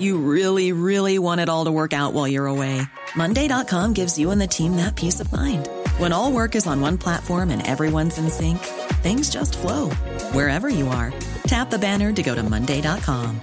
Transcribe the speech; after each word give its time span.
You 0.00 0.16
really, 0.16 0.72
really 0.72 1.18
want 1.18 1.42
it 1.42 1.50
all 1.50 1.66
to 1.66 1.70
work 1.70 1.92
out 1.92 2.14
while 2.14 2.26
you're 2.26 2.46
away. 2.46 2.80
Monday.com 3.14 3.92
gives 3.92 4.18
you 4.18 4.30
and 4.30 4.40
the 4.40 4.46
team 4.46 4.76
that 4.76 4.96
peace 4.96 5.20
of 5.20 5.30
mind. 5.30 5.68
When 5.98 6.10
all 6.10 6.32
work 6.32 6.54
is 6.54 6.66
on 6.66 6.80
one 6.80 6.96
platform 6.96 7.50
and 7.50 7.66
everyone's 7.66 8.16
in 8.16 8.30
sync, 8.30 8.58
things 9.02 9.28
just 9.28 9.58
flow 9.58 9.90
wherever 10.32 10.70
you 10.70 10.88
are. 10.88 11.12
Tap 11.44 11.68
the 11.70 11.78
banner 11.78 12.12
to 12.12 12.22
go 12.22 12.34
to 12.34 12.42
Monday.com. 12.42 13.40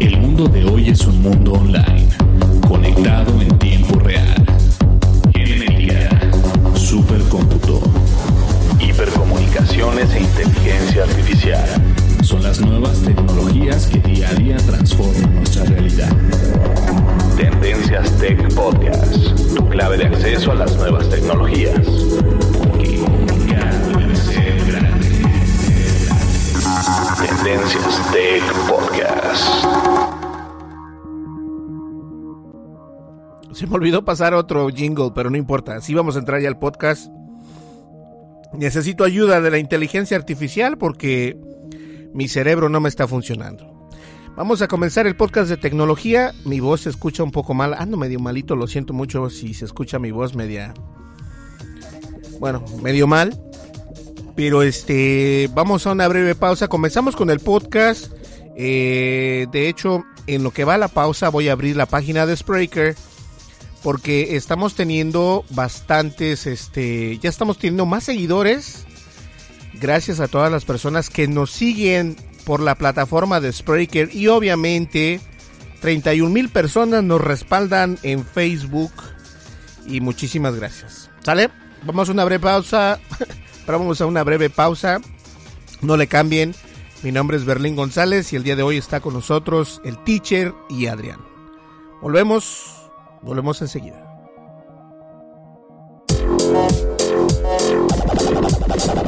El 0.00 0.16
mundo 0.16 0.48
de 0.48 0.64
hoy 0.64 0.88
es 0.88 1.06
un 1.06 1.22
mundo 1.22 1.52
online, 1.52 2.08
conectado 2.66 3.40
en 3.40 3.58
tiempo 3.58 4.00
real. 4.00 4.34
Hipercomunicaciones 9.58 10.14
e 10.14 10.20
inteligencia 10.20 11.02
artificial. 11.04 11.68
Son 12.22 12.42
las 12.42 12.60
nuevas 12.60 13.00
tecnologías 13.02 13.86
que 13.86 13.98
día 13.98 14.28
a 14.28 14.34
día 14.34 14.56
transforman 14.56 15.34
nuestra 15.34 15.64
realidad. 15.64 16.08
Tendencias 17.36 18.10
Tech 18.18 18.54
Podcast, 18.54 19.54
tu 19.56 19.68
clave 19.68 19.96
de 19.98 20.06
acceso 20.06 20.52
a 20.52 20.54
las 20.54 20.76
nuevas 20.76 21.08
tecnologías. 21.08 21.86
Tendencias 27.18 28.12
Tech 28.12 28.42
Podcast. 28.68 29.48
Se 33.52 33.66
me 33.66 33.74
olvidó 33.74 34.04
pasar 34.04 34.34
otro 34.34 34.68
jingle, 34.68 35.10
pero 35.14 35.30
no 35.30 35.36
importa. 35.36 35.76
Así 35.76 35.94
vamos 35.94 36.14
a 36.14 36.20
entrar 36.20 36.40
ya 36.40 36.48
al 36.48 36.58
podcast. 36.58 37.10
Necesito 38.52 39.04
ayuda 39.04 39.40
de 39.40 39.50
la 39.50 39.58
inteligencia 39.58 40.16
artificial 40.16 40.78
porque 40.78 41.36
mi 42.14 42.28
cerebro 42.28 42.68
no 42.68 42.80
me 42.80 42.88
está 42.88 43.06
funcionando. 43.06 43.78
Vamos 44.36 44.62
a 44.62 44.68
comenzar 44.68 45.06
el 45.06 45.16
podcast 45.16 45.50
de 45.50 45.56
tecnología. 45.56 46.32
Mi 46.44 46.60
voz 46.60 46.82
se 46.82 46.90
escucha 46.90 47.22
un 47.22 47.32
poco 47.32 47.54
mal. 47.54 47.74
Ando 47.74 47.96
medio 47.96 48.20
malito, 48.20 48.54
lo 48.56 48.66
siento 48.66 48.92
mucho 48.92 49.30
si 49.30 49.52
se 49.52 49.64
escucha 49.64 49.98
mi 49.98 50.12
voz 50.12 50.34
media. 50.34 50.72
Bueno, 52.38 52.64
medio 52.82 53.06
mal. 53.06 53.36
Pero 54.36 54.62
este, 54.62 55.50
vamos 55.52 55.86
a 55.86 55.92
una 55.92 56.06
breve 56.06 56.36
pausa. 56.36 56.68
Comenzamos 56.68 57.16
con 57.16 57.30
el 57.30 57.40
podcast. 57.40 58.12
Eh, 58.56 59.46
de 59.50 59.68
hecho, 59.68 60.04
en 60.28 60.44
lo 60.44 60.52
que 60.52 60.64
va 60.64 60.78
la 60.78 60.88
pausa, 60.88 61.28
voy 61.28 61.48
a 61.48 61.52
abrir 61.52 61.76
la 61.76 61.86
página 61.86 62.24
de 62.24 62.36
Spreaker 62.36 62.94
porque 63.82 64.36
estamos 64.36 64.74
teniendo 64.74 65.44
bastantes, 65.50 66.46
este, 66.46 67.18
ya 67.18 67.30
estamos 67.30 67.58
teniendo 67.58 67.86
más 67.86 68.04
seguidores. 68.04 68.84
Gracias 69.74 70.20
a 70.20 70.28
todas 70.28 70.50
las 70.50 70.64
personas 70.64 71.10
que 71.10 71.28
nos 71.28 71.50
siguen 71.50 72.16
por 72.44 72.60
la 72.60 72.74
plataforma 72.74 73.40
de 73.40 73.52
Spreaker 73.52 74.14
y 74.14 74.28
obviamente 74.28 75.20
31 75.80 76.30
mil 76.30 76.48
personas 76.48 77.04
nos 77.04 77.20
respaldan 77.20 77.98
en 78.02 78.24
Facebook 78.24 78.92
y 79.86 80.00
muchísimas 80.00 80.54
gracias. 80.54 81.10
¿Sale? 81.22 81.50
Vamos 81.84 82.08
a 82.08 82.12
una 82.12 82.24
breve 82.24 82.42
pausa. 82.42 82.98
Vamos 83.66 84.00
a 84.00 84.06
una 84.06 84.24
breve 84.24 84.50
pausa. 84.50 85.00
No 85.82 85.96
le 85.96 86.06
cambien. 86.06 86.54
Mi 87.02 87.12
nombre 87.12 87.36
es 87.36 87.44
Berlín 87.44 87.76
González 87.76 88.32
y 88.32 88.36
el 88.36 88.42
día 88.42 88.56
de 88.56 88.62
hoy 88.62 88.76
está 88.76 89.00
con 89.00 89.14
nosotros 89.14 89.80
el 89.84 90.02
teacher 90.02 90.52
y 90.68 90.86
Adrián. 90.86 91.20
Volvemos, 92.00 92.77
volvemos 93.22 93.60
enseguida. 93.62 94.04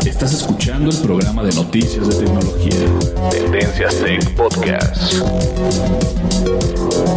Estás 0.05 0.35
escuchando 0.35 0.91
el 0.91 0.97
programa 0.99 1.43
de 1.43 1.55
noticias 1.55 2.09
de 2.09 2.25
tecnología. 2.25 3.31
Tendencias 3.31 3.97
Tech 3.97 4.35
Podcast. 4.35 5.15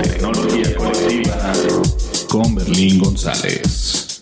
Tecnología 0.04 0.76
colectiva 0.76 1.54
con 2.30 2.56
Berlín 2.56 3.00
González. 3.00 4.22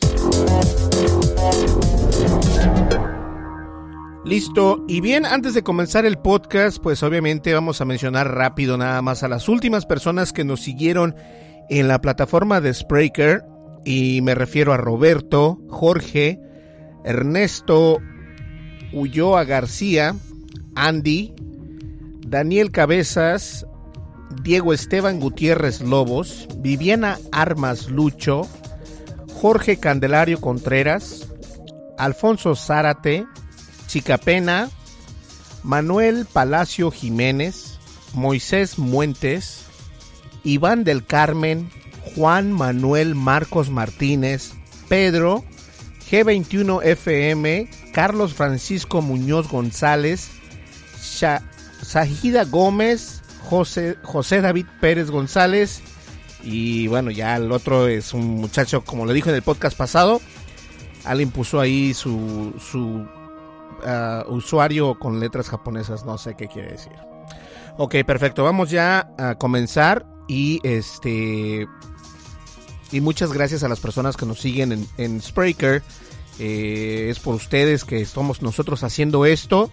Listo, 4.23 4.85
y 4.87 5.01
bien, 5.01 5.25
antes 5.25 5.53
de 5.53 5.63
comenzar 5.63 6.05
el 6.05 6.17
podcast, 6.17 6.77
pues 6.81 7.03
obviamente 7.03 7.53
vamos 7.53 7.81
a 7.81 7.85
mencionar 7.85 8.33
rápido 8.33 8.77
nada 8.77 9.01
más 9.01 9.23
a 9.23 9.27
las 9.27 9.49
últimas 9.49 9.85
personas 9.85 10.31
que 10.31 10.45
nos 10.45 10.61
siguieron 10.61 11.15
en 11.69 11.87
la 11.87 12.01
plataforma 12.01 12.61
de 12.61 12.73
Spreaker, 12.73 13.43
y 13.85 14.21
me 14.21 14.35
refiero 14.35 14.73
a 14.73 14.77
Roberto, 14.77 15.59
Jorge, 15.69 16.39
Ernesto 17.03 17.99
Ulloa 18.93 19.43
García, 19.45 20.15
Andy, 20.75 21.33
Daniel 22.27 22.71
Cabezas, 22.71 23.65
Diego 24.43 24.73
Esteban 24.73 25.19
Gutiérrez 25.19 25.81
Lobos, 25.81 26.47
Viviana 26.57 27.19
Armas 27.31 27.89
Lucho, 27.89 28.47
Jorge 29.33 29.77
Candelario 29.77 30.39
Contreras, 30.39 31.27
Alfonso 31.97 32.55
Zárate, 32.55 33.25
Chicapena, 33.87 34.69
Manuel 35.63 36.25
Palacio 36.31 36.91
Jiménez, 36.91 37.79
Moisés 38.13 38.77
Muentes, 38.77 39.65
Iván 40.43 40.83
del 40.83 41.05
Carmen, 41.05 41.69
Juan 42.15 42.51
Manuel 42.51 43.15
Marcos 43.15 43.69
Martínez, 43.69 44.53
Pedro, 44.89 45.43
G21FM, 46.09 47.69
Carlos 47.93 48.33
Francisco 48.33 49.01
Muñoz 49.01 49.49
González, 49.49 50.29
Sha 51.01 51.41
Gómez, 52.49 53.21
José, 53.43 53.97
José 54.03 54.41
David 54.41 54.65
Pérez 54.79 55.09
González 55.09 55.81
y 56.43 56.87
bueno, 56.87 57.11
ya 57.11 57.35
el 57.37 57.51
otro 57.51 57.87
es 57.87 58.13
un 58.13 58.35
muchacho, 58.35 58.83
como 58.83 59.05
le 59.05 59.13
dijo 59.13 59.29
en 59.29 59.35
el 59.35 59.41
podcast 59.41 59.77
pasado, 59.77 60.21
alguien 61.05 61.31
puso 61.31 61.59
ahí 61.59 61.93
su, 61.93 62.53
uh, 62.73 64.33
usuario 64.33 64.97
con 64.97 65.19
letras 65.19 65.49
japonesas, 65.49 66.05
no 66.05 66.17
sé 66.17 66.35
qué 66.35 66.47
quiere 66.47 66.71
decir. 66.71 66.93
Ok, 67.77 67.95
perfecto, 68.05 68.43
vamos 68.43 68.69
ya 68.69 69.13
a 69.17 69.35
comenzar 69.35 70.05
y 70.27 70.59
este 70.63 71.67
y 72.91 72.99
muchas 72.99 73.31
gracias 73.31 73.63
a 73.63 73.69
las 73.69 73.79
personas 73.79 74.17
que 74.17 74.25
nos 74.25 74.39
siguen 74.39 74.71
en, 74.71 74.87
en 74.97 75.21
Spreaker. 75.21 75.81
Eh, 76.39 77.07
es 77.09 77.19
por 77.19 77.35
ustedes 77.35 77.85
que 77.85 78.01
estamos 78.01 78.41
nosotros 78.41 78.83
haciendo 78.83 79.25
esto. 79.25 79.71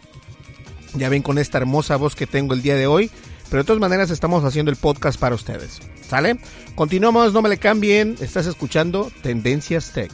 Ya 0.94 1.08
ven 1.08 1.22
con 1.22 1.38
esta 1.38 1.58
hermosa 1.58 1.96
voz 1.96 2.14
que 2.14 2.26
tengo 2.26 2.55
el 2.55 2.62
día 2.62 2.76
de 2.76 2.87
hoy. 2.87 3.11
Pero 3.50 3.62
de 3.62 3.67
todas 3.67 3.81
maneras 3.81 4.11
estamos 4.11 4.44
haciendo 4.44 4.70
el 4.70 4.76
podcast 4.76 5.19
para 5.19 5.34
ustedes. 5.34 5.81
¿Sale? 6.06 6.38
Continuamos, 6.75 7.32
no 7.32 7.43
me 7.43 7.49
le 7.49 7.58
cambien. 7.58 8.17
Estás 8.20 8.46
escuchando 8.46 9.11
Tendencias 9.22 9.93
Tech. 9.93 10.12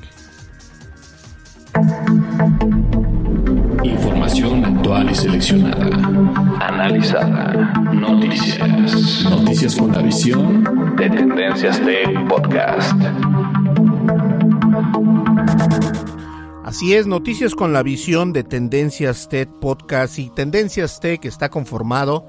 Información 4.34 4.64
actual 4.64 5.10
y 5.12 5.14
seleccionada. 5.14 5.86
Analizada. 6.58 7.72
Noticias. 7.92 9.24
Noticias 9.30 9.76
con 9.76 9.92
la 9.92 10.02
visión 10.02 10.96
de 10.96 11.08
Tendencias 11.08 11.80
Tech 11.80 12.28
Podcast. 12.28 13.00
Así 16.64 16.94
es, 16.94 17.06
noticias 17.06 17.54
con 17.54 17.72
la 17.72 17.84
visión 17.84 18.32
de 18.32 18.42
Tendencias 18.42 19.28
Tech 19.28 19.48
Podcast 19.60 20.18
y 20.18 20.30
Tendencias 20.30 20.98
Tech 20.98 21.24
está 21.26 21.48
conformado. 21.48 22.28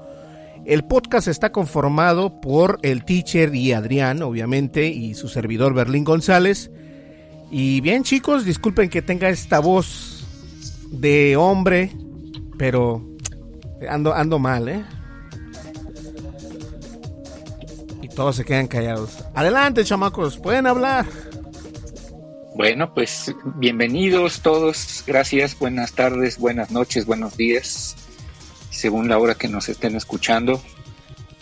El 0.64 0.84
podcast 0.84 1.26
está 1.26 1.50
conformado 1.50 2.40
por 2.40 2.78
el 2.82 3.04
teacher 3.04 3.52
y 3.52 3.72
Adrián, 3.72 4.22
obviamente, 4.22 4.86
y 4.86 5.14
su 5.14 5.26
servidor 5.26 5.74
Berlín 5.74 6.04
González. 6.04 6.70
Y 7.50 7.80
bien 7.80 8.04
chicos, 8.04 8.44
disculpen 8.44 8.90
que 8.90 9.02
tenga 9.02 9.28
esta 9.28 9.58
voz 9.58 10.15
de 10.90 11.36
hombre 11.36 11.92
Pero 12.58 13.02
ando, 13.88 14.14
ando 14.14 14.38
mal, 14.38 14.68
¿eh? 14.68 14.84
Y 18.02 18.08
todos 18.08 18.36
se 18.36 18.44
quedan 18.44 18.66
callados. 18.66 19.24
Adelante, 19.34 19.84
chamacos, 19.84 20.38
pueden 20.38 20.66
hablar. 20.66 21.06
Bueno, 22.56 22.94
pues 22.94 23.34
bienvenidos 23.56 24.40
todos. 24.40 25.04
Gracias, 25.06 25.58
buenas 25.58 25.92
tardes, 25.92 26.38
buenas 26.38 26.70
noches, 26.70 27.04
buenos 27.04 27.36
días, 27.36 27.94
según 28.70 29.08
la 29.08 29.18
hora 29.18 29.34
que 29.34 29.46
nos 29.46 29.68
estén 29.68 29.94
escuchando. 29.94 30.62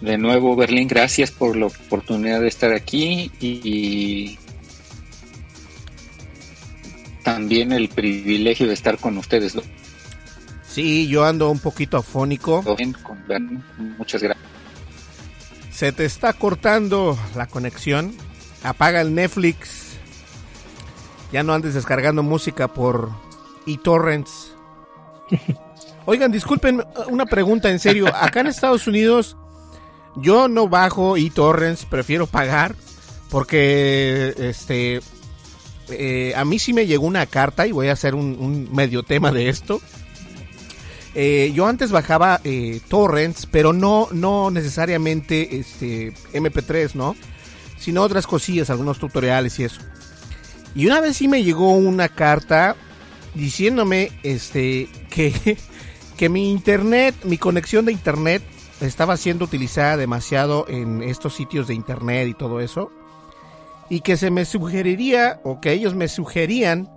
De 0.01 0.19
nuevo, 0.19 0.57
Berlín, 0.57 0.89
gracias 0.89 1.31
por 1.31 1.57
la 1.57 1.67
oportunidad 1.67 2.41
de 2.41 2.49
estar 2.49 2.73
aquí 2.73 3.31
y, 3.41 4.39
también 7.25 7.73
el 7.73 7.89
privilegio 7.89 8.69
de 8.69 8.75
estar 8.75 8.99
con 8.99 9.19
ustedes. 9.19 9.57
Sí, 10.69 11.09
yo 11.09 11.25
ando 11.25 11.51
un 11.51 11.59
poquito 11.59 11.97
afónico. 11.97 12.63
Muchas 13.99 14.23
gracias. 14.23 14.47
Se 15.73 15.91
te 15.91 16.05
está 16.05 16.33
cortando 16.33 17.19
la 17.35 17.47
conexión. 17.47 18.15
Apaga 18.63 19.01
el 19.01 19.15
Netflix. 19.15 19.97
Ya 21.33 21.43
no 21.43 21.53
andes 21.53 21.75
descargando 21.75 22.23
música 22.23 22.69
por 22.69 23.11
eTorrents. 23.67 24.55
Oigan, 26.07 26.31
disculpen 26.31 26.85
una 27.09 27.27
pregunta 27.27 27.71
en 27.71 27.81
serio. 27.81 28.07
Acá 28.15 28.41
en 28.41 28.47
Estados 28.47 28.87
Unidos 28.87 29.37
yo 30.17 30.49
no 30.49 30.69
bajo 30.69 31.17
eTorrents, 31.17 31.87
prefiero 31.87 32.27
pagar 32.27 32.77
porque 33.31 34.35
este 34.39 35.01
eh, 35.91 36.33
a 36.37 36.45
mí 36.45 36.59
sí 36.59 36.73
me 36.73 36.87
llegó 36.87 37.07
una 37.07 37.27
carta 37.27 37.67
y 37.67 37.73
voy 37.73 37.89
a 37.89 37.93
hacer 37.93 38.15
un, 38.15 38.69
medio 38.73 39.03
tema 39.03 39.33
de 39.33 39.49
esto. 39.49 39.81
Eh, 41.15 41.53
yo 41.55 41.67
antes 41.67 41.91
bajaba 41.91 42.41
eh, 42.45 42.81
torrents, 42.89 43.47
pero 43.47 43.73
no, 43.73 44.09
no 44.13 44.51
necesariamente 44.51 45.57
este, 45.57 46.13
MP3, 46.33 46.95
¿no? 46.95 47.15
Sino 47.79 48.03
otras 48.03 48.27
cosillas, 48.27 48.71
algunos 48.71 48.99
tutoriales 48.99 49.59
y 49.61 49.65
eso. 49.65 49.81
Y 50.75 50.87
una 50.87 51.01
vez 51.01 51.17
sí 51.17 51.29
me 51.29 51.45
llegó 51.45 51.73
una 51.73 52.09
carta 52.09 52.75
diciéndome 53.35 54.11
este, 54.23 54.89
que, 55.11 55.57
que 56.17 56.29
mi 56.29 56.51
internet, 56.51 57.15
mi 57.25 57.39
conexión 57.39 57.85
de 57.85 57.93
internet 57.93 58.43
estaba 58.81 59.17
siendo 59.17 59.45
utilizada 59.45 59.97
demasiado 59.97 60.67
en 60.69 61.03
estos 61.03 61.35
sitios 61.35 61.69
de 61.69 61.75
internet 61.75 62.29
y 62.29 62.35
todo 62.35 62.61
eso. 62.61 62.91
Y 63.89 64.01
que 64.01 64.17
se 64.17 64.31
me 64.31 64.45
sugeriría, 64.45 65.41
o 65.45 65.61
que 65.61 65.73
ellos 65.73 65.95
me 65.95 66.09
sugerían, 66.09 66.89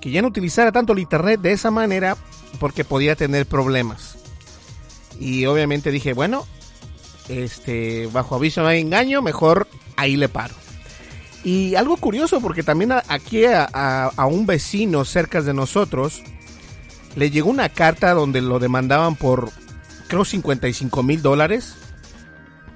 que 0.00 0.10
ya 0.10 0.22
no 0.22 0.28
utilizara 0.28 0.72
tanto 0.72 0.92
el 0.92 0.98
internet 0.98 1.40
de 1.40 1.52
esa 1.52 1.70
manera 1.70 2.16
porque 2.60 2.84
podía 2.84 3.16
tener 3.16 3.46
problemas. 3.46 4.16
Y 5.20 5.46
obviamente 5.46 5.90
dije, 5.90 6.12
bueno, 6.12 6.46
este, 7.28 8.08
bajo 8.12 8.34
aviso 8.34 8.62
no 8.62 8.68
hay 8.68 8.80
engaño, 8.80 9.22
mejor 9.22 9.68
ahí 9.96 10.16
le 10.16 10.28
paro. 10.28 10.54
Y 11.44 11.74
algo 11.76 11.96
curioso, 11.96 12.40
porque 12.40 12.62
también 12.62 12.92
aquí 12.92 13.44
a, 13.46 14.10
un 14.28 14.46
vecino 14.46 15.04
cerca 15.04 15.40
de 15.40 15.54
nosotros 15.54 16.22
le 17.16 17.30
llegó 17.30 17.50
una 17.50 17.68
carta 17.68 18.12
donde 18.12 18.40
lo 18.40 18.58
demandaban 18.58 19.16
por 19.16 19.50
creo 20.08 20.24
55 20.24 21.02
mil 21.02 21.22
dólares 21.22 21.74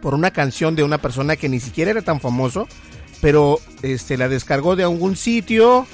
por 0.01 0.15
una 0.15 0.31
canción 0.33 0.75
de 0.75 0.83
una 0.83 0.99
persona 0.99 1.37
que 1.37 1.49
ni 1.49 1.61
siquiera 1.61 1.93
era 1.93 2.03
tan 2.03 2.21
famoso, 2.21 2.67
pero 3.23 3.61
este 3.83 4.17
la 4.19 4.29
descargó 4.29 4.75
de 4.75 4.83
algún 4.83 5.15
sitio 5.15 5.87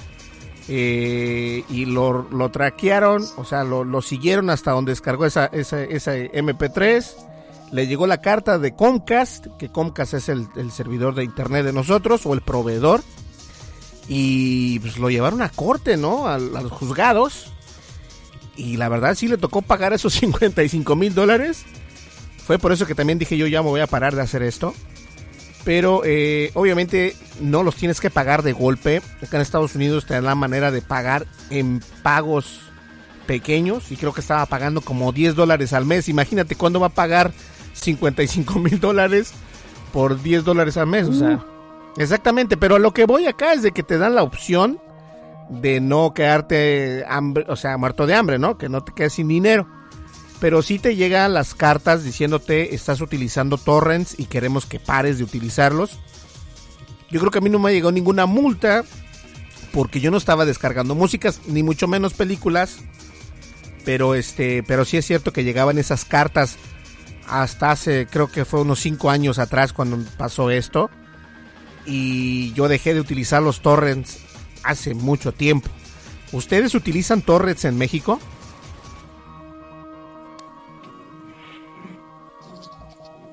eh, 0.66 1.62
y 1.68 1.84
lo, 1.84 2.26
lo, 2.30 2.50
traquearon, 2.50 3.22
o 3.36 3.44
sea, 3.44 3.64
lo, 3.64 4.00
siguieron 4.00 4.48
hasta 4.48 4.70
donde 4.72 4.92
descargó 4.92 5.26
esa, 5.26 5.44
esa, 5.46 5.84
esa, 5.84 6.16
MP3. 6.16 7.04
Le 7.70 7.86
llegó 7.86 8.06
la 8.06 8.22
carta 8.22 8.58
de 8.58 8.74
Comcast, 8.74 9.46
que 9.58 9.68
Comcast 9.68 10.14
es 10.14 10.30
el, 10.30 10.48
servidor 10.72 11.14
de 11.14 11.24
internet 11.24 11.66
de 11.66 11.74
nosotros, 11.74 12.24
o 12.24 12.32
el 12.32 12.40
proveedor. 12.40 13.02
Y 14.08 14.78
pues 14.78 14.96
lo 14.96 15.10
llevaron 15.10 15.42
a 15.42 15.50
corte, 15.50 15.98
¿no? 15.98 16.28
a 16.28 16.38
los 16.38 16.72
juzgados. 16.72 17.52
Y 18.56 18.78
la 18.78 18.88
verdad 18.88 19.14
sí 19.14 19.28
le 19.28 19.36
tocó 19.36 19.60
pagar 19.60 19.92
esos 19.92 20.14
55 20.14 20.96
mil 20.96 21.14
dólares. 21.14 21.66
Fue 22.46 22.58
por 22.58 22.72
eso 22.72 22.86
que 22.86 22.94
también 22.94 23.18
dije 23.18 23.36
yo 23.36 23.46
ya 23.46 23.62
me 23.62 23.68
voy 23.68 23.82
a 23.82 23.86
parar 23.86 24.16
de 24.16 24.22
hacer 24.22 24.42
esto. 24.42 24.74
Pero 25.64 26.02
eh, 26.04 26.50
obviamente 26.54 27.14
no 27.40 27.62
los 27.62 27.76
tienes 27.76 28.00
que 28.00 28.10
pagar 28.10 28.42
de 28.42 28.52
golpe. 28.52 29.02
Acá 29.22 29.36
en 29.36 29.42
Estados 29.42 29.74
Unidos 29.74 30.06
te 30.06 30.14
dan 30.14 30.24
la 30.24 30.34
manera 30.34 30.70
de 30.70 30.82
pagar 30.82 31.26
en 31.50 31.80
pagos 32.02 32.60
pequeños. 33.26 33.90
Y 33.92 33.96
creo 33.96 34.12
que 34.12 34.20
estaba 34.20 34.46
pagando 34.46 34.80
como 34.80 35.12
10 35.12 35.34
dólares 35.34 35.72
al 35.72 35.84
mes. 35.84 36.08
Imagínate 36.08 36.54
cuándo 36.54 36.80
va 36.80 36.88
a 36.88 36.90
pagar 36.90 37.32
55 37.74 38.58
mil 38.58 38.80
dólares 38.80 39.32
por 39.92 40.22
10 40.22 40.44
dólares 40.44 40.76
al 40.76 40.86
mes. 40.86 41.08
O 41.08 41.12
sea, 41.12 41.44
exactamente. 41.96 42.56
Pero 42.56 42.78
lo 42.78 42.92
que 42.92 43.04
voy 43.04 43.26
acá 43.26 43.52
es 43.52 43.62
de 43.62 43.72
que 43.72 43.82
te 43.82 43.98
dan 43.98 44.14
la 44.14 44.22
opción 44.22 44.80
de 45.48 45.80
no 45.80 46.12
quedarte 46.12 47.04
hambre, 47.08 47.44
o 47.48 47.56
sea, 47.56 47.76
muerto 47.78 48.06
de 48.06 48.14
hambre, 48.14 48.38
¿no? 48.38 48.58
Que 48.58 48.68
no 48.68 48.82
te 48.84 48.92
quedes 48.92 49.14
sin 49.14 49.28
dinero. 49.28 49.66
Pero 50.40 50.62
sí 50.62 50.78
te 50.78 50.94
llegan 50.94 51.34
las 51.34 51.54
cartas 51.54 52.04
diciéndote 52.04 52.74
estás 52.74 53.00
utilizando 53.00 53.58
torrents 53.58 54.14
y 54.18 54.26
queremos 54.26 54.66
que 54.66 54.78
pares 54.78 55.18
de 55.18 55.24
utilizarlos. 55.24 55.98
Yo 57.10 57.18
creo 57.20 57.30
que 57.30 57.38
a 57.38 57.40
mí 57.40 57.50
no 57.50 57.58
me 57.58 57.72
llegó 57.72 57.90
ninguna 57.90 58.26
multa 58.26 58.84
porque 59.72 60.00
yo 60.00 60.10
no 60.10 60.16
estaba 60.16 60.44
descargando 60.44 60.94
músicas 60.94 61.40
ni 61.46 61.62
mucho 61.62 61.88
menos 61.88 62.14
películas. 62.14 62.78
Pero 63.84 64.14
este, 64.14 64.62
pero 64.62 64.84
sí 64.84 64.96
es 64.96 65.06
cierto 65.06 65.32
que 65.32 65.44
llegaban 65.44 65.78
esas 65.78 66.04
cartas 66.04 66.56
hasta 67.26 67.70
hace 67.70 68.06
creo 68.06 68.28
que 68.28 68.44
fue 68.44 68.60
unos 68.60 68.80
5 68.80 69.10
años 69.10 69.38
atrás 69.38 69.72
cuando 69.72 69.98
pasó 70.16 70.50
esto. 70.50 70.90
Y 71.86 72.52
yo 72.52 72.68
dejé 72.68 72.94
de 72.94 73.00
utilizar 73.00 73.42
los 73.42 73.60
torrents 73.60 74.18
hace 74.62 74.94
mucho 74.94 75.32
tiempo. 75.32 75.70
¿Ustedes 76.32 76.74
utilizan 76.74 77.22
torrents 77.22 77.64
en 77.64 77.78
México? 77.78 78.20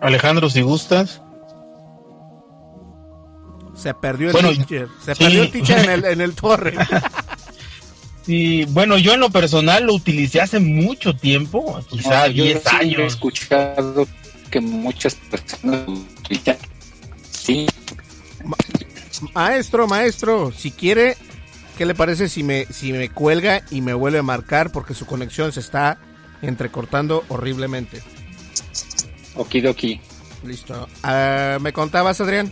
Alejandro, 0.06 0.50
si 0.50 0.62
gustas. 0.62 1.22
Se 3.76 3.94
perdió 3.94 4.30
el 4.30 4.58
teacher. 4.58 4.88
Se 5.04 5.16
perdió 5.16 5.44
el 5.44 5.52
teacher 5.52 5.80
en 5.80 5.90
el, 5.90 6.06
en 6.14 6.22
el 6.22 6.34
torrent. 6.34 6.80
Sí, 8.26 8.66
bueno, 8.70 8.98
yo 8.98 9.14
en 9.14 9.20
lo 9.20 9.30
personal 9.30 9.84
lo 9.86 9.94
utilicé 9.94 10.42
hace 10.42 10.60
mucho 10.60 11.16
tiempo, 11.16 11.80
quizá 11.90 12.28
10 12.28 12.66
años. 12.68 13.00
He 13.00 13.06
escuchado 13.06 14.08
que 14.50 14.62
muchas 14.62 15.16
personas 15.16 15.88
utilizan. 15.88 16.58
Sí. 17.32 17.68
Maestro, 19.34 19.88
maestro, 19.88 20.52
si 20.52 20.72
quiere, 20.72 21.18
¿qué 21.78 21.86
le 21.86 21.96
parece 21.96 22.30
si 22.30 22.44
me, 22.44 22.66
si 22.66 22.92
me 22.92 23.10
cuelga 23.10 23.64
y 23.72 23.82
me 23.82 23.94
vuelve 23.94 24.20
a 24.20 24.24
marcar 24.24 24.72
porque 24.72 24.94
su 24.94 25.06
conexión 25.06 25.52
se 25.52 25.60
está 25.60 25.98
entrecortando 26.42 27.24
horriblemente? 27.30 28.04
Okidoki. 29.36 30.00
Listo. 30.44 30.88
Ah, 31.04 31.58
¿Me 31.62 31.74
contabas, 31.74 32.22
Adrián? 32.22 32.52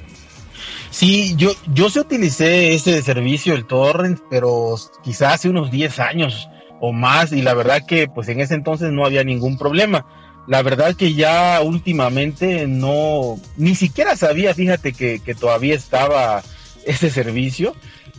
Sí, 0.90 1.34
yo, 1.38 1.52
yo 1.74 1.90
sí 1.90 2.00
utilicé 2.00 2.74
ese 2.74 3.02
servicio, 3.02 3.56
el 3.56 3.66
torrent, 3.66 4.20
pero 4.30 4.76
quizás 5.04 5.34
hace 5.34 5.50
unos 5.50 5.72
10 5.72 6.00
años 6.00 6.48
o 6.80 6.92
más, 6.92 7.32
y 7.32 7.42
la 7.42 7.54
verdad 7.54 7.86
que 7.88 8.08
pues 8.08 8.28
en 8.30 8.40
ese 8.40 8.54
entonces 8.54 8.92
no 8.92 9.06
había 9.06 9.24
ningún 9.24 9.58
problema. 9.58 10.06
La 10.48 10.62
verdad 10.62 10.96
que 10.96 11.14
ya 11.14 11.62
últimamente 11.64 12.68
no, 12.68 13.40
ni 13.58 13.76
siquiera 13.76 14.16
sabía, 14.18 14.54
fíjate 14.54 14.94
que, 14.94 15.20
que 15.20 15.34
todavía 15.34 15.76
estaba 15.76 16.44
ese 16.86 17.10
servicio 17.10 17.74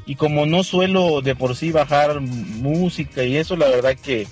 y 0.06 0.16
como 0.16 0.46
no 0.46 0.64
suelo 0.64 1.20
de 1.20 1.34
por 1.34 1.56
sí 1.56 1.70
bajar 1.72 2.20
música 2.20 3.22
y 3.24 3.36
eso, 3.36 3.56
la 3.56 3.68
verdad 3.68 3.96
que, 4.02 4.26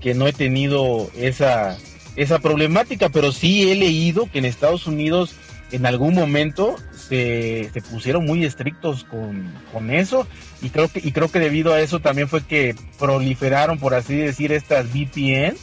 que 0.00 0.14
no 0.14 0.26
he 0.26 0.32
tenido 0.32 1.10
esa, 1.16 1.78
esa 2.18 2.38
problemática, 2.40 3.08
pero 3.08 3.32
sí 3.32 3.70
he 3.70 3.74
leído 3.74 4.30
que 4.30 4.38
en 4.38 4.44
Estados 4.44 4.86
Unidos 4.86 5.34
en 5.70 5.86
algún 5.86 6.14
momento 6.14 6.76
se, 6.92 7.70
se 7.72 7.82
pusieron 7.82 8.24
muy 8.24 8.44
estrictos 8.44 9.04
con, 9.04 9.54
con, 9.72 9.90
eso 9.90 10.26
y 10.62 10.70
creo 10.70 10.88
que 10.88 11.00
y 11.00 11.12
creo 11.12 11.30
que 11.30 11.40
debido 11.40 11.74
a 11.74 11.80
eso 11.80 12.00
también 12.00 12.26
fue 12.26 12.42
que 12.42 12.74
proliferaron 12.98 13.78
por 13.78 13.94
así 13.94 14.16
decir 14.16 14.50
estas 14.50 14.86
VPN 14.86 15.56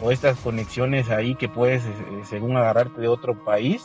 o 0.00 0.12
estas 0.12 0.38
conexiones 0.38 1.10
ahí 1.10 1.34
que 1.34 1.48
puedes 1.48 1.82
eh, 1.82 1.88
según 2.30 2.56
agarrarte 2.56 3.00
de 3.00 3.08
otro 3.08 3.44
país 3.44 3.82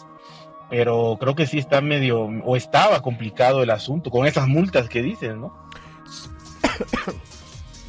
pero 0.69 1.17
creo 1.19 1.35
que 1.35 1.47
sí 1.47 1.57
está 1.59 1.81
medio, 1.81 2.21
o 2.21 2.55
estaba 2.55 3.01
complicado 3.01 3.63
el 3.63 3.69
asunto 3.69 4.11
con 4.11 4.27
esas 4.27 4.47
multas 4.47 4.89
que 4.89 5.01
dicen, 5.01 5.41
¿no? 5.41 5.53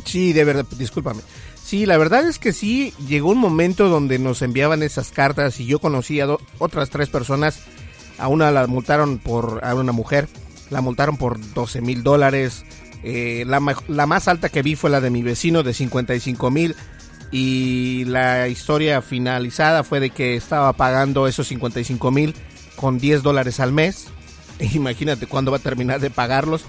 Sí, 0.05 0.33
de 0.33 0.45
verdad, 0.45 0.65
discúlpame. 0.77 1.21
Sí, 1.69 1.85
la 1.85 1.99
verdad 1.99 2.27
es 2.27 2.39
que 2.39 2.55
sí, 2.55 2.95
llegó 3.07 3.29
un 3.29 3.37
momento 3.37 3.91
donde 3.91 4.19
nos 4.19 4.41
enviaban 4.41 4.83
esas 4.83 5.11
cartas 5.11 5.61
y 5.61 5.67
yo 5.67 5.81
conocí 5.81 6.19
a 6.19 6.27
otras 6.57 6.89
tres 6.89 7.11
personas. 7.11 7.61
A 8.17 8.29
una 8.29 8.51
la 8.51 8.67
multaron 8.67 9.19
por, 9.19 9.61
a 9.63 9.75
una 9.75 9.93
mujer, 9.93 10.29
la 10.71 10.81
multaron 10.81 11.19
por 11.19 11.39
12 11.53 11.83
mil 11.83 12.03
dólares. 12.03 12.65
Eh, 13.03 13.45
la, 13.47 13.61
la, 13.87 14.07
más 14.07 14.29
alta 14.29 14.49
que 14.49 14.63
vi 14.63 14.77
fue 14.77 14.89
la 14.89 15.03
de 15.03 15.11
mi 15.11 15.21
vecino 15.21 15.63
de 15.63 15.75
55 15.75 16.51
mil. 16.51 16.75
y 17.31 18.07
la 18.07 18.49
historia 18.49 19.03
finalizada 19.03 19.85
fue 19.85 20.01
de 20.01 20.09
que 20.09 20.37
estaba 20.37 20.73
pagando 20.73 21.29
esos 21.29 21.49
55 21.49 22.11
mil 22.11 22.35
con 22.77 22.97
10 22.97 23.23
dólares 23.23 23.61
al 23.61 23.73
mes. 23.73 24.07
Imagínate 24.73 25.27
cuándo 25.27 25.51
va 25.51 25.59
a 25.59 25.61
terminar 25.61 26.01
de 26.01 26.09
pagarlos. 26.09 26.65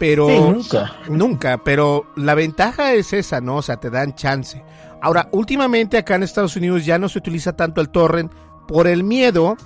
Pero 0.00 0.28
nunca. 0.28 0.96
Nunca, 1.08 1.62
pero 1.62 2.06
la 2.16 2.34
ventaja 2.34 2.94
es 2.94 3.12
esa, 3.12 3.40
¿no? 3.40 3.56
O 3.58 3.62
sea, 3.62 3.76
te 3.76 3.90
dan 3.90 4.16
chance. 4.16 4.60
Ahora, 5.02 5.28
últimamente 5.30 5.98
acá 5.98 6.16
en 6.16 6.22
Estados 6.24 6.56
Unidos 6.56 6.84
ya 6.84 6.98
no 6.98 7.08
se 7.08 7.18
utiliza 7.18 7.54
tanto 7.54 7.80
el 7.80 7.90
torrent 7.90 8.32
por 8.66 8.86
el 8.88 9.04
miedo 9.04 9.56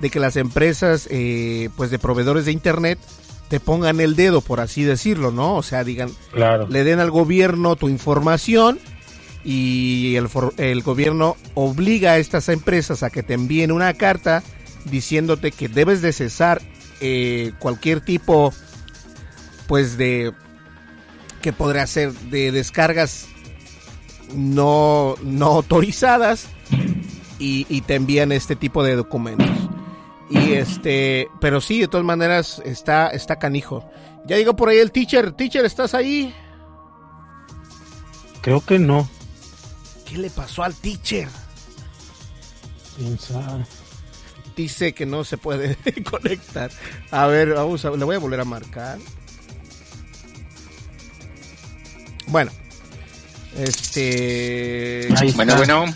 de 0.00 0.10
que 0.10 0.18
las 0.20 0.36
empresas, 0.36 1.06
eh, 1.10 1.68
pues 1.76 1.90
de 1.90 1.98
proveedores 1.98 2.46
de 2.46 2.52
internet, 2.52 2.98
te 3.48 3.60
pongan 3.60 4.00
el 4.00 4.16
dedo, 4.16 4.40
por 4.40 4.58
así 4.60 4.82
decirlo, 4.84 5.30
¿no? 5.30 5.54
O 5.54 5.62
sea, 5.62 5.84
digan, 5.84 6.10
Claro. 6.32 6.66
le 6.68 6.82
den 6.82 6.98
al 6.98 7.10
gobierno 7.10 7.76
tu 7.76 7.88
información 7.88 8.78
y 9.44 10.16
el, 10.16 10.28
for- 10.28 10.54
el 10.56 10.82
gobierno 10.82 11.36
obliga 11.54 12.12
a 12.12 12.18
estas 12.18 12.48
empresas 12.48 13.02
a 13.02 13.10
que 13.10 13.22
te 13.22 13.34
envíen 13.34 13.70
una 13.70 13.92
carta 13.94 14.42
diciéndote 14.86 15.52
que 15.52 15.68
debes 15.68 16.00
de 16.02 16.12
cesar 16.12 16.62
eh, 17.00 17.52
cualquier 17.58 18.00
tipo 18.00 18.52
pues 19.66 19.96
de 19.96 20.32
que 21.42 21.52
podría 21.52 21.86
ser 21.86 22.12
de 22.12 22.52
descargas 22.52 23.26
no, 24.34 25.14
no 25.22 25.46
autorizadas 25.46 26.48
y, 27.38 27.66
y 27.68 27.82
te 27.82 27.94
envían 27.94 28.32
este 28.32 28.56
tipo 28.56 28.82
de 28.82 28.96
documentos. 28.96 29.50
Y 30.30 30.54
este, 30.54 31.28
pero 31.40 31.60
sí, 31.60 31.80
de 31.80 31.88
todas 31.88 32.06
maneras 32.06 32.62
está, 32.64 33.08
está 33.08 33.38
canijo. 33.38 33.88
Ya 34.26 34.36
digo 34.36 34.56
por 34.56 34.68
ahí 34.68 34.78
el 34.78 34.90
teacher, 34.90 35.32
teacher, 35.32 35.64
¿estás 35.64 35.94
ahí? 35.94 36.34
Creo 38.40 38.64
que 38.64 38.78
no. 38.78 39.08
¿Qué 40.06 40.18
le 40.18 40.30
pasó 40.30 40.62
al 40.62 40.74
teacher? 40.74 41.28
Dice 44.56 44.92
que 44.94 45.04
no 45.04 45.24
se 45.24 45.36
puede 45.36 45.76
conectar. 46.10 46.70
A 47.10 47.26
ver, 47.26 47.54
vamos 47.54 47.84
a, 47.84 47.90
le 47.90 48.04
voy 48.04 48.16
a 48.16 48.20
volver 48.20 48.40
a 48.40 48.44
marcar. 48.44 48.98
Bueno, 52.26 52.50
este. 53.58 55.08
Ahí 55.16 55.32
Bueno, 55.32 55.54
está. 55.54 55.74
bueno, 55.76 55.94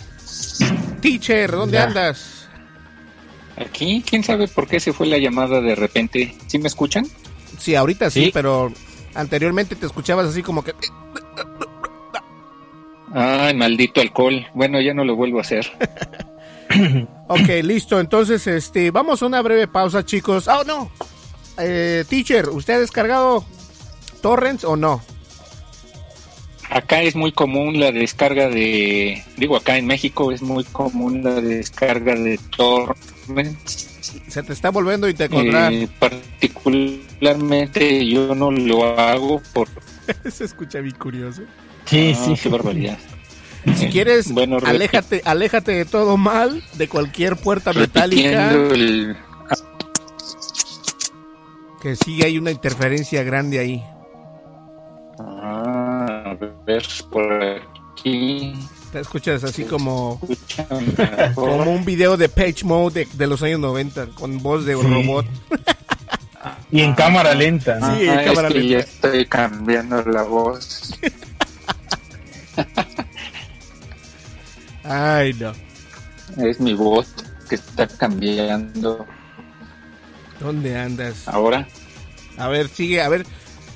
Teacher, 1.01 1.51
¿dónde 1.51 1.77
Ya. 1.77 1.83
andas? 1.85 2.35
aquí, 3.57 4.01
quién 4.09 4.23
sabe 4.23 4.47
por 4.47 4.67
qué 4.67 4.79
se 4.79 4.93
fue 4.93 5.05
la 5.07 5.17
llamada 5.17 5.59
de 5.61 5.75
repente. 5.75 6.35
¿Sí 6.47 6.57
me 6.59 6.67
escuchan? 6.67 7.05
Sí, 7.57 7.75
ahorita 7.75 8.09
sí, 8.09 8.25
Sí. 8.25 8.31
pero 8.33 8.71
anteriormente 9.15 9.75
te 9.75 9.85
escuchabas 9.85 10.27
así 10.27 10.41
como 10.41 10.63
que. 10.63 10.73
Ay, 13.13 13.53
maldito 13.55 14.01
alcohol. 14.01 14.45
Bueno, 14.53 14.79
ya 14.79 14.93
no 14.93 15.03
lo 15.03 15.15
vuelvo 15.15 15.39
a 15.39 15.41
hacer. 15.41 15.67
Ok, 17.31 17.47
listo. 17.63 17.99
Entonces, 17.99 18.45
este, 18.47 18.91
vamos 18.91 19.21
a 19.21 19.25
una 19.25 19.41
breve 19.41 19.67
pausa, 19.67 20.05
chicos. 20.05 20.47
Oh, 20.47 20.63
no. 20.63 20.91
Eh, 21.59 22.03
teacher, 22.07 22.47
¿usted 22.49 22.75
ha 22.75 22.79
descargado 22.79 23.43
torrents 24.21 24.63
o 24.63 24.75
no? 24.75 25.01
Acá 26.69 27.01
es 27.01 27.15
muy 27.15 27.31
común 27.31 27.79
la 27.79 27.91
descarga 27.91 28.47
de, 28.47 29.23
digo, 29.37 29.55
acá 29.55 29.77
en 29.77 29.87
México 29.87 30.31
es 30.31 30.41
muy 30.43 30.63
común 30.65 31.23
la 31.23 31.41
descarga 31.41 32.13
de 32.15 32.39
torrents. 32.55 33.87
Se 34.27 34.43
te 34.43 34.53
está 34.53 34.69
volviendo 34.69 35.07
a 35.07 35.09
encontrar. 35.09 35.73
Eh, 35.73 35.87
particularmente 35.97 38.05
yo 38.07 38.35
no 38.35 38.51
lo 38.51 38.85
hago 38.99 39.41
por... 39.53 39.67
Se 40.31 40.45
escucha 40.45 40.79
bien 40.79 40.95
curioso. 40.95 41.41
Sí, 41.85 42.13
Ah, 42.15 42.23
sí. 42.25 42.33
qué 42.41 42.49
barbaridad. 42.49 42.97
Si 43.75 43.85
Eh, 43.85 43.89
quieres, 43.89 44.31
bueno, 44.31 44.57
aléjate, 44.63 45.21
aléjate 45.25 45.73
de 45.73 45.83
todo 45.85 46.15
mal, 46.15 46.63
de 46.75 46.87
cualquier 46.87 47.35
puerta 47.35 47.73
metálica. 47.73 48.51
el- 48.53 49.17
Que 51.81 51.95
sí 51.97 52.23
hay 52.23 52.37
una 52.37 52.51
interferencia 52.51 53.21
grande 53.23 53.59
ahí. 53.59 53.83
Ah, 55.19 55.98
a 56.31 56.63
ver, 56.65 56.83
por 57.11 57.31
aquí. 57.93 58.53
Te 58.91 59.01
escuchas 59.01 59.43
así 59.43 59.65
como, 59.65 60.19
como 61.35 61.71
un 61.71 61.85
video 61.85 62.17
de 62.17 62.27
Page 62.29 62.63
Mode 62.63 63.05
de, 63.05 63.17
de 63.17 63.27
los 63.27 63.43
años 63.43 63.59
90, 63.59 64.07
con 64.15 64.41
voz 64.41 64.65
de 64.65 64.75
Sí. 64.75 64.81
robot. 64.81 65.25
Y 66.71 66.81
en 66.81 66.93
cámara 66.93 67.33
lenta. 67.35 67.79
¿no? 67.79 67.97
Sí, 67.97 68.03
en 68.07 68.19
Ah, 68.19 68.23
cámara 68.23 68.47
es 68.47 68.53
que 68.53 68.59
lenta. 68.61 68.85
ya 68.85 68.91
estoy 68.93 69.25
cambiando 69.25 70.01
la 70.03 70.23
voz. 70.23 70.93
Ay, 74.83 75.33
no. 75.33 75.51
Es 76.43 76.59
mi 76.59 76.73
voz 76.73 77.13
que 77.49 77.55
está 77.55 77.87
cambiando 77.87 79.05
¿Dónde 80.39 80.77
andas? 80.77 81.27
ahora. 81.27 81.67
A 82.37 82.47
ver, 82.47 82.69
sigue, 82.69 83.01
a 83.01 83.09
ver, 83.09 83.25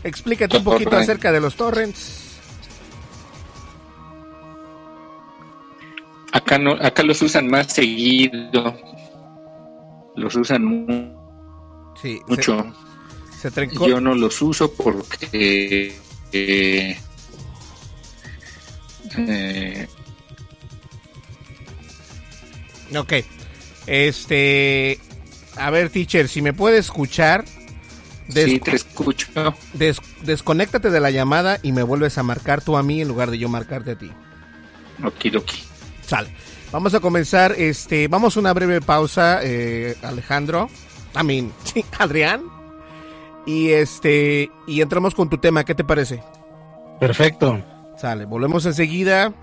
explícate 0.04 0.58
un 0.58 0.64
poquito 0.64 0.92
Torrent. 0.92 1.10
acerca 1.10 1.32
de 1.32 1.42
los 1.42 1.56
torrents. 1.56 2.23
Acá 6.34 6.58
no, 6.58 6.72
acá 6.74 7.04
los 7.04 7.22
usan 7.22 7.48
más 7.48 7.68
seguido. 7.74 8.76
Los 10.16 10.36
usan 10.36 10.66
mu- 10.66 11.14
Sí, 12.02 12.18
se- 12.18 12.24
mucho. 12.28 12.74
Se, 13.40 13.52
trencó. 13.52 13.88
Yo 13.88 14.02
no 14.02 14.14
los 14.16 14.42
uso 14.42 14.74
porque 14.74 15.96
eh, 16.32 16.98
eh, 19.18 19.88
Ok. 22.96 23.14
Este. 23.88 25.00
A 25.56 25.70
ver, 25.70 25.90
teacher, 25.90 26.28
si 26.28 26.42
me 26.42 26.54
puede 26.54 26.78
escuchar, 26.80 27.46
des- 28.28 28.50
sí 28.52 28.60
te 28.60 28.76
escucho. 28.76 29.28
des- 29.74 30.00
desconéctate 30.24 30.90
de 30.90 31.00
la 31.00 31.12
llamada 31.12 31.60
y 31.62 31.72
me 31.74 31.84
vuelves 31.84 32.18
a 32.18 32.24
marcar 32.24 32.64
tú 32.64 32.76
a 32.78 32.82
mí 32.84 33.02
en 33.02 33.08
lugar 33.08 33.30
de 33.30 33.38
yo 33.38 33.50
marcarte 33.50 33.92
a 33.92 33.96
ti. 33.98 34.10
Okidoki. 35.04 35.64
Sale. 36.06 36.30
Vamos 36.72 36.94
a 36.94 37.00
comenzar, 37.00 37.54
este, 37.54 38.08
vamos 38.08 38.36
a 38.36 38.40
una 38.40 38.54
breve 38.54 38.82
pausa, 38.82 39.40
eh, 39.44 39.96
Alejandro. 40.02 40.70
I 41.20 41.24
mean, 41.24 41.52
sí, 41.64 41.86
Adrián. 42.00 42.44
Y 43.46 43.70
este, 43.70 44.50
y 44.68 44.82
entramos 44.82 45.14
con 45.16 45.30
tu 45.30 45.38
tema, 45.38 45.66
¿qué 45.66 45.76
te 45.76 45.84
parece? 45.84 46.24
Perfecto. 47.00 47.62
Sale, 47.98 48.26
volvemos 48.26 48.66
enseguida. 48.66 49.34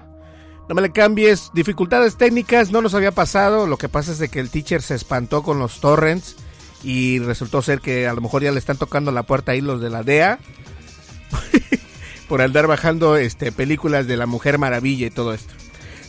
No 0.69 0.75
me 0.75 0.83
le 0.83 0.93
cambies. 0.93 1.51
Dificultades 1.53 2.17
técnicas, 2.17 2.71
no 2.71 2.81
nos 2.81 2.95
había 2.95 3.13
pasado. 3.13 3.67
Lo 3.67 3.77
que 3.77 3.89
pasa 3.89 4.13
es 4.13 4.19
de 4.19 4.29
que 4.29 4.41
el 4.41 4.51
teacher 4.51 4.83
se 4.83 4.95
espantó 4.95 5.43
con 5.43 5.59
los 5.59 5.81
torrents 5.81 6.37
y 6.83 7.19
resultó 7.19 7.61
ser 7.63 7.81
que 7.81 8.07
a 8.07 8.15
lo 8.15 8.21
mejor 8.21 8.43
ya 8.43 8.53
le 8.53 8.59
están 8.59 8.77
tocando 8.77 9.13
la 9.13 9.25
puerta 9.25 9.53
ahí 9.53 9.61
los 9.61 9.81
de 9.81 9.91
la 9.91 10.03
DEA 10.03 10.39
por 12.29 12.41
andar 12.41 12.67
bajando 12.67 13.17
este 13.17 13.53
películas 13.53 14.07
de 14.07 14.17
la 14.17 14.27
Mujer 14.27 14.59
Maravilla 14.59 15.07
y 15.07 15.11
todo 15.11 15.35
esto. 15.35 15.53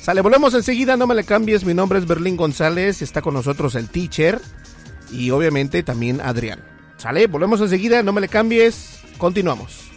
Sale, 0.01 0.21
volvemos 0.21 0.55
enseguida, 0.55 0.97
no 0.97 1.05
me 1.05 1.13
le 1.13 1.23
cambies. 1.23 1.63
Mi 1.63 1.75
nombre 1.75 1.99
es 1.99 2.07
Berlín 2.07 2.35
González, 2.35 3.03
está 3.03 3.21
con 3.21 3.35
nosotros 3.35 3.75
el 3.75 3.87
teacher 3.87 4.41
y 5.11 5.29
obviamente 5.29 5.83
también 5.83 6.19
Adrián. 6.21 6.59
Sale, 6.97 7.27
volvemos 7.27 7.61
enseguida, 7.61 8.01
no 8.01 8.11
me 8.11 8.19
le 8.19 8.27
cambies. 8.27 8.99
Continuamos. 9.19 9.91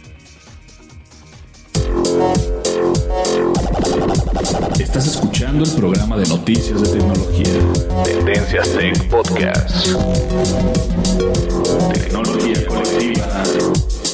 Estás 4.79 5.07
escuchando 5.07 5.63
el 5.63 5.71
programa 5.71 6.17
de 6.17 6.27
noticias 6.27 6.81
de 6.83 6.99
tecnología. 6.99 8.03
Tendencias 8.03 8.69
Tech 8.73 9.09
Podcast. 9.09 9.87
Tecnología 11.93 12.67
colectiva 12.67 13.43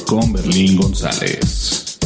con 0.06 0.32
Berlín 0.32 0.80
González. 0.80 1.98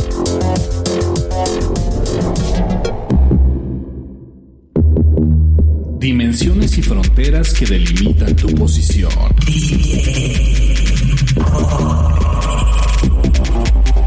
Dimensiones 6.07 6.79
y 6.79 6.83
fronteras 6.83 7.53
que 7.53 7.67
delimitan 7.67 8.37
tu 8.37 8.47
posición. 8.55 9.11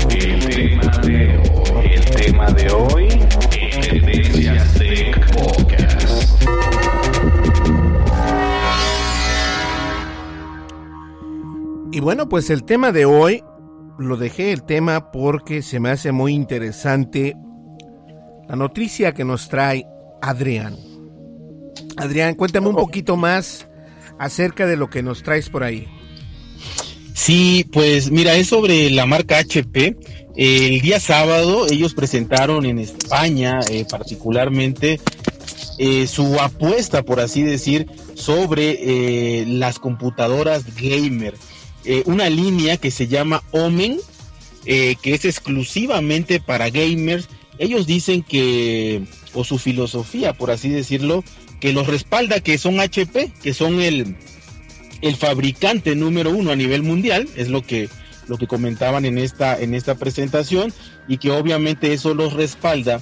El 0.09 0.39
tema 0.47 0.97
de 1.01 1.37
hoy, 1.37 1.91
el 1.91 2.05
tema 2.05 2.51
de 2.51 2.71
hoy 2.71 3.07
en 3.59 3.81
Tendencias 3.81 4.73
Tech 4.75 5.33
Podcast. 5.33 6.41
Y 11.91 11.99
bueno, 11.99 12.29
pues 12.29 12.49
el 12.49 12.63
tema 12.63 12.93
de 12.93 13.03
hoy 13.03 13.43
lo 13.97 14.15
dejé 14.15 14.53
el 14.53 14.63
tema 14.63 15.11
porque 15.11 15.61
se 15.61 15.81
me 15.81 15.89
hace 15.89 16.13
muy 16.13 16.33
interesante 16.33 17.35
la 18.47 18.55
noticia 18.55 19.13
que 19.13 19.25
nos 19.25 19.49
trae 19.49 19.85
Adrián. 20.21 20.88
Adrián, 21.99 22.35
cuéntame 22.35 22.69
un 22.69 22.75
poquito 22.75 23.17
más 23.17 23.67
acerca 24.17 24.65
de 24.65 24.77
lo 24.77 24.89
que 24.89 25.03
nos 25.03 25.21
traes 25.21 25.49
por 25.49 25.63
ahí. 25.63 25.87
Sí, 27.13 27.65
pues 27.73 28.09
mira, 28.09 28.35
es 28.35 28.47
sobre 28.47 28.89
la 28.89 29.05
marca 29.05 29.37
HP. 29.37 29.97
El 30.37 30.79
día 30.79 31.01
sábado 31.01 31.67
ellos 31.69 31.93
presentaron 31.93 32.65
en 32.65 32.79
España 32.79 33.59
eh, 33.69 33.85
particularmente 33.89 35.01
eh, 35.77 36.07
su 36.07 36.39
apuesta, 36.39 37.03
por 37.03 37.19
así 37.19 37.43
decir, 37.43 37.87
sobre 38.13 39.41
eh, 39.41 39.45
las 39.45 39.79
computadoras 39.79 40.63
gamer. 40.75 41.35
una 42.05 42.29
línea 42.29 42.77
que 42.77 42.91
se 42.91 43.07
llama 43.07 43.43
Omen, 43.51 43.97
que 44.63 44.97
es 45.03 45.25
exclusivamente 45.25 46.39
para 46.39 46.69
gamers. 46.69 47.27
Ellos 47.57 47.85
dicen 47.85 48.23
que, 48.23 49.03
o 49.33 49.43
su 49.43 49.57
filosofía, 49.57 50.31
por 50.31 50.51
así 50.51 50.69
decirlo, 50.69 51.25
que 51.59 51.73
los 51.73 51.87
respalda, 51.87 52.39
que 52.39 52.57
son 52.57 52.79
HP, 52.79 53.31
que 53.41 53.53
son 53.53 53.81
el, 53.81 54.15
el 55.01 55.15
fabricante 55.15 55.95
número 55.95 56.31
uno 56.31 56.51
a 56.51 56.55
nivel 56.55 56.83
mundial, 56.83 57.27
es 57.35 57.49
lo 57.49 57.61
que, 57.61 57.89
lo 58.27 58.37
que 58.37 58.47
comentaban 58.47 59.05
en 59.05 59.17
esta, 59.17 59.59
en 59.59 59.73
esta 59.73 59.95
presentación, 59.95 60.73
y 61.07 61.17
que 61.17 61.31
obviamente 61.31 61.93
eso 61.93 62.13
los 62.13 62.33
respalda. 62.33 63.01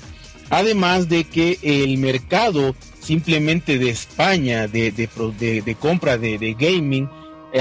Además 0.50 1.10
de 1.10 1.26
que 1.26 1.60
el 1.62 1.98
mercado 1.98 2.76
simplemente 3.02 3.78
de 3.78 3.90
España, 3.90 4.68
de, 4.68 4.92
de, 4.92 5.76
compra 5.76 6.18
de, 6.18 6.38
de 6.38 6.54
gaming, 6.54 7.10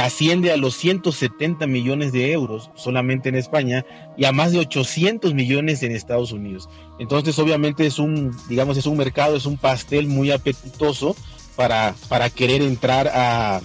asciende 0.01 0.53
a 0.53 0.57
los 0.57 0.75
170 0.77 1.67
millones 1.67 2.13
de 2.13 2.33
euros 2.33 2.71
solamente 2.75 3.29
en 3.29 3.37
España 3.37 3.85
y 4.17 4.25
a 4.25 4.33
más 4.33 4.53
de 4.53 4.59
800 4.59 5.35
millones 5.35 5.83
en 5.83 5.93
Estados 5.93 6.33
Unidos. 6.33 6.69
Entonces, 6.99 7.39
obviamente 7.39 7.87
es 7.87 7.99
un, 7.99 8.37
digamos, 8.49 8.77
es 8.77 8.87
un 8.87 8.97
mercado, 8.97 9.37
es 9.37 9.47
un 9.47 9.57
pastel 9.57 10.07
muy 10.07 10.31
apetitoso 10.31 11.17
para, 11.55 11.95
para 12.09 12.31
querer 12.31 12.63
entrar 12.63 13.11
a, 13.15 13.61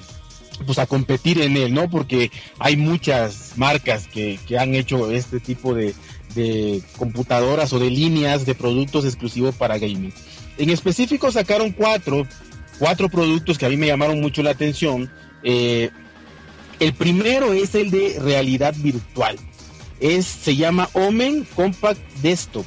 pues 0.66 0.80
a 0.80 0.86
competir 0.86 1.42
en 1.42 1.58
él, 1.58 1.74
¿no? 1.74 1.90
Porque 1.90 2.32
hay 2.60 2.78
muchas 2.78 3.54
marcas 3.58 4.08
que, 4.08 4.40
que 4.48 4.58
han 4.58 4.76
hecho 4.76 5.12
este 5.12 5.40
tipo 5.40 5.74
de, 5.74 5.94
de 6.36 6.82
computadoras 6.98 7.74
o 7.74 7.80
de 7.80 7.90
líneas 7.90 8.46
de 8.46 8.56
productos 8.56 9.06
exclusivos 9.06 9.56
para 9.56 9.78
gaming. 9.78 10.14
En 10.58 10.70
específico 10.70 11.32
sacaron 11.32 11.72
cuatro, 11.72 12.28
cuatro 12.80 13.10
productos 13.10 13.58
que 13.58 13.66
a 13.66 13.70
mí 13.70 13.78
me 13.78 13.88
llamaron 13.88 14.22
mucho 14.22 14.44
la 14.44 14.52
atención. 14.52 15.12
Eh, 15.44 15.90
el 16.82 16.94
primero 16.94 17.54
es 17.54 17.76
el 17.76 17.92
de 17.92 18.18
realidad 18.20 18.74
virtual. 18.80 19.38
Es, 20.00 20.26
se 20.26 20.56
llama 20.56 20.90
Omen 20.94 21.48
Compact 21.56 22.02
Desktop. 22.24 22.66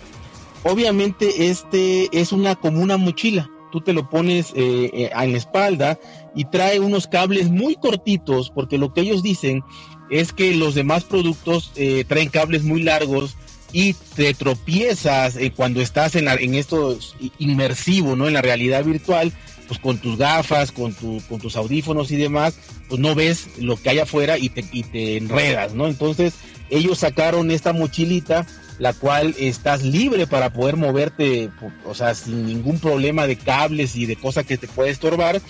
Obviamente 0.62 1.48
este 1.48 2.08
es 2.12 2.30
una 2.30 2.54
como 2.54 2.80
una 2.80 2.96
mochila. 2.96 3.50
Tú 3.72 3.80
te 3.80 3.92
lo 3.92 4.08
pones 4.08 4.52
eh, 4.54 4.90
eh, 4.94 5.10
en 5.12 5.32
la 5.32 5.38
espalda 5.38 5.98
y 6.32 6.44
trae 6.44 6.78
unos 6.78 7.08
cables 7.08 7.50
muy 7.50 7.74
cortitos 7.74 8.52
porque 8.54 8.78
lo 8.78 8.94
que 8.94 9.00
ellos 9.00 9.24
dicen 9.24 9.64
es 10.10 10.32
que 10.32 10.54
los 10.54 10.76
demás 10.76 11.02
productos 11.02 11.72
eh, 11.74 12.04
traen 12.06 12.28
cables 12.28 12.62
muy 12.62 12.84
largos 12.84 13.36
y 13.72 13.94
te 14.14 14.32
tropiezas 14.32 15.36
cuando 15.56 15.80
estás 15.80 16.14
en, 16.14 16.28
en 16.28 16.54
esto 16.54 16.96
inmersivo, 17.40 18.14
¿no? 18.14 18.28
En 18.28 18.34
la 18.34 18.42
realidad 18.42 18.84
virtual 18.84 19.32
pues 19.66 19.80
con 19.80 19.98
tus 19.98 20.18
gafas, 20.18 20.72
con, 20.72 20.92
tu, 20.92 21.22
con 21.28 21.40
tus 21.40 21.56
audífonos 21.56 22.10
y 22.10 22.16
demás, 22.16 22.54
pues 22.88 23.00
no 23.00 23.14
ves 23.14 23.48
lo 23.58 23.76
que 23.76 23.90
hay 23.90 23.98
afuera 23.98 24.38
y 24.38 24.48
te, 24.48 24.64
y 24.72 24.82
te 24.82 25.16
enredas, 25.16 25.74
¿no? 25.74 25.86
Entonces 25.86 26.34
ellos 26.70 26.98
sacaron 26.98 27.50
esta 27.50 27.72
mochilita, 27.72 28.46
la 28.78 28.92
cual 28.92 29.34
estás 29.38 29.82
libre 29.82 30.26
para 30.26 30.52
poder 30.52 30.76
moverte, 30.76 31.50
o 31.84 31.94
sea, 31.94 32.14
sin 32.14 32.46
ningún 32.46 32.78
problema 32.78 33.26
de 33.26 33.36
cables 33.36 33.96
y 33.96 34.06
de 34.06 34.16
cosas 34.16 34.44
que 34.46 34.58
te 34.58 34.68
puede 34.68 34.90
estorbar. 34.90 35.40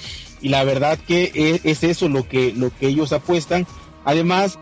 Y 0.41 0.51
la 0.51 0.63
verdad 0.65 0.99
que 0.99 1.33
es, 1.35 1.61
es 1.65 1.85
eso 1.85 2.09
lo 2.09 2.29
que, 2.29 2.53
lo 2.53 2.77
que 2.77 2.89
ellos 2.89 3.13
apuestan. 3.13 3.67
Además, 4.05 4.59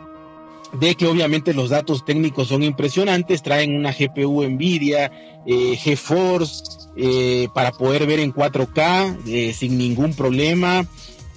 de 0.81 0.95
que 0.95 1.07
obviamente 1.07 1.55
los 1.55 1.71
datos 1.71 2.05
técnicos 2.05 2.49
son 2.49 2.63
impresionantes, 2.63 3.43
traen 3.43 3.75
una 3.75 3.93
GPU 3.93 4.43
Nvidia, 4.45 5.13
eh, 5.47 5.77
GeForce, 5.77 6.83
eh, 6.95 7.49
para 7.55 7.73
poder 7.73 8.07
ver 8.07 8.21
en 8.21 8.35
4K 8.35 9.17
eh, 9.27 9.55
sin 9.55 9.79
ningún 9.79 10.13
problema, 10.13 10.87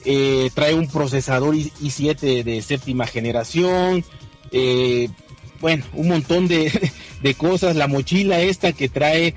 eh, 0.04 0.50
trae 0.54 0.74
un 0.74 0.88
procesador 0.88 1.56
i7 1.56 2.44
de 2.44 2.62
séptima 2.62 3.08
generación, 3.08 4.04
bueno, 5.62 5.86
un 5.94 6.10
montón 6.10 6.48
de, 6.48 6.92
de, 7.22 7.34
cosas, 7.36 7.76
la 7.76 7.88
mochila 7.88 8.42
esta 8.42 8.74
que 8.74 8.90
trae 8.90 9.34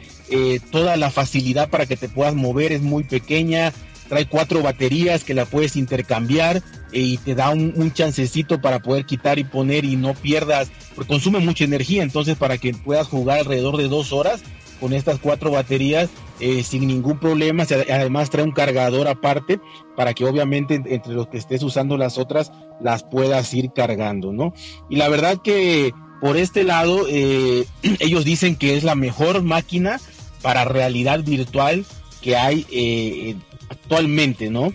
toda 0.71 0.97
la 0.97 1.11
facilidad 1.11 1.71
para 1.71 1.87
que 1.87 1.97
te 1.97 2.09
puedas 2.09 2.35
mover 2.35 2.73
es 2.73 2.83
muy 2.83 3.05
pequeña, 3.05 3.73
trae 4.09 4.27
cuatro 4.27 4.63
baterías 4.63 5.25
que 5.25 5.35
la 5.35 5.45
puedes 5.47 5.77
intercambiar 5.77 6.63
y 6.93 7.19
te 7.19 7.35
da 7.35 7.51
un, 7.51 7.93
chancecito 7.93 8.61
para 8.61 8.81
poder 8.81 9.05
quitar 9.05 9.39
y 9.39 9.45
poner 9.45 9.85
y 9.85 9.97
no 9.97 10.15
pierdas, 10.15 10.71
porque 10.95 11.09
consume 11.09 11.39
mucha 11.41 11.65
energía, 11.65 12.03
entonces 12.03 12.37
para 12.37 12.59
que 12.59 12.73
puedas 12.73 13.09
jugar 13.09 13.41
alrededor 13.41 13.77
de 13.77 13.89
dos 13.89 14.13
horas 14.13 14.43
con 14.81 14.93
estas 14.93 15.19
cuatro 15.19 15.51
baterías 15.51 16.09
eh, 16.41 16.63
sin 16.63 16.87
ningún 16.87 17.19
problema, 17.19 17.65
además 17.91 18.31
trae 18.31 18.45
un 18.45 18.53
cargador 18.53 19.09
aparte 19.09 19.61
para 19.97 20.15
que 20.15 20.25
obviamente 20.25 20.81
entre 20.87 21.13
los 21.15 21.27
que 21.29 21.39
estés 21.39 21.63
usando 21.63 21.97
las 21.97 22.17
otras 22.17 22.53
las 22.81 23.03
puedas 23.03 23.53
ir 23.55 23.73
cargando, 23.75 24.33
¿no? 24.33 24.55
Y 24.89 24.97
la 24.97 25.09
verdad 25.09 25.39
que 25.43 25.93
por 26.21 26.37
este 26.37 26.63
lado 26.63 27.07
eh, 27.09 27.67
ellos 27.99 28.25
dicen 28.25 28.55
que 28.55 28.77
es 28.77 28.85
la 28.85 28.95
mejor 28.95 29.43
máquina 29.43 30.01
para 30.43 30.65
realidad 30.65 31.25
virtual 31.25 31.85
que 32.23 32.37
hay 32.37 33.37
actualmente, 33.69 34.51
¿no? 34.51 34.73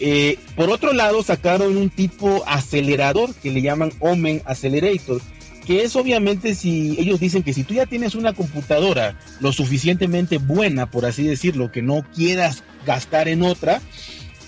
Eh, 0.00 0.38
por 0.56 0.70
otro 0.70 0.94
lado, 0.94 1.22
sacaron 1.22 1.76
un 1.76 1.90
tipo 1.90 2.42
acelerador 2.46 3.34
que 3.34 3.50
le 3.50 3.60
llaman 3.60 3.92
Omen 4.00 4.40
Accelerator, 4.46 5.20
que 5.66 5.82
es 5.82 5.94
obviamente 5.94 6.54
si 6.54 6.96
ellos 6.98 7.20
dicen 7.20 7.42
que 7.42 7.52
si 7.52 7.64
tú 7.64 7.74
ya 7.74 7.84
tienes 7.84 8.14
una 8.14 8.32
computadora 8.32 9.18
lo 9.40 9.52
suficientemente 9.52 10.38
buena, 10.38 10.90
por 10.90 11.04
así 11.04 11.24
decirlo, 11.24 11.70
que 11.70 11.82
no 11.82 12.02
quieras 12.14 12.64
gastar 12.86 13.28
en 13.28 13.42
otra, 13.42 13.82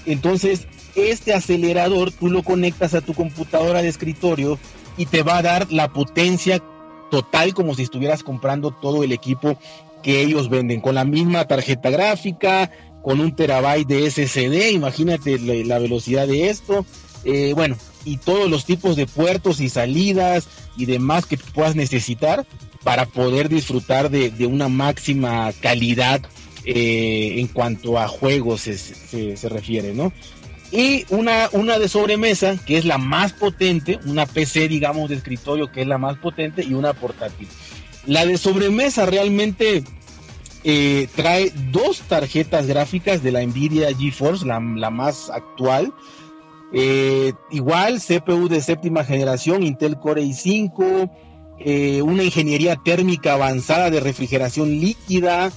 entonces 0.06 0.66
este 0.94 1.34
acelerador 1.34 2.12
tú 2.12 2.30
lo 2.30 2.42
conectas 2.42 2.94
a 2.94 3.02
tu 3.02 3.12
computadora 3.12 3.82
de 3.82 3.88
escritorio 3.88 4.58
y 4.96 5.06
te 5.06 5.22
va 5.22 5.38
a 5.38 5.42
dar 5.42 5.70
la 5.70 5.92
potencia 5.92 6.62
total 7.10 7.52
como 7.52 7.74
si 7.74 7.82
estuvieras 7.82 8.22
comprando 8.22 8.70
todo 8.70 9.04
el 9.04 9.12
equipo 9.12 9.58
que 10.02 10.22
ellos 10.22 10.48
venden, 10.48 10.80
con 10.80 10.94
la 10.94 11.04
misma 11.04 11.46
tarjeta 11.46 11.90
gráfica, 11.90 12.70
con 13.02 13.20
un 13.20 13.34
terabyte 13.34 13.88
de 13.88 14.10
SSD, 14.10 14.70
imagínate 14.72 15.38
la, 15.38 15.78
velocidad 15.78 16.26
de 16.26 16.48
esto, 16.50 16.86
eh, 17.24 17.52
bueno, 17.54 17.76
y 18.04 18.16
todos 18.16 18.50
los 18.50 18.64
tipos 18.64 18.96
de 18.96 19.06
puertos 19.06 19.60
y 19.60 19.68
salidas 19.68 20.48
y 20.76 20.86
demás 20.86 21.26
que 21.26 21.36
puedas 21.36 21.76
necesitar 21.76 22.46
para 22.84 23.06
poder 23.06 23.48
disfrutar 23.48 24.10
de, 24.10 24.46
una 24.46 24.68
máxima 24.68 25.52
calidad 25.60 26.20
eh, 26.64 27.34
en 27.38 27.48
cuanto 27.48 27.98
a 27.98 28.08
juegos 28.08 28.62
se, 28.62 28.76
se, 28.76 29.48
refiere, 29.48 29.94
¿no? 29.94 30.12
Y 30.70 31.04
una, 31.10 31.48
una 31.52 31.78
de 31.78 31.88
sobremesa, 31.88 32.56
que 32.64 32.78
es 32.78 32.84
la 32.84 32.98
más 32.98 33.32
potente, 33.32 33.98
una 34.06 34.26
PC, 34.26 34.68
digamos, 34.68 35.10
de 35.10 35.16
escritorio, 35.16 35.70
que 35.70 35.82
es 35.82 35.86
la 35.86 35.98
más 35.98 36.16
potente, 36.16 36.64
y 36.64 36.72
una 36.72 36.94
portátil. 36.94 37.46
La 38.06 38.24
de 38.24 38.38
sobremesa 38.38 39.04
realmente 39.04 39.84
eh, 40.64 41.08
trae 41.14 41.52
dos 41.70 42.00
tarjetas 42.02 42.66
gráficas 42.66 43.22
de 43.22 43.32
la 43.32 43.44
Nvidia 43.44 43.94
GeForce, 43.96 44.46
la, 44.46 44.60
la 44.60 44.90
más 44.90 45.30
actual. 45.30 45.92
Eh, 46.72 47.32
igual, 47.50 48.00
CPU 48.00 48.48
de 48.48 48.60
séptima 48.60 49.04
generación, 49.04 49.62
Intel 49.62 49.98
Core 49.98 50.22
i5, 50.22 51.10
eh, 51.58 52.02
una 52.02 52.22
ingeniería 52.22 52.76
térmica 52.76 53.34
avanzada 53.34 53.90
de 53.90 54.00
refrigeración 54.00 54.70
líquida, 54.70 55.52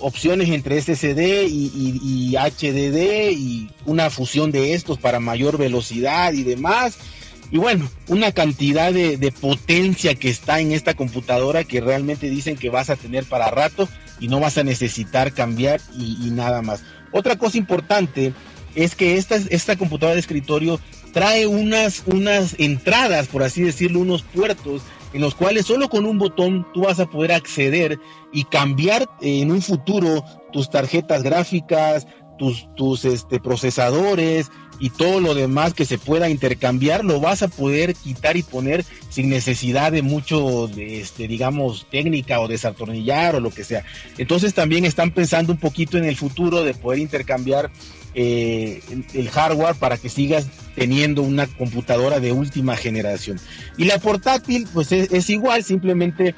opciones 0.00 0.50
entre 0.50 0.80
SSD 0.80 1.46
y, 1.48 2.00
y, 2.02 2.36
HDD 2.36 3.32
y 3.32 3.70
una 3.86 4.10
fusión 4.10 4.52
de 4.52 4.74
estos 4.74 4.98
para 4.98 5.20
mayor 5.20 5.58
velocidad 5.58 6.32
y 6.32 6.44
demás. 6.44 6.98
Y 7.50 7.58
bueno, 7.58 7.88
una 8.08 8.32
cantidad 8.32 8.92
de, 8.92 9.32
potencia 9.40 10.14
que 10.14 10.28
está 10.28 10.60
en 10.60 10.72
esta 10.72 10.94
computadora 10.94 11.64
que 11.64 11.80
realmente 11.80 12.28
dicen 12.28 12.56
que 12.56 12.70
vas 12.70 12.90
a 12.90 12.96
tener 12.96 13.24
para 13.24 13.50
rato 13.50 13.88
y 14.20 14.28
no 14.28 14.40
vas 14.40 14.58
a 14.58 14.64
necesitar 14.64 15.32
cambiar 15.32 15.80
y, 15.96 16.30
nada 16.30 16.62
más. 16.62 16.82
Otra 17.12 17.36
cosa 17.36 17.58
importante 17.58 18.32
es 18.74 18.96
que 18.96 19.16
esta, 19.16 19.36
esta 19.36 19.76
computadora 19.76 20.14
de 20.14 20.20
escritorio 20.20 20.80
trae 21.12 21.46
unas, 21.46 22.02
unas 22.06 22.56
entradas, 22.58 23.28
por 23.28 23.42
así 23.42 23.62
decirlo, 23.62 24.00
unos 24.00 24.22
puertos 24.22 24.82
en 25.14 25.20
los 25.20 25.34
cuales 25.36 25.66
solo 25.66 25.88
con 25.88 26.04
un 26.06 26.18
botón 26.18 26.66
tú 26.74 26.82
vas 26.82 26.98
a 26.98 27.06
poder 27.06 27.32
acceder 27.32 28.00
y 28.32 28.44
cambiar 28.44 29.08
en 29.20 29.52
un 29.52 29.62
futuro 29.62 30.24
tus 30.52 30.68
tarjetas 30.68 31.22
gráficas, 31.22 32.06
tus, 32.36 32.68
tus 32.74 33.04
este, 33.04 33.38
procesadores, 33.38 34.50
y 34.78 34.90
todo 34.90 35.20
lo 35.20 35.34
demás 35.34 35.74
que 35.74 35.84
se 35.84 35.98
pueda 35.98 36.28
intercambiar 36.28 37.04
lo 37.04 37.20
vas 37.20 37.42
a 37.42 37.48
poder 37.48 37.94
quitar 37.94 38.36
y 38.36 38.42
poner 38.42 38.84
sin 39.08 39.28
necesidad 39.28 39.92
de 39.92 40.02
mucho, 40.02 40.68
este, 40.76 41.28
digamos, 41.28 41.86
técnica 41.90 42.40
o 42.40 42.48
desatornillar 42.48 43.36
o 43.36 43.40
lo 43.40 43.50
que 43.50 43.64
sea. 43.64 43.84
Entonces 44.18 44.54
también 44.54 44.84
están 44.84 45.12
pensando 45.12 45.52
un 45.52 45.58
poquito 45.58 45.98
en 45.98 46.04
el 46.04 46.16
futuro 46.16 46.64
de 46.64 46.74
poder 46.74 46.98
intercambiar 46.98 47.70
eh, 48.16 48.80
el 49.12 49.28
hardware 49.28 49.74
para 49.74 49.96
que 49.96 50.08
sigas 50.08 50.46
teniendo 50.76 51.22
una 51.22 51.46
computadora 51.46 52.20
de 52.20 52.32
última 52.32 52.76
generación. 52.76 53.40
Y 53.76 53.84
la 53.84 53.98
portátil, 53.98 54.68
pues 54.72 54.92
es, 54.92 55.30
igual, 55.30 55.64
simplemente 55.64 56.34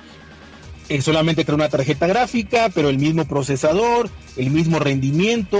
eh, 0.89 1.03
solamente 1.03 1.45
trae 1.45 1.57
una 1.57 1.69
tarjeta 1.69 2.07
gráfica, 2.07 2.71
pero 2.75 2.89
el 2.89 2.99
mismo 2.99 3.27
procesador, 3.27 4.09
el 4.37 4.51
mismo 4.51 4.79
rendimiento, 4.79 5.59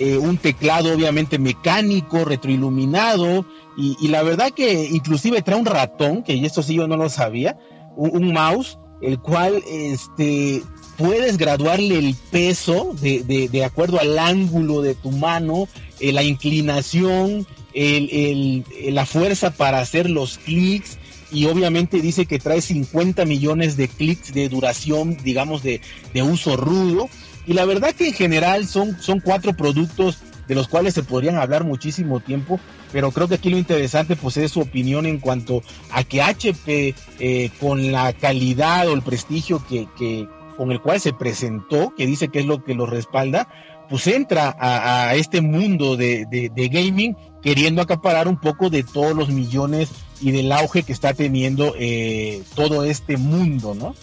eh, 0.00 0.16
un 0.16 0.38
teclado 0.38 0.94
obviamente 0.94 1.38
mecánico, 1.38 2.24
retroiluminado, 2.24 3.44
y, 3.76 4.08
la 4.08 4.22
verdad 4.22 4.50
que 4.50 4.88
inclusive 4.90 5.42
trae 5.42 5.58
un 5.58 5.66
ratón, 5.66 6.22
que 6.22 6.34
esto 6.44 6.62
sí 6.62 6.74
yo 6.74 6.88
no 6.88 6.96
lo 6.96 7.10
sabía, 7.10 7.58
un, 7.96 8.32
mouse, 8.32 8.78
el 9.02 9.18
cual 9.20 9.62
este, 9.70 10.62
puedes 10.96 11.36
graduarle 11.36 11.98
el 11.98 12.14
peso 12.30 12.94
de, 13.00 13.48
de, 13.50 13.64
acuerdo 13.64 14.00
al 14.00 14.18
ángulo 14.18 14.80
de 14.80 14.94
tu 14.94 15.10
mano, 15.12 15.68
eh, 15.98 16.12
la 16.12 16.22
inclinación, 16.22 17.46
el, 17.74 18.64
la 18.88 19.04
fuerza 19.04 19.50
para 19.50 19.80
hacer 19.80 20.08
los 20.08 20.38
clics, 20.38 20.98
y 21.30 21.44
obviamente 21.44 22.00
dice 22.00 22.24
que 22.24 22.38
trae 22.38 22.62
50 22.62 23.26
millones 23.26 23.76
de 23.76 23.88
clics 23.88 24.32
de 24.32 24.48
duración, 24.48 25.18
digamos, 25.22 25.62
de, 25.62 25.82
de 26.14 26.22
uso 26.22 26.56
rudo. 26.56 27.10
Y 27.46 27.54
la 27.54 27.64
verdad 27.64 27.94
que 27.94 28.08
en 28.08 28.14
general 28.14 28.66
son, 28.66 29.00
son 29.00 29.20
cuatro 29.20 29.54
productos 29.54 30.18
de 30.46 30.54
los 30.56 30.66
cuales 30.66 30.94
se 30.94 31.04
podrían 31.04 31.36
hablar 31.36 31.62
muchísimo 31.62 32.18
tiempo, 32.18 32.58
pero 32.92 33.12
creo 33.12 33.28
que 33.28 33.36
aquí 33.36 33.50
lo 33.50 33.56
interesante 33.56 34.16
pues 34.16 34.36
es 34.36 34.50
su 34.50 34.60
opinión 34.60 35.06
en 35.06 35.20
cuanto 35.20 35.62
a 35.92 36.02
que 36.02 36.22
HP 36.22 36.94
eh, 37.20 37.50
con 37.60 37.92
la 37.92 38.12
calidad 38.12 38.88
o 38.88 38.94
el 38.94 39.02
prestigio 39.02 39.64
que, 39.68 39.86
que, 39.96 40.26
con 40.56 40.72
el 40.72 40.80
cual 40.80 41.00
se 41.00 41.12
presentó, 41.12 41.94
que 41.96 42.04
dice 42.04 42.28
que 42.28 42.40
es 42.40 42.46
lo 42.46 42.64
que 42.64 42.74
lo 42.74 42.86
respalda, 42.86 43.48
pues 43.88 44.06
entra 44.06 44.56
a, 44.58 45.14
este 45.14 45.40
mundo 45.40 45.96
de, 45.96 46.26
de, 46.28 46.68
gaming 46.68 47.16
queriendo 47.42 47.82
acaparar 47.82 48.28
un 48.28 48.38
poco 48.38 48.70
de 48.70 48.82
todos 48.84 49.16
los 49.16 49.28
millones 49.30 49.90
y 50.20 50.32
del 50.32 50.52
auge 50.52 50.82
que 50.82 50.92
está 50.92 51.14
teniendo 51.14 51.74
eh, 51.78 52.42
todo 52.54 52.84
este 52.84 53.16
mundo, 53.16 53.74
¿no? 53.74 53.94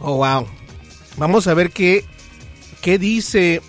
Oh, 0.00 0.16
wow. 0.16 0.46
Vamos 1.16 1.46
a 1.46 1.54
ver 1.54 1.70
qué, 1.70 2.04
qué 2.82 2.98
dice 2.98 3.62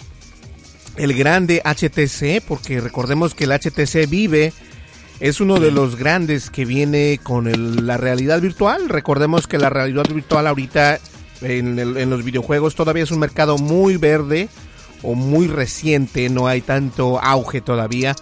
el 0.97 1.13
grande 1.13 1.61
HTC, 1.63 2.45
porque 2.45 2.81
recordemos 2.81 3.33
que 3.33 3.45
el 3.45 3.51
HTC 3.51 4.09
Vive 4.09 4.51
es 5.19 5.39
uno 5.39 5.59
de 5.59 5.71
los 5.71 5.95
grandes 5.95 6.49
que 6.49 6.65
viene 6.65 7.19
con 7.23 7.85
la 7.85 7.97
realidad 7.97 8.41
virtual. 8.41 8.89
Recordemos 8.89 9.47
que 9.47 9.57
la 9.57 9.69
realidad 9.69 10.07
virtual 10.13 10.47
ahorita 10.47 10.99
en, 11.41 11.79
en, 11.79 12.09
los 12.09 12.23
videojuegos 12.23 12.75
todavía 12.75 13.03
es 13.03 13.11
un 13.11 13.19
mercado 13.19 13.57
muy 13.57 13.97
verde 13.97 14.49
o 15.03 15.15
muy 15.15 15.47
reciente, 15.47 16.29
no 16.29 16.47
hay 16.47 16.61
tanto 16.61 17.19
auge 17.19 17.61
todavía, 17.61 18.15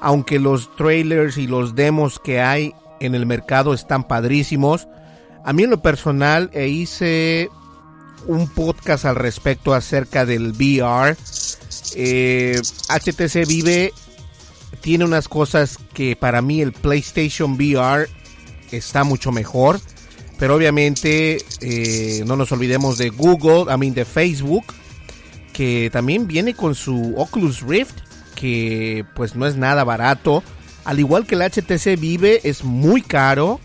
aunque 0.00 0.38
los 0.38 0.74
trailers 0.76 1.36
y 1.36 1.46
los 1.46 1.74
demos 1.74 2.18
que 2.18 2.40
hay 2.40 2.74
en 3.00 3.14
el 3.14 3.26
mercado 3.26 3.74
están 3.74 4.08
padrísimos. 4.08 4.88
A 5.44 5.52
mí 5.52 5.64
en 5.64 5.70
lo 5.70 5.82
personal 5.82 6.50
e 6.52 6.68
hice 6.68 7.50
un 8.26 8.48
podcast 8.48 9.04
al 9.04 9.16
respecto 9.16 9.74
acerca 9.74 10.24
del 10.26 10.52
VR 10.52 11.16
HTC 11.94 13.36
eh, 13.36 13.44
Vive 13.46 13.92
tiene 14.80 15.04
unas 15.04 15.28
cosas 15.28 15.78
que 15.94 16.16
para 16.16 16.42
mí 16.42 16.60
el 16.60 16.72
PlayStation 16.72 17.52
VR 17.54 18.08
está 18.70 19.04
mucho 19.04 19.32
mejor. 19.32 19.80
Pero 20.38 20.56
obviamente 20.56 21.38
eh, 21.60 22.24
no 22.26 22.34
nos 22.36 22.50
olvidemos 22.50 22.98
de 22.98 23.10
Google, 23.10 23.72
a 23.72 23.76
mí 23.76 23.90
de 23.90 24.04
Facebook, 24.04 24.64
que 25.52 25.88
también 25.92 26.26
viene 26.26 26.54
con 26.54 26.74
su 26.74 27.14
Oculus 27.16 27.62
Rift, 27.62 27.94
que 28.34 29.04
pues 29.14 29.36
no 29.36 29.46
es 29.46 29.56
nada 29.56 29.84
barato. 29.84 30.42
Al 30.84 30.98
igual 30.98 31.26
que 31.26 31.36
el 31.36 31.42
HTC 31.42 32.00
Vive 32.00 32.40
es 32.42 32.64
muy 32.64 33.02
caro. 33.02 33.60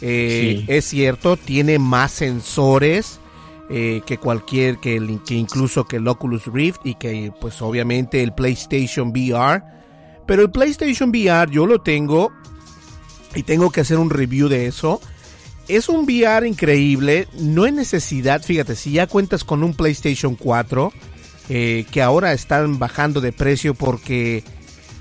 Eh, 0.00 0.64
es 0.68 0.86
cierto, 0.86 1.36
tiene 1.36 1.78
más 1.78 2.12
sensores. 2.12 3.20
Eh, 3.70 4.02
que 4.04 4.18
cualquier, 4.18 4.78
que, 4.78 4.96
incluso 5.30 5.86
que 5.86 5.96
el 5.96 6.06
Oculus 6.06 6.46
Rift 6.46 6.84
y 6.84 6.96
que 6.96 7.32
pues 7.40 7.62
obviamente 7.62 8.22
el 8.22 8.34
PlayStation 8.34 9.08
VR. 9.08 9.62
Pero 10.26 10.42
el 10.42 10.50
PlayStation 10.50 11.08
VR 11.08 11.50
yo 11.50 11.66
lo 11.66 11.80
tengo 11.80 12.30
y 13.34 13.42
tengo 13.42 13.70
que 13.70 13.80
hacer 13.80 13.98
un 13.98 14.10
review 14.10 14.48
de 14.48 14.66
eso. 14.66 15.00
Es 15.66 15.88
un 15.88 16.04
VR 16.04 16.46
increíble, 16.46 17.26
no 17.38 17.64
hay 17.64 17.72
necesidad, 17.72 18.42
fíjate, 18.42 18.76
si 18.76 18.92
ya 18.92 19.06
cuentas 19.06 19.44
con 19.44 19.64
un 19.64 19.72
PlayStation 19.72 20.34
4, 20.34 20.92
eh, 21.48 21.86
que 21.90 22.02
ahora 22.02 22.34
están 22.34 22.78
bajando 22.78 23.22
de 23.22 23.32
precio 23.32 23.72
porque 23.72 24.44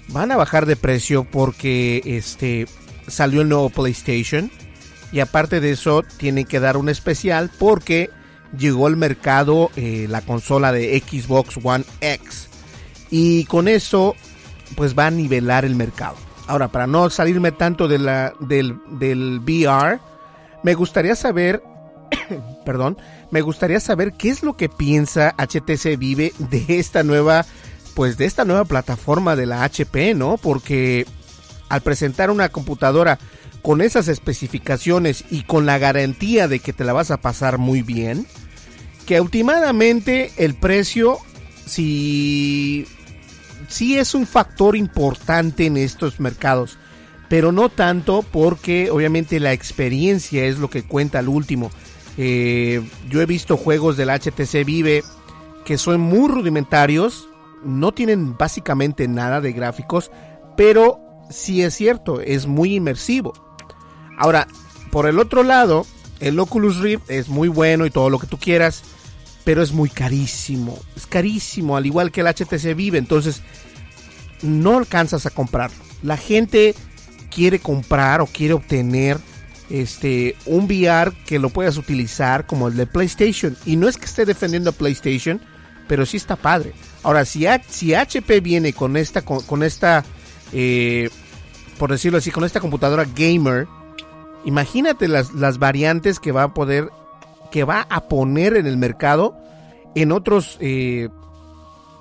van 0.07 0.31
a 0.31 0.37
bajar 0.37 0.65
de 0.65 0.77
precio 0.77 1.25
porque 1.25 2.01
este 2.05 2.67
salió 3.07 3.41
el 3.41 3.49
nuevo 3.49 3.69
PlayStation 3.69 4.49
y 5.11 5.19
aparte 5.19 5.59
de 5.59 5.71
eso 5.71 6.03
tienen 6.17 6.45
que 6.45 6.61
dar 6.61 6.77
un 6.77 6.87
especial 6.87 7.51
porque 7.59 8.09
llegó 8.57 8.87
al 8.87 8.97
mercado 8.97 9.71
eh, 9.75 10.07
la 10.09 10.21
consola 10.21 10.71
de 10.71 10.99
Xbox 10.99 11.59
One 11.63 11.85
X. 12.01 12.49
Y 13.09 13.45
con 13.45 13.67
eso, 13.67 14.15
pues 14.75 14.97
va 14.97 15.07
a 15.07 15.11
nivelar 15.11 15.65
el 15.65 15.75
mercado. 15.75 16.15
Ahora, 16.47 16.69
para 16.69 16.87
no 16.87 17.09
salirme 17.09 17.51
tanto 17.51 17.87
de 17.87 17.99
la, 17.99 18.33
del, 18.39 18.77
del 18.89 19.39
VR, 19.39 19.99
me 20.63 20.73
gustaría 20.73 21.15
saber, 21.15 21.63
perdón, 22.65 22.97
me 23.31 23.41
gustaría 23.41 23.79
saber 23.79 24.13
qué 24.13 24.29
es 24.29 24.43
lo 24.43 24.57
que 24.57 24.69
piensa 24.69 25.35
HTC 25.37 25.97
Vive 25.97 26.33
de 26.37 26.79
esta 26.79 27.03
nueva, 27.03 27.45
pues 27.95 28.17
de 28.17 28.25
esta 28.25 28.45
nueva 28.45 28.65
plataforma 28.65 29.35
de 29.35 29.45
la 29.45 29.63
HP, 29.63 30.15
¿no? 30.15 30.37
Porque 30.37 31.05
al 31.69 31.81
presentar 31.81 32.29
una 32.29 32.49
computadora 32.49 33.19
con 33.61 33.81
esas 33.81 34.09
especificaciones 34.09 35.23
y 35.31 35.43
con 35.43 35.65
la 35.65 35.77
garantía 35.77 36.47
de 36.47 36.59
que 36.59 36.73
te 36.73 36.83
la 36.83 36.93
vas 36.93 37.11
a 37.11 37.21
pasar 37.21 37.57
muy 37.57 37.81
bien, 37.81 38.27
que 39.03 39.21
últimamente 39.21 40.31
el 40.37 40.55
precio 40.55 41.17
sí, 41.65 42.85
sí 43.67 43.97
es 43.97 44.13
un 44.15 44.25
factor 44.25 44.75
importante 44.75 45.65
en 45.65 45.77
estos 45.77 46.19
mercados, 46.19 46.77
pero 47.29 47.51
no 47.51 47.69
tanto 47.69 48.23
porque 48.23 48.89
obviamente 48.91 49.39
la 49.39 49.53
experiencia 49.53 50.45
es 50.45 50.57
lo 50.59 50.69
que 50.69 50.83
cuenta 50.83 51.19
al 51.19 51.29
último. 51.29 51.71
Eh, 52.17 52.87
yo 53.09 53.21
he 53.21 53.25
visto 53.25 53.57
juegos 53.57 53.97
del 53.97 54.09
HTC 54.09 54.65
Vive 54.65 55.03
que 55.65 55.77
son 55.77 56.01
muy 56.01 56.29
rudimentarios, 56.29 57.29
no 57.63 57.93
tienen 57.93 58.37
básicamente 58.37 59.07
nada 59.07 59.41
de 59.41 59.53
gráficos, 59.53 60.11
pero 60.57 60.99
sí 61.29 61.63
es 61.63 61.73
cierto, 61.73 62.21
es 62.21 62.45
muy 62.45 62.75
inmersivo. 62.75 63.33
Ahora, 64.17 64.47
por 64.91 65.07
el 65.07 65.19
otro 65.19 65.43
lado, 65.43 65.85
el 66.19 66.39
Oculus 66.39 66.79
Rift 66.79 67.09
es 67.09 67.29
muy 67.29 67.47
bueno 67.47 67.85
y 67.85 67.91
todo 67.91 68.09
lo 68.09 68.19
que 68.19 68.27
tú 68.27 68.37
quieras, 68.37 68.83
pero 69.43 69.61
es 69.61 69.71
muy 69.71 69.89
carísimo. 69.89 70.79
Es 70.95 71.05
carísimo, 71.05 71.75
al 71.75 71.85
igual 71.85 72.11
que 72.11 72.21
el 72.21 72.27
HTC 72.27 72.75
Vive. 72.75 72.97
Entonces, 72.97 73.41
no 74.41 74.77
alcanzas 74.77 75.25
a 75.25 75.29
comprarlo. 75.29 75.77
La 76.01 76.17
gente 76.17 76.75
quiere 77.33 77.59
comprar 77.59 78.21
o 78.21 78.27
quiere 78.27 78.53
obtener 78.53 79.17
este 79.69 80.35
un 80.45 80.65
VR 80.65 81.11
que 81.25 81.39
lo 81.39 81.49
puedas 81.49 81.77
utilizar 81.77 82.45
como 82.45 82.67
el 82.67 82.75
de 82.75 82.85
PlayStation. 82.85 83.57
Y 83.65 83.75
no 83.75 83.87
es 83.87 83.97
que 83.97 84.05
esté 84.05 84.25
defendiendo 84.25 84.69
a 84.69 84.73
PlayStation, 84.73 85.41
pero 85.87 86.05
sí 86.05 86.17
está 86.17 86.35
padre. 86.35 86.73
Ahora, 87.01 87.25
si, 87.25 87.45
si 87.69 87.93
HP 87.93 88.39
viene 88.41 88.73
con 88.73 88.95
esta, 88.97 89.23
con, 89.23 89.63
esta, 89.63 90.05
eh, 90.51 91.09
por 91.77 91.91
decirlo 91.91 92.19
así, 92.19 92.31
con 92.31 92.43
esta 92.43 92.59
computadora 92.59 93.05
gamer, 93.15 93.67
imagínate 94.45 95.07
las, 95.07 95.33
las 95.33 95.59
variantes 95.59 96.19
que 96.19 96.31
va 96.31 96.43
a 96.43 96.53
poder 96.53 96.89
que 97.53 97.63
va 97.63 97.85
a 97.87 98.07
poner 98.07 98.57
en 98.57 98.65
el 98.65 98.77
mercado 98.77 99.37
en 99.93 100.11
otros, 100.11 100.57
eh, 100.59 101.09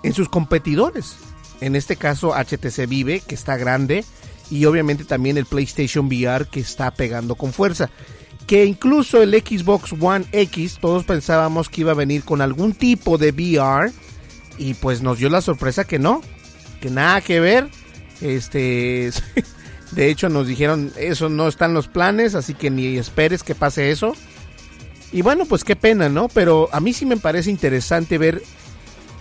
en 0.02 0.14
sus 0.14 0.30
competidores. 0.30 1.16
En 1.60 1.76
este 1.76 1.96
caso 1.96 2.32
HTC 2.34 2.88
Vive, 2.88 3.20
que 3.20 3.34
está 3.34 3.58
grande, 3.58 4.02
y 4.50 4.64
obviamente 4.64 5.04
también 5.04 5.36
el 5.36 5.44
PlayStation 5.44 6.06
VR, 6.06 6.46
que 6.46 6.60
está 6.60 6.90
pegando 6.92 7.34
con 7.34 7.52
fuerza. 7.52 7.90
Que 8.46 8.64
incluso 8.64 9.22
el 9.22 9.34
Xbox 9.34 9.92
One 10.00 10.24
X, 10.32 10.78
todos 10.80 11.04
pensábamos 11.04 11.68
que 11.68 11.82
iba 11.82 11.92
a 11.92 11.96
venir 11.96 12.24
con 12.24 12.40
algún 12.40 12.72
tipo 12.72 13.18
de 13.18 13.30
VR, 13.30 13.92
y 14.56 14.72
pues 14.72 15.02
nos 15.02 15.18
dio 15.18 15.28
la 15.28 15.42
sorpresa 15.42 15.84
que 15.84 15.98
no, 15.98 16.22
que 16.80 16.88
nada 16.88 17.20
que 17.20 17.40
ver. 17.40 17.68
Este, 18.22 19.10
de 19.92 20.08
hecho 20.08 20.28
nos 20.28 20.46
dijeron, 20.46 20.92
eso 20.96 21.28
no 21.28 21.48
están 21.48 21.74
los 21.74 21.88
planes, 21.88 22.34
así 22.34 22.54
que 22.54 22.70
ni 22.70 22.96
esperes 22.98 23.42
que 23.42 23.54
pase 23.54 23.90
eso. 23.90 24.14
Y 25.12 25.22
bueno, 25.22 25.44
pues 25.44 25.64
qué 25.64 25.76
pena, 25.76 26.08
¿no? 26.08 26.28
Pero 26.28 26.68
a 26.72 26.80
mí 26.80 26.92
sí 26.92 27.04
me 27.04 27.18
parece 27.18 27.50
interesante 27.50 28.16
ver 28.18 28.42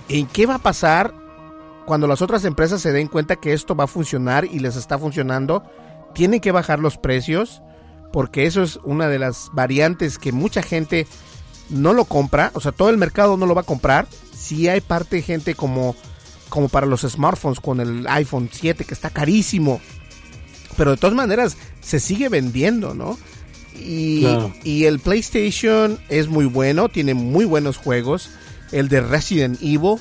en 0.08 0.26
qué 0.28 0.46
va 0.46 0.56
a 0.56 0.60
pasar 0.60 1.14
cuando 1.86 2.08
las 2.08 2.22
otras 2.22 2.46
empresas 2.46 2.82
se 2.82 2.92
den 2.92 3.08
cuenta 3.08 3.36
que 3.36 3.54
esto 3.54 3.76
va 3.76 3.84
a 3.84 3.88
funcionar 3.88 4.46
y 4.46 4.60
les 4.60 4.76
está 4.76 4.98
funcionando, 4.98 5.64
tienen 6.14 6.40
que 6.40 6.52
bajar 6.52 6.80
los 6.80 6.98
precios 6.98 7.62
porque 8.14 8.46
eso 8.46 8.62
es 8.64 8.78
una 8.84 9.08
de 9.08 9.20
las 9.20 9.50
variantes 9.54 10.18
que 10.18 10.32
mucha 10.32 10.62
gente 10.62 11.08
no 11.70 11.94
lo 11.94 12.06
compra, 12.06 12.52
o 12.54 12.60
sea, 12.60 12.72
todo 12.72 12.90
el 12.90 12.98
mercado 12.98 13.38
no 13.38 13.46
lo 13.46 13.56
va 13.56 13.62
a 13.62 13.66
comprar. 13.66 14.08
Si 14.36 14.68
hay 14.68 14.82
parte 14.82 15.18
de 15.18 15.22
gente 15.22 15.56
como 15.56 15.96
como 16.52 16.68
para 16.68 16.86
los 16.86 17.02
smartphones 17.02 17.62
con 17.62 17.80
el 17.80 18.06
iPhone 18.08 18.50
7 18.52 18.84
que 18.84 18.94
está 18.94 19.10
carísimo. 19.10 19.80
Pero 20.78 20.92
de 20.92 20.98
todas 20.98 21.16
maneras 21.16 21.58
se 21.82 22.00
sigue 22.00 22.30
vendiendo, 22.30 22.94
¿no? 22.94 23.18
Y, 23.76 24.28
y 24.64 24.86
el 24.86 25.00
PlayStation 25.00 26.00
es 26.10 26.28
muy 26.28 26.46
bueno, 26.46 26.90
tiene 26.90 27.14
muy 27.14 27.46
buenos 27.46 27.78
juegos. 27.78 28.30
El 28.72 28.90
de 28.90 29.02
Resident 29.02 29.62
Evil 29.62 29.98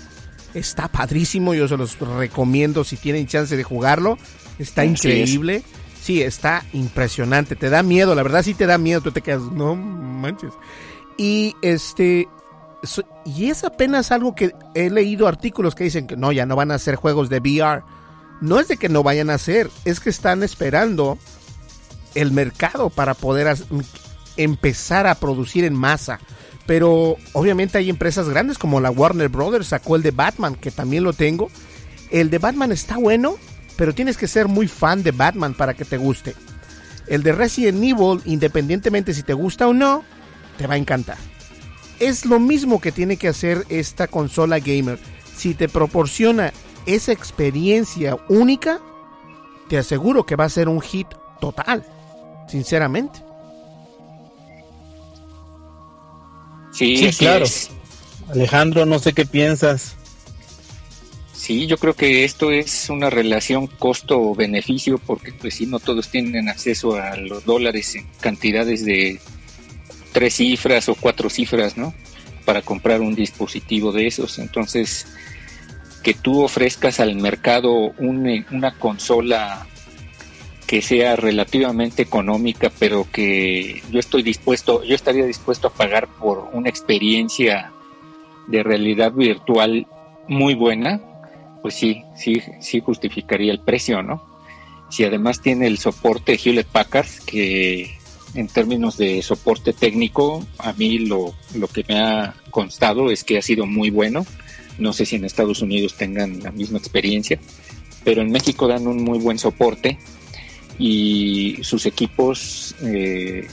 está 0.54 0.88
padrísimo, 0.88 1.54
yo 1.54 1.68
se 1.68 1.76
los 1.76 1.98
recomiendo 1.98 2.84
si 2.84 2.96
tienen 2.96 3.26
chance 3.26 3.56
de 3.56 3.62
jugarlo. 3.62 4.18
Está 4.58 4.84
increíble. 4.84 5.62
Sí, 6.02 6.22
está 6.22 6.64
impresionante. 6.72 7.56
Te 7.56 7.70
da 7.70 7.82
miedo, 7.82 8.14
la 8.14 8.22
verdad 8.22 8.42
sí 8.42 8.54
te 8.54 8.66
da 8.66 8.78
miedo. 8.78 9.00
Tú 9.00 9.12
te 9.12 9.20
quedas, 9.20 9.42
no 9.42 9.76
manches. 9.76 10.52
Y 11.16 11.54
este. 11.62 12.28
Y 13.26 13.50
es 13.50 13.64
apenas 13.64 14.10
algo 14.10 14.34
que 14.34 14.54
he 14.74 14.88
leído 14.88 15.28
artículos 15.28 15.74
que 15.74 15.84
dicen 15.84 16.06
que 16.06 16.16
no, 16.16 16.32
ya 16.32 16.46
no 16.46 16.56
van 16.56 16.70
a 16.70 16.76
hacer 16.76 16.96
juegos 16.96 17.28
de 17.28 17.38
VR. 17.38 17.82
No 18.40 18.58
es 18.58 18.68
de 18.68 18.76
que 18.76 18.88
no 18.88 19.02
vayan 19.02 19.30
a 19.30 19.34
hacer, 19.34 19.70
es 19.84 20.00
que 20.00 20.10
están 20.10 20.42
esperando 20.42 21.18
el 22.14 22.32
mercado 22.32 22.90
para 22.90 23.14
poder 23.14 23.56
empezar 24.36 25.06
a 25.06 25.14
producir 25.14 25.64
en 25.64 25.74
masa. 25.74 26.18
Pero 26.66 27.16
obviamente 27.32 27.78
hay 27.78 27.90
empresas 27.90 28.28
grandes 28.28 28.58
como 28.58 28.80
la 28.80 28.90
Warner 28.90 29.28
Brothers 29.28 29.68
sacó 29.68 29.96
el 29.96 30.02
de 30.02 30.12
Batman, 30.12 30.54
que 30.54 30.70
también 30.70 31.04
lo 31.04 31.12
tengo. 31.12 31.50
El 32.10 32.30
de 32.30 32.38
Batman 32.38 32.72
está 32.72 32.96
bueno, 32.96 33.36
pero 33.76 33.94
tienes 33.94 34.16
que 34.16 34.28
ser 34.28 34.48
muy 34.48 34.68
fan 34.68 35.02
de 35.02 35.10
Batman 35.10 35.54
para 35.54 35.74
que 35.74 35.84
te 35.84 35.96
guste. 35.96 36.34
El 37.06 37.22
de 37.22 37.32
Resident 37.32 37.82
Evil, 37.82 38.20
independientemente 38.24 39.14
si 39.14 39.22
te 39.22 39.34
gusta 39.34 39.66
o 39.66 39.74
no, 39.74 40.04
te 40.58 40.66
va 40.66 40.74
a 40.74 40.78
encantar. 40.78 41.18
Es 41.98 42.24
lo 42.24 42.38
mismo 42.40 42.80
que 42.80 42.92
tiene 42.92 43.16
que 43.16 43.28
hacer 43.28 43.66
esta 43.68 44.06
consola 44.06 44.58
gamer. 44.58 44.98
Si 45.36 45.54
te 45.54 45.68
proporciona 45.68 46.52
esa 46.86 47.12
experiencia 47.12 48.16
única, 48.28 48.80
te 49.68 49.78
aseguro 49.78 50.26
que 50.26 50.36
va 50.36 50.44
a 50.44 50.48
ser 50.48 50.68
un 50.68 50.80
hit 50.80 51.06
total, 51.40 51.84
sinceramente. 52.48 53.20
Sí, 56.72 57.10
claro. 57.18 57.46
Alejandro, 58.28 58.86
no 58.86 58.98
sé 58.98 59.12
qué 59.12 59.26
piensas. 59.26 59.96
Sí, 61.32 61.66
yo 61.66 61.78
creo 61.78 61.94
que 61.94 62.24
esto 62.24 62.50
es 62.50 62.90
una 62.90 63.10
relación 63.10 63.66
costo-beneficio 63.66 64.98
porque 64.98 65.32
pues 65.32 65.54
si 65.54 65.66
no 65.66 65.80
todos 65.80 66.08
tienen 66.08 66.48
acceso 66.48 66.96
a 66.96 67.16
los 67.16 67.44
dólares 67.44 67.94
en 67.96 68.06
cantidades 68.20 68.84
de 68.84 69.18
tres 70.12 70.34
cifras 70.34 70.88
o 70.88 70.94
cuatro 70.94 71.30
cifras, 71.30 71.76
¿no? 71.76 71.94
Para 72.44 72.62
comprar 72.62 73.00
un 73.00 73.14
dispositivo 73.14 73.90
de 73.90 74.06
esos. 74.06 74.38
Entonces, 74.38 75.06
que 76.02 76.14
tú 76.14 76.42
ofrezcas 76.42 77.00
al 77.00 77.16
mercado 77.16 77.92
una 77.98 78.74
consola 78.78 79.66
que 80.66 80.82
sea 80.82 81.16
relativamente 81.16 82.02
económica, 82.02 82.70
pero 82.78 83.06
que 83.10 83.82
yo 83.90 83.98
estoy 83.98 84.22
dispuesto, 84.22 84.84
yo 84.84 84.94
estaría 84.94 85.26
dispuesto 85.26 85.66
a 85.66 85.72
pagar 85.72 86.06
por 86.06 86.48
una 86.52 86.68
experiencia 86.68 87.72
de 88.46 88.62
realidad 88.62 89.12
virtual 89.12 89.88
muy 90.28 90.54
buena, 90.54 91.00
pues 91.60 91.74
sí, 91.74 92.04
sí, 92.14 92.40
sí 92.60 92.80
justificaría 92.80 93.50
el 93.50 93.58
precio, 93.58 94.02
¿no? 94.02 94.22
Si 94.90 95.04
además 95.04 95.40
tiene 95.40 95.66
el 95.66 95.78
soporte 95.78 96.38
Hewlett 96.42 96.68
Packard, 96.68 97.08
que 97.26 97.98
en 98.34 98.46
términos 98.46 98.96
de 98.96 99.22
soporte 99.22 99.72
técnico, 99.72 100.46
a 100.58 100.72
mí 100.72 101.00
lo, 101.00 101.34
lo 101.54 101.66
que 101.66 101.84
me 101.88 101.98
ha 101.98 102.34
constado 102.50 103.10
es 103.10 103.24
que 103.24 103.38
ha 103.38 103.42
sido 103.42 103.66
muy 103.66 103.90
bueno. 103.90 104.24
No 104.80 104.92
sé 104.92 105.06
si 105.06 105.16
en 105.16 105.24
Estados 105.24 105.62
Unidos 105.62 105.94
tengan 105.94 106.42
la 106.42 106.50
misma 106.50 106.78
experiencia, 106.78 107.38
pero 108.02 108.22
en 108.22 108.32
México 108.32 108.66
dan 108.66 108.86
un 108.86 109.04
muy 109.04 109.18
buen 109.18 109.38
soporte 109.38 109.98
y 110.78 111.58
sus 111.62 111.84
equipos, 111.84 112.74
eh, 112.82 113.46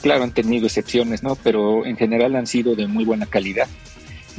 claro, 0.00 0.22
han 0.22 0.32
tenido 0.32 0.66
excepciones, 0.66 1.22
¿no? 1.22 1.34
Pero 1.34 1.84
en 1.84 1.96
general 1.96 2.36
han 2.36 2.46
sido 2.46 2.76
de 2.76 2.86
muy 2.86 3.04
buena 3.04 3.26
calidad 3.26 3.68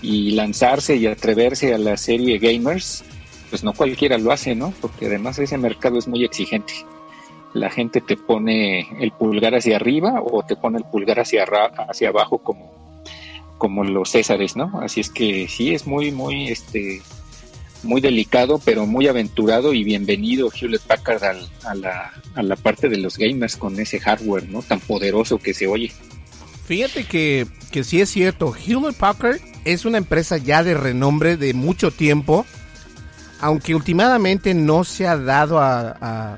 y 0.02 0.32
lanzarse 0.32 0.96
y 0.96 1.08
atreverse 1.08 1.74
a 1.74 1.78
la 1.78 1.98
serie 1.98 2.38
gamers, 2.38 3.04
pues 3.50 3.63
no 3.63 3.74
cualquiera 3.74 4.17
lo 4.17 4.32
hace, 4.32 4.56
¿no? 4.56 4.74
Porque 4.80 5.08
además 5.08 5.38
ese 5.39 5.58
mercado 5.58 6.00
es 6.00 6.08
muy 6.08 6.24
exigente. 6.24 6.74
La 7.54 7.70
gente 7.70 8.02
te 8.02 8.15
pone 8.15 8.88
el 9.02 9.12
pulgar 9.12 9.56
hacia 9.56 9.76
arriba 9.76 10.22
o 10.22 10.43
te 10.43 10.56
pone 10.56 10.78
el 10.78 10.86
pulgar 10.86 11.20
hacia, 11.20 11.43
hacia 11.43 12.10
abajo 12.10 12.38
como, 12.38 12.77
como 13.58 13.84
los 13.84 14.12
Césares, 14.12 14.56
¿no? 14.56 14.80
Así 14.82 15.02
es 15.02 15.10
que 15.10 15.48
sí, 15.48 15.74
es 15.74 15.88
muy, 15.88 16.12
muy, 16.12 16.50
este, 16.50 17.02
muy 17.84 18.02
delicado, 18.02 18.60
pero 18.63 18.86
muy 18.86 19.08
aventurado 19.08 19.74
y 19.74 19.84
bienvenido 19.84 20.50
Hewlett 20.52 20.82
Packard 20.82 21.24
a, 21.24 21.76
la, 21.76 22.13
a 22.36 22.43
la 22.43 22.56
parte 22.56 22.89
de 22.89 22.98
los 22.98 23.17
gamers 23.17 23.56
con 23.56 23.80
ese 23.80 24.00
hardware, 24.00 24.50
¿no? 24.50 24.62
Tan 24.62 24.80
poderoso 24.80 25.38
que 25.39 25.54
se 25.54 25.67
oye. 25.67 25.91
Fíjate 26.65 27.06
que, 27.06 27.48
que 27.72 27.84
sí 27.84 28.02
es 28.02 28.10
cierto, 28.10 28.54
Hewlett 28.54 28.98
Packard 28.98 29.39
es 29.63 29.86
una 29.86 29.98
empresa 29.98 30.38
ya 30.38 30.63
de 30.63 30.74
renombre 30.74 31.38
de 31.38 31.54
mucho 31.54 31.91
tiempo, 31.91 32.46
aunque 33.39 33.76
últimamente 33.76 34.54
no 34.54 34.84
se 34.84 35.08
ha 35.08 35.17
dado 35.17 35.60
a... 35.60 36.38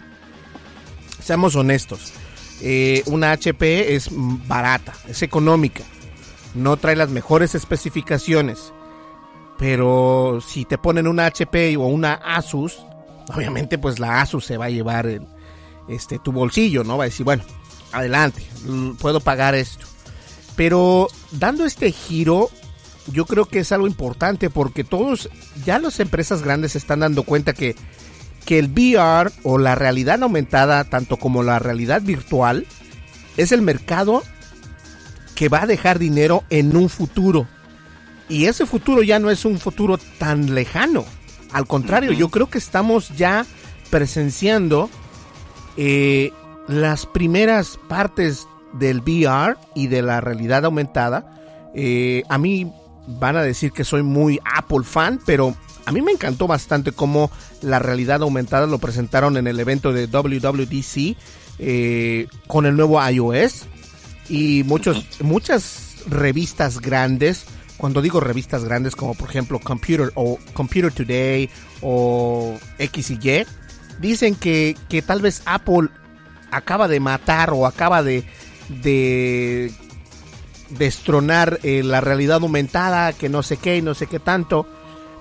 seamos 1.23 1.55
honestos, 1.55 2.13
eh, 2.61 3.03
una 3.05 3.31
HP 3.31 3.95
es 3.95 4.09
barata, 4.11 4.93
es 5.07 5.21
económica, 5.23 5.83
no 6.55 6.77
trae 6.77 6.95
las 6.95 7.09
mejores 7.09 7.55
especificaciones, 7.55 8.73
pero 9.57 10.39
si 10.45 10.65
te 10.65 10.77
ponen 10.77 11.07
una 11.07 11.25
HP 11.25 11.75
o 11.77 11.87
una 11.87 12.13
Asus, 12.13 12.85
obviamente 13.33 13.77
pues 13.77 13.99
la 13.99 14.21
Asus 14.21 14.45
se 14.45 14.57
va 14.57 14.65
a 14.65 14.69
llevar 14.69 15.21
este, 15.87 16.19
tu 16.19 16.31
bolsillo, 16.31 16.83
¿no? 16.83 16.97
Va 16.97 17.03
a 17.03 17.07
decir, 17.07 17.25
bueno, 17.25 17.43
adelante, 17.91 18.43
puedo 18.99 19.19
pagar 19.19 19.55
esto. 19.55 19.85
Pero 20.55 21.07
dando 21.31 21.65
este 21.65 21.91
giro, 21.91 22.49
yo 23.07 23.25
creo 23.25 23.45
que 23.45 23.59
es 23.59 23.71
algo 23.71 23.87
importante 23.87 24.49
porque 24.49 24.83
todos, 24.83 25.29
ya 25.65 25.79
las 25.79 25.99
empresas 25.99 26.41
grandes 26.41 26.73
se 26.73 26.77
están 26.77 26.99
dando 26.99 27.23
cuenta 27.23 27.53
que, 27.53 27.75
que 28.45 28.59
el 28.59 28.67
VR 28.67 29.31
o 29.43 29.57
la 29.57 29.75
realidad 29.75 30.21
aumentada, 30.23 30.83
tanto 30.83 31.17
como 31.17 31.43
la 31.43 31.59
realidad 31.59 32.01
virtual, 32.01 32.65
es 33.37 33.51
el 33.51 33.61
mercado 33.61 34.23
que 35.39 35.47
va 35.47 35.63
a 35.63 35.67
dejar 35.67 35.99
dinero 35.99 36.43
en 36.49 36.75
un 36.75 36.89
futuro. 36.89 37.47
Y 38.27 38.47
ese 38.47 38.65
futuro 38.65 39.03
ya 39.03 39.19
no 39.19 39.29
es 39.29 39.45
un 39.45 39.57
futuro 39.57 39.97
tan 40.17 40.53
lejano. 40.53 41.05
Al 41.53 41.65
contrario, 41.65 42.11
yo 42.11 42.27
creo 42.27 42.49
que 42.49 42.57
estamos 42.57 43.15
ya 43.15 43.45
presenciando 43.89 44.89
eh, 45.77 46.33
las 46.67 47.05
primeras 47.05 47.79
partes 47.87 48.47
del 48.73 48.99
VR 48.99 49.55
y 49.75 49.87
de 49.87 50.01
la 50.01 50.19
realidad 50.19 50.65
aumentada. 50.65 51.71
Eh, 51.73 52.23
a 52.27 52.37
mí 52.37 52.69
van 53.07 53.37
a 53.37 53.41
decir 53.41 53.71
que 53.71 53.85
soy 53.85 54.03
muy 54.03 54.41
Apple 54.43 54.83
fan, 54.83 55.21
pero 55.25 55.55
a 55.85 55.93
mí 55.93 56.01
me 56.01 56.11
encantó 56.11 56.47
bastante 56.47 56.91
cómo 56.91 57.31
la 57.61 57.79
realidad 57.79 58.23
aumentada 58.23 58.67
lo 58.67 58.79
presentaron 58.79 59.37
en 59.37 59.47
el 59.47 59.57
evento 59.57 59.93
de 59.93 60.07
WWDC 60.07 61.15
eh, 61.59 62.27
con 62.45 62.65
el 62.65 62.75
nuevo 62.75 63.01
iOS 63.09 63.67
y 64.29 64.63
muchos, 64.63 65.05
muchas 65.21 66.03
revistas 66.07 66.79
grandes. 66.79 67.45
Cuando 67.77 68.01
digo 68.01 68.19
revistas 68.19 68.63
grandes 68.63 68.95
como 68.95 69.15
por 69.15 69.29
ejemplo 69.29 69.59
Computer 69.59 70.11
o 70.15 70.37
Computer 70.53 70.91
Today 70.91 71.49
o 71.81 72.57
X 72.77 73.11
y 73.11 73.19
Y, 73.21 73.45
dicen 73.99 74.35
que, 74.35 74.75
que 74.89 75.01
tal 75.01 75.21
vez 75.21 75.41
Apple 75.45 75.89
acaba 76.51 76.87
de 76.87 76.99
matar 76.99 77.51
o 77.51 77.65
acaba 77.65 78.03
de, 78.03 78.25
de 78.69 79.71
destronar 80.69 81.59
eh, 81.63 81.83
la 81.83 82.01
realidad 82.01 82.41
aumentada, 82.41 83.13
que 83.13 83.29
no 83.29 83.43
sé 83.43 83.57
qué 83.57 83.77
y 83.77 83.81
no 83.81 83.93
sé 83.93 84.07
qué 84.07 84.19
tanto. 84.19 84.67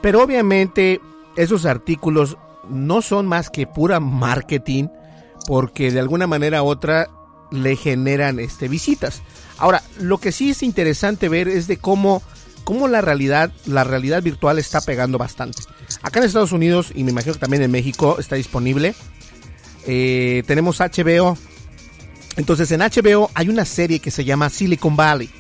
Pero 0.00 0.22
obviamente 0.22 1.00
esos 1.36 1.64
artículos 1.66 2.36
no 2.68 3.02
son 3.02 3.26
más 3.26 3.50
que 3.50 3.66
pura 3.66 4.00
marketing 4.00 4.88
porque 5.46 5.90
de 5.90 6.00
alguna 6.00 6.26
manera 6.26 6.62
u 6.62 6.66
otra 6.66 7.08
le 7.50 7.76
generan 7.76 8.38
este, 8.38 8.68
visitas. 8.68 9.22
Ahora, 9.58 9.82
lo 9.98 10.18
que 10.18 10.32
sí 10.32 10.50
es 10.50 10.62
interesante 10.62 11.28
ver 11.28 11.48
es 11.48 11.66
de 11.66 11.78
cómo, 11.78 12.22
cómo 12.64 12.88
la 12.88 13.00
realidad, 13.00 13.52
la 13.66 13.84
realidad 13.84 14.22
virtual 14.22 14.58
está 14.58 14.80
pegando 14.80 15.18
bastante. 15.18 15.62
Acá 16.02 16.20
en 16.20 16.26
Estados 16.26 16.52
Unidos, 16.52 16.92
y 16.94 17.04
me 17.04 17.10
imagino 17.10 17.34
que 17.34 17.40
también 17.40 17.62
en 17.62 17.70
México, 17.70 18.16
está 18.18 18.36
disponible. 18.36 18.94
Eh, 19.86 20.42
tenemos 20.46 20.80
HBO. 20.80 21.36
Entonces 22.36 22.70
en 22.70 22.80
HBO 22.80 23.30
hay 23.34 23.48
una 23.48 23.64
serie 23.64 23.98
que 23.98 24.10
se 24.10 24.24
llama 24.24 24.48
Silicon 24.50 24.94
Valley. 24.94 25.30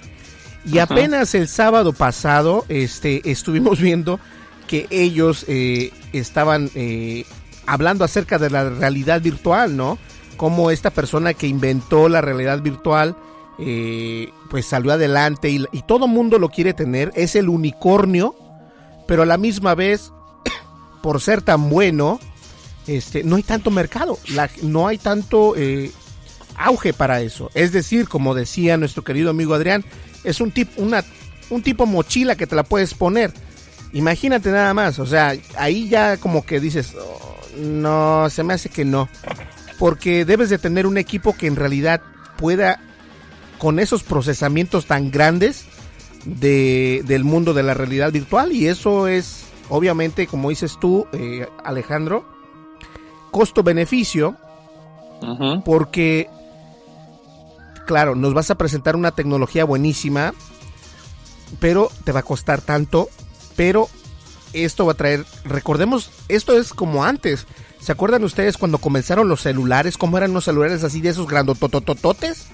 Y 0.64 0.78
apenas 0.78 1.34
el 1.34 1.48
sábado 1.48 1.92
pasado 1.92 2.64
este, 2.68 3.30
estuvimos 3.30 3.80
viendo 3.80 4.18
que 4.66 4.86
ellos 4.90 5.44
eh, 5.48 5.92
estaban 6.12 6.70
eh, 6.74 7.24
hablando 7.66 8.04
acerca 8.04 8.38
de 8.38 8.50
la 8.50 8.68
realidad 8.68 9.20
virtual, 9.20 9.76
¿no? 9.76 9.98
Como 10.38 10.70
esta 10.70 10.88
persona 10.90 11.34
que 11.34 11.46
inventó 11.46 12.08
la 12.08 12.22
realidad 12.22 12.62
virtual, 12.62 13.14
eh, 13.58 14.30
pues 14.48 14.64
salió 14.66 14.92
adelante 14.92 15.50
y, 15.50 15.66
todo 15.86 16.06
mundo 16.06 16.38
lo 16.38 16.48
quiere 16.48 16.72
tener, 16.72 17.10
es 17.14 17.34
el 17.36 17.48
unicornio, 17.50 18.34
pero 19.06 19.22
a 19.22 19.26
la 19.26 19.36
misma 19.36 19.74
vez, 19.74 20.12
por 21.02 21.20
ser 21.20 21.42
tan 21.42 21.68
bueno, 21.68 22.20
este, 22.86 23.24
no 23.24 23.36
hay 23.36 23.42
tanto 23.42 23.70
mercado, 23.70 24.16
la- 24.28 24.48
no 24.62 24.86
hay 24.86 24.96
tanto 24.96 25.54
eh, 25.56 25.90
auge 26.56 26.92
para 26.94 27.20
eso. 27.20 27.50
Es 27.54 27.72
decir, 27.72 28.08
como 28.08 28.34
decía 28.34 28.76
nuestro 28.76 29.02
querido 29.04 29.30
amigo 29.30 29.54
Adrián, 29.54 29.84
es 30.24 30.40
un 30.40 30.52
tipo, 30.52 30.80
una, 30.80 31.04
un 31.50 31.62
tipo 31.62 31.84
mochila 31.84 32.36
que 32.36 32.46
te 32.46 32.56
la 32.56 32.62
puedes 32.62 32.94
poner. 32.94 33.32
Imagínate 33.92 34.50
nada 34.50 34.72
más, 34.72 34.98
o 35.00 35.06
sea, 35.06 35.34
ahí 35.56 35.88
ya 35.88 36.16
como 36.18 36.44
que 36.46 36.60
dices, 36.60 36.94
"Oh, 36.96 37.38
no, 37.58 38.28
se 38.30 38.42
me 38.44 38.54
hace 38.54 38.68
que 38.68 38.84
no. 38.84 39.08
Porque 39.78 40.24
debes 40.24 40.50
de 40.50 40.58
tener 40.58 40.86
un 40.86 40.98
equipo 40.98 41.36
que 41.36 41.46
en 41.46 41.56
realidad 41.56 42.00
pueda, 42.36 42.80
con 43.58 43.78
esos 43.78 44.02
procesamientos 44.02 44.86
tan 44.86 45.10
grandes 45.10 45.66
de, 46.24 47.02
del 47.06 47.24
mundo 47.24 47.54
de 47.54 47.62
la 47.62 47.74
realidad 47.74 48.12
virtual, 48.12 48.52
y 48.52 48.66
eso 48.66 49.06
es, 49.06 49.46
obviamente, 49.68 50.26
como 50.26 50.50
dices 50.50 50.78
tú, 50.80 51.06
eh, 51.12 51.46
Alejandro, 51.64 52.26
costo-beneficio, 53.30 54.36
porque, 55.64 56.28
claro, 57.86 58.14
nos 58.14 58.34
vas 58.34 58.50
a 58.50 58.54
presentar 58.56 58.94
una 58.94 59.10
tecnología 59.12 59.64
buenísima, 59.64 60.32
pero 61.60 61.90
te 62.04 62.12
va 62.12 62.20
a 62.20 62.24
costar 62.24 62.60
tanto, 62.60 63.08
pero 63.56 63.88
esto 64.52 64.86
va 64.86 64.92
a 64.92 64.96
traer, 64.96 65.24
recordemos, 65.44 66.10
esto 66.28 66.58
es 66.58 66.72
como 66.72 67.04
antes. 67.04 67.46
¿Se 67.80 67.92
acuerdan 67.92 68.24
ustedes 68.24 68.56
cuando 68.58 68.78
comenzaron 68.78 69.28
los 69.28 69.40
celulares? 69.42 69.96
¿Cómo 69.96 70.18
eran 70.18 70.32
los 70.34 70.44
celulares 70.44 70.84
así 70.84 71.00
de 71.00 71.10
esos 71.10 71.26
grandototototes? 71.26 72.46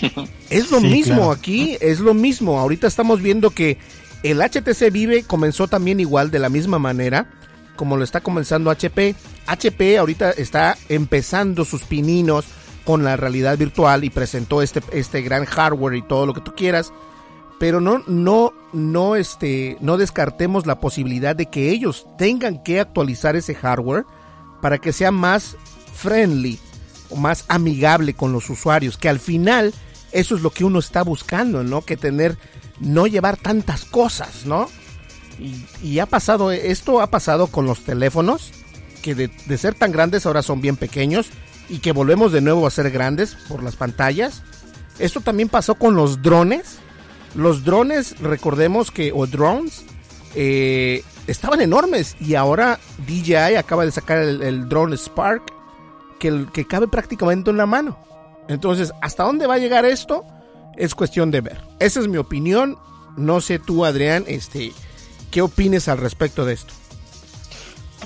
Es 0.50 0.70
lo 0.70 0.80
Sí, 0.80 0.86
mismo 0.88 1.16
claro. 1.16 1.30
aquí, 1.32 1.78
es 1.80 2.00
lo 2.00 2.12
mismo. 2.14 2.58
Ahorita 2.60 2.86
estamos 2.86 3.22
viendo 3.22 3.50
que 3.50 3.78
el 4.22 4.40
HTC 4.40 4.90
Vive 4.92 5.22
comenzó 5.24 5.68
también 5.68 6.00
igual 6.00 6.30
de 6.30 6.38
la 6.38 6.48
misma 6.48 6.78
manera 6.78 7.30
como 7.76 7.96
lo 7.96 8.04
está 8.04 8.20
comenzando 8.20 8.70
HP. 8.70 9.14
HP 9.46 9.98
ahorita 9.98 10.30
está 10.32 10.76
empezando 10.88 11.64
sus 11.64 11.84
pininos 11.84 12.46
con 12.84 13.04
la 13.04 13.16
realidad 13.16 13.56
virtual 13.58 14.04
y 14.04 14.10
presentó 14.10 14.62
este, 14.62 14.80
este 14.92 15.22
gran 15.22 15.44
hardware 15.44 15.94
y 15.96 16.02
todo 16.02 16.26
lo 16.26 16.34
que 16.34 16.40
tú 16.40 16.52
quieras. 16.56 16.92
Pero 17.58 17.80
no, 17.80 18.02
no, 18.06 18.52
no, 18.72 19.16
este, 19.16 19.76
no 19.80 19.96
descartemos 19.96 20.66
la 20.66 20.80
posibilidad 20.80 21.34
de 21.36 21.46
que 21.46 21.70
ellos 21.70 22.06
tengan 22.18 22.62
que 22.62 22.80
actualizar 22.80 23.36
ese 23.36 23.54
hardware 23.54 24.04
para 24.60 24.78
que 24.78 24.92
sea 24.92 25.10
más 25.10 25.56
friendly 25.94 26.58
o 27.10 27.16
más 27.16 27.44
amigable 27.48 28.14
con 28.14 28.32
los 28.32 28.50
usuarios, 28.50 28.96
que 28.96 29.08
al 29.08 29.20
final 29.20 29.72
eso 30.12 30.34
es 30.34 30.42
lo 30.42 30.50
que 30.50 30.64
uno 30.64 30.78
está 30.78 31.02
buscando, 31.02 31.62
¿no? 31.62 31.82
Que 31.82 31.96
tener, 31.96 32.38
no 32.80 33.06
llevar 33.06 33.36
tantas 33.36 33.84
cosas, 33.84 34.46
¿no? 34.46 34.68
Y, 35.38 35.64
y 35.82 35.98
ha 35.98 36.06
pasado, 36.06 36.50
esto 36.50 37.00
ha 37.00 37.10
pasado 37.10 37.48
con 37.48 37.66
los 37.66 37.84
teléfonos, 37.84 38.50
que 39.02 39.14
de, 39.14 39.28
de 39.28 39.58
ser 39.58 39.74
tan 39.74 39.92
grandes 39.92 40.26
ahora 40.26 40.42
son 40.42 40.60
bien 40.60 40.76
pequeños 40.76 41.28
y 41.68 41.78
que 41.78 41.92
volvemos 41.92 42.32
de 42.32 42.40
nuevo 42.40 42.66
a 42.66 42.70
ser 42.70 42.90
grandes 42.90 43.36
por 43.48 43.62
las 43.62 43.76
pantallas. 43.76 44.42
Esto 44.98 45.20
también 45.20 45.48
pasó 45.48 45.74
con 45.74 45.94
los 45.94 46.22
drones. 46.22 46.78
Los 47.34 47.64
drones, 47.64 48.18
recordemos 48.20 48.90
que, 48.90 49.12
o 49.12 49.26
drones, 49.26 49.84
eh, 50.34 51.04
estaban 51.26 51.60
enormes 51.60 52.16
y 52.20 52.34
ahora 52.34 52.78
DJI 53.06 53.56
acaba 53.56 53.84
de 53.84 53.92
sacar 53.92 54.18
el, 54.18 54.68
drone 54.68 54.96
Spark 54.96 55.42
que, 56.18 56.46
que 56.52 56.66
cabe 56.66 56.88
prácticamente 56.88 57.50
en 57.50 57.56
la 57.56 57.66
mano. 57.66 57.98
Entonces, 58.48 58.92
¿hasta 59.02 59.24
dónde 59.24 59.46
va 59.46 59.54
a 59.54 59.58
llegar 59.58 59.84
esto? 59.84 60.24
Es 60.76 60.94
cuestión 60.94 61.30
de 61.30 61.40
ver. 61.40 61.62
Esa 61.80 62.00
es 62.00 62.08
mi 62.08 62.16
opinión. 62.16 62.78
No 63.16 63.40
sé 63.40 63.58
tú, 63.58 63.84
Adrián, 63.84 64.24
este, 64.26 64.72
¿qué 65.30 65.42
opines 65.42 65.88
al 65.88 65.98
respecto 65.98 66.44
de 66.44 66.54
esto? 66.54 66.74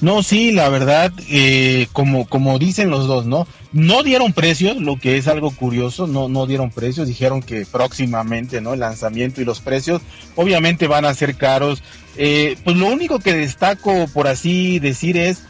No, 0.01 0.23
sí, 0.23 0.51
la 0.51 0.69
verdad, 0.71 1.13
eh, 1.29 1.87
como, 1.93 2.27
como 2.27 2.59
dicen 2.59 2.89
los 2.89 3.07
dos, 3.07 3.27
¿no? 3.27 3.47
No 3.73 4.03
dieron 4.03 4.33
precios, 4.33 4.79
lo 4.79 4.99
que 4.99 5.19
es 5.19 5.29
algo 5.29 5.51
curioso, 5.51 6.07
no, 6.07 6.29
no 6.29 6.47
dieron 6.47 6.71
precios, 6.71 7.07
dijeron 7.07 7.43
que 7.43 7.67
próximamente, 7.67 8.63
¿no? 8.63 8.73
El 8.73 8.81
lanzamiento 8.81 9.43
y 9.43 9.45
los 9.45 9.61
precios 9.61 10.01
obviamente 10.37 10.87
van 10.87 11.05
a 11.05 11.15
ser 11.15 11.37
caros. 11.37 11.83
Eh, 12.17 12.57
pues 12.65 12.77
lo 12.77 12.87
único 12.87 13.19
que 13.19 13.35
destaco, 13.35 14.07
por 14.15 14.27
así 14.27 14.79
decir, 14.79 15.19
es 15.19 15.43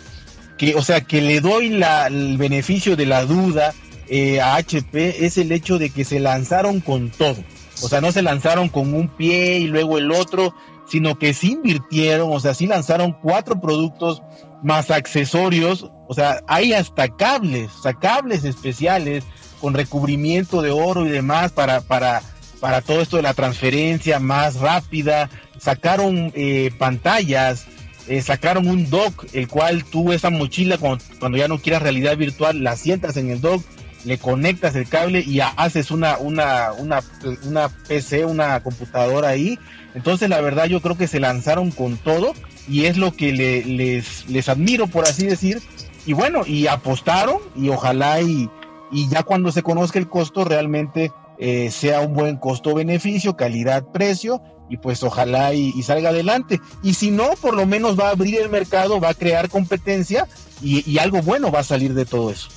que, 0.58 0.74
o 0.74 0.82
sea, 0.82 1.00
que 1.00 1.22
le 1.22 1.40
doy 1.40 1.70
la, 1.70 2.08
el 2.08 2.36
beneficio 2.36 2.96
de 2.96 3.06
la 3.06 3.24
duda 3.24 3.72
eh, 4.08 4.40
a 4.40 4.56
HP 4.56 5.24
es 5.24 5.38
el 5.38 5.52
hecho 5.52 5.78
de 5.78 5.90
que 5.90 6.04
se 6.04 6.18
lanzaron 6.18 6.80
con 6.80 7.10
todo. 7.10 7.36
O 7.82 7.88
sea, 7.88 8.00
no 8.00 8.10
se 8.10 8.22
lanzaron 8.22 8.68
con 8.68 8.92
un 8.92 9.08
pie 9.08 9.58
y 9.58 9.68
luego 9.68 9.96
el 9.96 10.10
otro, 10.10 10.54
sino 10.90 11.18
que 11.18 11.34
sí 11.34 11.52
invirtieron, 11.52 12.32
o 12.32 12.40
sea, 12.40 12.52
sí 12.52 12.66
lanzaron 12.66 13.12
cuatro 13.12 13.60
productos 13.60 14.22
más 14.62 14.90
accesorios, 14.90 15.88
o 16.08 16.14
sea, 16.14 16.42
hay 16.48 16.72
hasta 16.72 17.08
cables, 17.08 17.70
o 17.84 17.98
cables 18.00 18.42
especiales 18.44 19.22
con 19.60 19.74
recubrimiento 19.74 20.62
de 20.62 20.72
oro 20.72 21.06
y 21.06 21.10
demás 21.10 21.52
para, 21.52 21.80
para, 21.80 22.22
para 22.58 22.80
todo 22.80 23.00
esto 23.00 23.16
de 23.16 23.22
la 23.22 23.34
transferencia 23.34 24.18
más 24.18 24.56
rápida, 24.56 25.30
sacaron 25.58 26.32
eh, 26.34 26.72
pantallas, 26.76 27.66
eh, 28.08 28.20
sacaron 28.20 28.66
un 28.66 28.90
dock, 28.90 29.26
el 29.32 29.46
cual 29.46 29.84
tú 29.84 30.12
esa 30.12 30.30
mochila 30.30 30.76
cuando, 30.76 31.04
cuando 31.20 31.38
ya 31.38 31.46
no 31.46 31.58
quieras 31.58 31.82
realidad 31.82 32.16
virtual, 32.16 32.64
la 32.64 32.74
sientas 32.74 33.16
en 33.16 33.30
el 33.30 33.40
dock, 33.40 33.62
le 34.04 34.18
conectas 34.18 34.74
el 34.76 34.88
cable 34.88 35.20
y 35.20 35.40
haces 35.40 35.90
una, 35.90 36.16
una, 36.18 36.72
una, 36.72 37.02
una 37.44 37.68
PC, 37.68 38.24
una 38.24 38.62
computadora 38.62 39.28
ahí. 39.28 39.58
Entonces 39.94 40.28
la 40.28 40.40
verdad 40.40 40.66
yo 40.66 40.80
creo 40.80 40.96
que 40.96 41.06
se 41.08 41.20
lanzaron 41.20 41.70
con 41.70 41.96
todo 41.96 42.32
y 42.68 42.84
es 42.86 42.96
lo 42.96 43.12
que 43.14 43.32
le- 43.32 43.64
les, 43.64 44.28
les 44.28 44.48
admiro 44.48 44.86
por 44.86 45.04
así 45.06 45.26
decir. 45.26 45.60
Y 46.06 46.12
bueno, 46.14 46.46
y 46.46 46.66
apostaron 46.66 47.38
y 47.56 47.68
ojalá 47.68 48.20
y, 48.22 48.48
y 48.90 49.08
ya 49.08 49.22
cuando 49.22 49.52
se 49.52 49.62
conozca 49.62 49.98
el 49.98 50.08
costo 50.08 50.44
realmente 50.44 51.12
eh, 51.38 51.70
sea 51.70 52.00
un 52.00 52.14
buen 52.14 52.36
costo-beneficio, 52.36 53.36
calidad-precio 53.36 54.42
y 54.68 54.76
pues 54.76 55.02
ojalá 55.02 55.52
y, 55.54 55.82
salga 55.82 56.10
adelante. 56.10 56.60
Y 56.82 56.94
si 56.94 57.10
no, 57.10 57.30
por 57.40 57.54
lo 57.54 57.66
menos 57.66 57.98
va 57.98 58.08
a 58.08 58.12
abrir 58.12 58.40
el 58.40 58.48
mercado, 58.50 59.00
va 59.00 59.10
a 59.10 59.14
crear 59.14 59.48
competencia 59.48 60.26
y 60.62 60.98
algo 60.98 61.22
bueno 61.22 61.50
va 61.50 61.60
a 61.60 61.64
salir 61.64 61.94
de 61.94 62.04
todo 62.04 62.30
eso. 62.30 62.50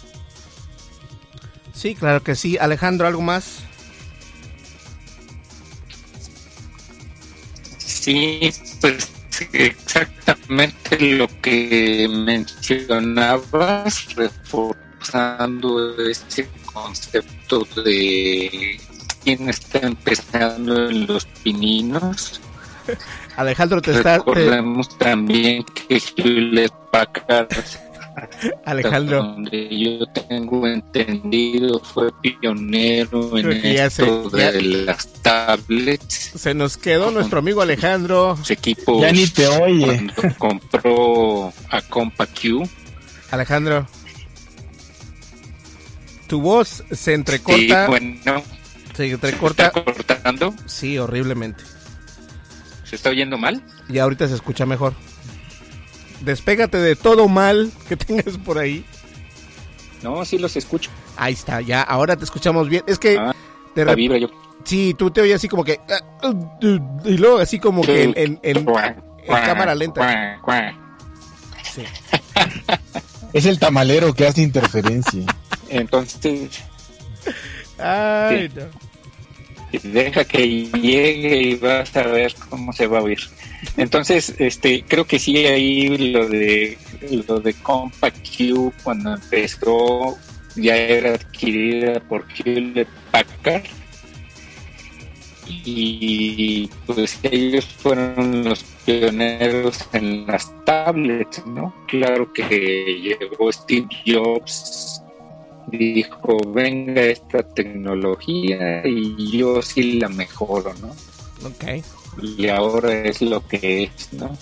Sí, 1.74 1.96
claro 1.96 2.24
que 2.24 2.36
sí. 2.36 2.58
Alejandro, 2.58 3.08
¿algo 3.08 3.22
más? 3.22 3.64
Sí, 7.78 8.54
pues 8.80 9.12
exactamente 9.52 11.00
lo 11.00 11.28
que 11.42 12.08
mencionabas, 12.10 14.16
reforzando 14.16 15.98
este 16.08 16.48
concepto 16.66 17.68
de 17.84 18.80
quién 19.24 19.50
está 19.50 19.80
empezando 19.80 20.90
en 20.90 21.08
los 21.08 21.26
pininos. 21.26 22.40
Alejandro 23.36 23.82
te 23.82 23.92
está... 23.92 24.18
Recordemos 24.18 24.98
también 24.98 25.64
que 25.64 26.02
Hewlett 26.18 26.74
Packard, 26.92 27.48
Alejandro, 28.66 29.24
donde 29.24 29.68
yo 29.78 30.06
tengo 30.08 30.68
entendido, 30.68 31.80
fue 31.80 32.12
pionero 32.22 33.38
en 33.38 33.52
esto 33.66 34.30
ya- 34.38 34.52
de 34.52 34.62
las 34.62 35.08
tablets, 35.22 36.32
se 36.36 36.54
nos 36.54 36.78
quedó 36.78 37.12
nuestro 37.12 37.40
amigo 37.40 37.62
Alejandro. 37.62 38.38
equipos 38.50 39.02
Ya 39.02 39.12
ni 39.12 39.28
te 39.28 39.48
oye. 39.48 39.86
cuando 40.16 40.38
compró 40.38 41.54
a 41.70 41.82
Compa 41.82 42.26
Q. 42.28 42.68
Alejandro. 43.32 43.88
Tu 46.28 46.42
voz 46.42 46.84
se 46.90 46.96
Sí, 46.96 47.12
entrecorta. 47.12 47.88
bueno, 47.88 48.44
Se 48.96 49.08
¿se 49.08 49.12
entrecorta. 49.12 49.68
está 49.68 49.84
cortando? 49.84 50.54
Sí, 50.66 50.98
horriblemente. 50.98 51.64
¿Se 52.86 52.96
está 52.96 53.10
oyendo 53.10 53.38
mal? 53.38 53.62
Y 53.90 53.98
ahorita 54.00 54.28
se 54.28 54.36
escucha 54.36 54.66
mejor. 54.66 54.94
Despégate 56.24 56.78
de 56.78 56.96
todo 56.96 57.28
mal 57.28 57.72
que 57.88 57.96
tengas 57.98 58.38
por 58.38 58.58
ahí. 58.58 58.86
No, 60.02 60.26
sí 60.26 60.38
los 60.38 60.56
escucho. 60.56 60.90
Ahí 61.16 61.34
está, 61.34 61.62
ya, 61.62 61.82
ahora 61.82 62.16
te 62.18 62.24
escuchamos 62.26 62.68
bien. 62.70 62.84
Es 62.88 63.00
que 63.00 63.18
Ah, 63.18 63.34
de 63.76 63.86
la 63.86 63.96
vibra 63.96 64.18
yo. 64.18 64.30
sí, 64.64 64.94
tú 64.98 65.12
te 65.12 65.22
oyes 65.22 65.36
así 65.36 65.48
como 65.48 65.64
que 65.64 65.80
ah, 66.22 66.28
uh, 66.28 66.80
y 67.06 67.18
luego 67.18 67.38
así 67.40 67.60
como 67.60 67.82
que 67.82 68.04
en, 68.04 68.14
en- 68.18 68.40
en- 68.44 68.58
en 68.58 68.66
cámara 69.46 69.76
lenta. 69.76 70.40
sí. 71.64 71.84
Es 73.34 73.46
el 73.48 73.58
tamalero 73.58 74.14
que 74.14 74.28
hace 74.28 74.44
interferencia. 74.44 75.24
Entonces, 75.70 76.62
Ay, 77.80 78.52
no. 78.56 78.64
Deja 79.80 80.24
que 80.26 80.48
llegue 80.48 81.38
y 81.38 81.56
vas 81.56 81.96
a 81.96 82.04
ver 82.04 82.34
cómo 82.50 82.74
se 82.74 82.88
va 82.88 83.00
a 83.00 83.04
oír. 83.04 83.20
Entonces, 83.78 84.36
este, 84.40 84.84
creo 84.88 85.06
que 85.06 85.20
sí 85.20 85.38
ahí 85.46 86.12
lo 86.12 86.28
de 86.28 86.78
lo 87.28 87.40
de 87.40 87.54
Compact 87.56 88.18
Q 88.38 88.74
cuando 88.84 89.14
empezó 89.14 90.18
ya 90.56 90.76
era 90.76 91.16
adquirida 91.16 92.00
por 92.02 92.26
Hewlett 92.38 92.88
Packard 93.12 93.64
y 95.48 96.70
pues 96.86 97.20
ellos 97.24 97.66
fueron 97.66 98.44
los 98.44 98.64
pioneros 98.86 99.80
en 99.94 100.26
las 100.26 100.52
tablets, 100.66 101.46
¿no? 101.46 101.74
Claro 101.88 102.32
que 102.32 103.18
llegó 103.20 103.52
Steve 103.52 103.88
Jobs, 104.06 105.03
dijo, 105.78 106.38
venga 106.54 107.02
esta 107.02 107.44
tecnología 107.44 108.86
y 108.86 109.38
yo 109.38 109.62
sí 109.62 109.94
la 109.94 110.10
mejoro, 110.10 110.74
¿no? 110.82 110.90
Ok. 111.48 111.84
Y 112.22 112.48
ahora 112.48 113.04
es 113.04 113.22
lo 113.22 113.46
que 113.48 113.84
es, 113.84 114.14
¿no? 114.14 114.38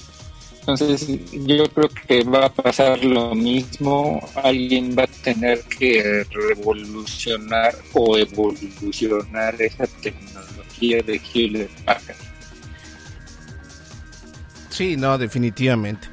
Entonces 0.59 1.07
yo 1.31 1.67
creo 1.69 1.89
que 1.89 2.23
va 2.23 2.45
a 2.45 2.53
pasar 2.53 3.03
lo 3.03 3.33
mismo, 3.33 4.21
alguien 4.35 4.95
va 4.97 5.03
a 5.03 5.07
tener 5.07 5.63
que 5.63 6.23
revolucionar 6.29 7.75
o 7.93 8.15
evolucionar 8.17 9.59
esa 9.59 9.87
tecnología 9.87 11.01
de 11.01 11.19
Hewlett 11.33 11.71
Packard. 11.83 12.17
Sí, 14.69 14.95
no, 14.97 15.17
definitivamente. 15.17 16.07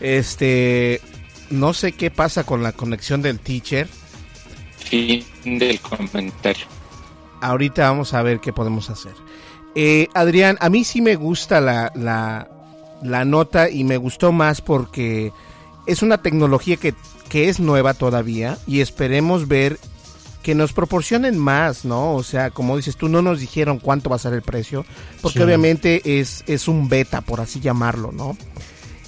Este, 0.00 1.00
no 1.50 1.74
sé 1.74 1.92
qué 1.92 2.10
pasa 2.10 2.44
con 2.44 2.62
la 2.62 2.72
conexión 2.72 3.20
del 3.20 3.40
teacher. 3.40 3.88
Fin 4.78 5.24
del 5.58 5.80
comentario. 5.80 6.66
Ahorita 7.40 7.88
vamos 7.88 8.14
a 8.14 8.22
ver 8.22 8.40
qué 8.40 8.52
podemos 8.52 8.90
hacer. 8.90 9.12
Eh, 9.74 10.08
Adrián, 10.14 10.56
a 10.60 10.70
mí 10.70 10.84
sí 10.84 11.00
me 11.00 11.14
gusta 11.16 11.60
la, 11.60 11.92
la, 11.94 12.48
la 13.02 13.24
nota 13.24 13.70
y 13.70 13.84
me 13.84 13.96
gustó 13.96 14.32
más 14.32 14.60
porque 14.60 15.32
es 15.86 16.02
una 16.02 16.18
tecnología 16.22 16.76
que, 16.76 16.94
que 17.28 17.48
es 17.48 17.60
nueva 17.60 17.94
todavía 17.94 18.58
y 18.66 18.80
esperemos 18.80 19.46
ver 19.46 19.78
que 20.42 20.54
nos 20.54 20.72
proporcionen 20.72 21.36
más, 21.38 21.84
¿no? 21.84 22.14
O 22.14 22.22
sea, 22.22 22.50
como 22.50 22.76
dices 22.76 22.96
tú, 22.96 23.08
no 23.08 23.20
nos 23.22 23.40
dijeron 23.40 23.78
cuánto 23.78 24.08
va 24.08 24.16
a 24.16 24.20
ser 24.20 24.32
el 24.32 24.42
precio, 24.42 24.84
porque 25.20 25.38
Sí. 25.38 25.44
obviamente 25.44 26.20
es, 26.20 26.42
es 26.46 26.68
un 26.68 26.88
beta, 26.88 27.20
por 27.20 27.40
así 27.40 27.60
llamarlo, 27.60 28.10
¿no? 28.12 28.36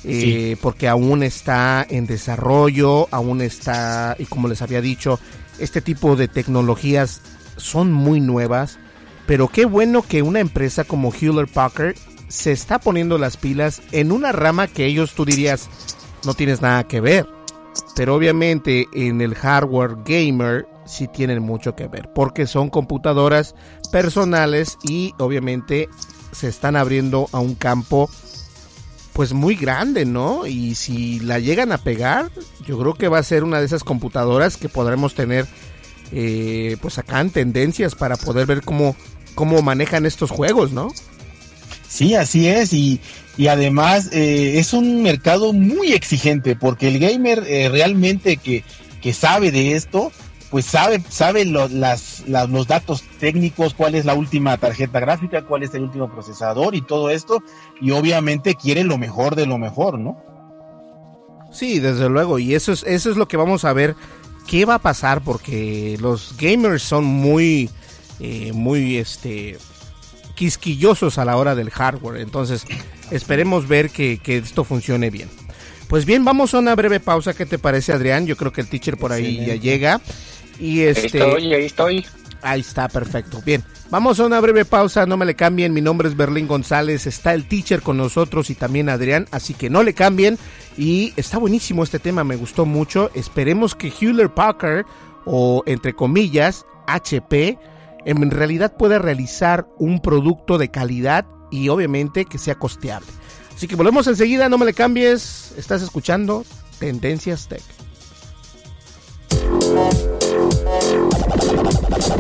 Eh, 0.05 0.57
Porque 0.63 0.89
aún 0.89 1.23
está 1.23 1.87
en 1.89 2.07
desarrollo, 2.07 3.07
aún 3.11 3.43
está, 3.43 4.17
y 4.19 4.25
como 4.25 4.49
les 4.49 4.63
había 4.63 4.81
dicho, 4.81 5.21
este 5.61 5.81
tipo 5.81 6.17
de 6.17 6.29
tecnologías 6.29 7.23
son 7.57 7.93
muy 7.93 8.21
nuevas, 8.21 8.79
pero 9.27 9.49
qué 9.49 9.65
bueno 9.65 10.03
que 10.03 10.23
una 10.23 10.41
empresa 10.41 10.85
como 10.85 11.13
Hewlett 11.13 11.53
Packard 11.53 11.95
se 12.29 12.53
está 12.53 12.79
poniendo 12.79 13.19
las 13.19 13.37
pilas 13.37 13.83
en 13.93 14.13
una 14.13 14.33
rama 14.33 14.67
que 14.67 14.87
ellos 14.87 15.15
tú 15.15 15.25
dirías 15.25 15.69
no 16.25 16.35
tienes 16.35 16.63
nada 16.63 16.85
que 16.85 17.01
ver. 17.01 17.27
Pero 17.95 18.15
obviamente 18.15 18.87
en 18.93 19.21
el 19.21 19.35
hardware 19.35 19.97
gamer 20.05 20.67
sí 20.87 21.07
tienen 21.09 21.43
mucho 21.43 21.77
que 21.77 21.87
ver, 21.87 22.11
porque 22.15 22.47
son 22.47 22.69
computadoras 22.69 23.55
personales 23.93 24.77
y 24.83 25.15
obviamente 25.19 25.89
se 26.33 26.49
están 26.49 26.77
abriendo 26.77 27.29
a 27.33 27.39
un 27.39 27.55
campo 27.55 28.11
pues 29.21 29.35
muy 29.35 29.55
grande, 29.55 30.07
¿no? 30.07 30.47
Y 30.47 30.75
si 30.77 31.21
la 31.21 31.39
llegan 31.39 31.73
a 31.73 31.77
pegar, 31.77 32.31
yo 32.67 32.79
creo 32.79 32.95
que 32.95 33.09
va 33.09 33.19
a 33.19 33.23
ser 33.23 33.45
una 33.45 33.61
de 33.61 33.67
esas 33.67 33.85
computadoras 33.85 34.57
que 34.57 34.71
podremos 34.71 35.15
tener 35.15 35.47
eh, 36.11 36.79
pues 36.81 36.97
acá 36.97 37.21
en 37.21 37.29
tendencias 37.29 37.95
para 37.95 38.17
poder 38.17 38.47
ver 38.47 38.63
cómo, 38.63 38.97
cómo 39.35 39.61
manejan 39.61 40.07
estos 40.07 40.31
juegos, 40.31 40.73
¿no? 40.73 40.89
Sí, 41.87 42.15
así 42.15 42.49
es, 42.49 42.73
y, 42.73 42.99
y 43.37 43.49
además 43.49 44.09
eh, 44.11 44.59
es 44.59 44.73
un 44.73 45.03
mercado 45.03 45.53
muy 45.53 45.93
exigente, 45.93 46.57
porque 46.57 46.89
el 46.89 46.99
gamer 46.99 47.45
eh, 47.47 47.69
realmente 47.69 48.39
que, 48.39 48.65
que 49.03 49.13
sabe 49.13 49.51
de 49.51 49.75
esto, 49.75 50.13
pues 50.51 50.65
sabe, 50.67 51.03
sabe 51.09 51.45
lo- 51.45 51.69
las, 51.69 52.25
las- 52.27 52.49
los 52.51 52.67
datos 52.67 53.03
técnicos, 53.21 53.73
cuál 53.75 53.95
es 53.95 54.05
la 54.05 54.15
última 54.15 54.57
tarjeta 54.59 54.99
gráfica, 55.01 55.43
cuál 55.45 55.63
es 55.63 55.73
el 55.75 55.83
último 55.83 56.11
procesador 56.11 56.75
y 56.75 56.83
todo 56.83 57.11
esto, 57.11 57.43
y 57.81 57.93
obviamente 57.93 58.55
quiere 58.57 58.83
lo 58.85 58.99
mejor 58.99 59.37
de 59.37 59.47
lo 59.47 59.59
mejor, 59.59 59.99
¿no? 59.99 60.21
Sí, 61.53 61.79
desde 61.81 62.09
luego, 62.09 62.39
y 62.39 62.55
eso 62.55 62.73
es, 62.73 62.83
eso 62.85 63.11
es 63.11 63.17
lo 63.17 63.27
que 63.29 63.37
vamos 63.37 63.65
a 63.65 63.73
ver 63.73 63.97
qué 64.47 64.65
va 64.65 64.75
a 64.75 64.79
pasar, 64.81 65.21
porque 65.23 65.97
los 66.01 66.35
gamers 66.39 66.83
son 66.83 67.05
muy, 67.05 67.71
eh, 68.21 68.53
muy, 68.53 68.99
este, 68.99 69.57
quisquillosos 70.35 71.19
a 71.19 71.25
la 71.25 71.37
hora 71.37 71.55
del 71.55 71.71
hardware, 71.71 72.21
entonces 72.21 72.65
esperemos 73.11 73.69
ver 73.69 73.91
que, 73.91 74.19
que 74.19 74.39
esto 74.39 74.65
funcione 74.65 75.11
bien. 75.11 75.29
Pues 75.89 76.05
bien, 76.05 76.25
vamos 76.25 76.55
a 76.55 76.61
una 76.61 76.77
breve 76.77 77.01
pausa, 77.01 77.35
¿qué 77.35 77.47
te 77.47 77.59
parece 77.59 77.93
Adrián? 77.93 78.25
Yo 78.27 78.37
creo 78.37 78.53
que 78.53 78.61
el 78.61 78.69
teacher 78.69 78.97
por 78.97 79.11
ahí 79.11 79.45
ya 79.45 79.57
llega. 79.57 80.01
Y 80.61 80.81
Ahí 80.81 80.89
este... 80.89 81.07
estoy, 81.07 81.55
ahí 81.55 81.65
estoy. 81.65 82.07
Ahí 82.43 82.61
está, 82.61 82.89
perfecto. 82.89 83.43
Bien, 83.45 83.63
vamos 83.91 84.19
a 84.19 84.27
una 84.27 84.41
breve 84.41 84.65
pausa, 84.65 85.05
no 85.07 85.17
me 85.17 85.27
le 85.27 85.35
cambien. 85.35 85.75
Mi 85.75 85.81
nombre 85.81 86.09
es 86.09 86.17
Berlín 86.17 86.47
González, 86.47 87.07
está 87.07 87.35
el 87.35 87.47
teacher 87.47 87.83
con 87.83 87.97
nosotros 87.97 88.51
y 88.51 88.55
también 88.55 88.89
Adrián, 88.89 89.27
así 89.31 89.55
que 89.55 89.69
no 89.69 89.83
le 89.83 89.95
cambien. 89.95 90.39
Y 90.77 91.13
está 91.17 91.39
buenísimo 91.39 91.83
este 91.83 91.99
tema, 91.99 92.25
me 92.25 92.37
gustó 92.37 92.65
mucho. 92.67 93.11
Esperemos 93.15 93.75
que 93.75 93.93
Hewlett 93.93 94.33
Packard, 94.33 94.87
o 95.27 95.63
entre 95.67 95.95
comillas, 95.95 96.65
HP, 96.87 97.59
en 98.05 98.31
realidad 98.31 98.77
pueda 98.77 98.99
realizar 98.99 99.67
un 99.79 100.01
producto 100.01 100.57
de 100.57 100.71
calidad 100.71 101.27
y 101.51 101.69
obviamente 101.69 102.25
que 102.25 102.39
sea 102.39 102.55
costeable. 102.55 103.09
Así 103.55 103.69
que 103.69 103.77
volvemos 103.77 104.07
enseguida, 104.07 104.49
no 104.49 104.57
me 104.57 104.65
le 104.65 104.73
cambies. 104.73 105.53
Estás 105.59 105.83
escuchando 105.83 106.45
Tendencias 106.79 107.49
Tech. 107.49 107.63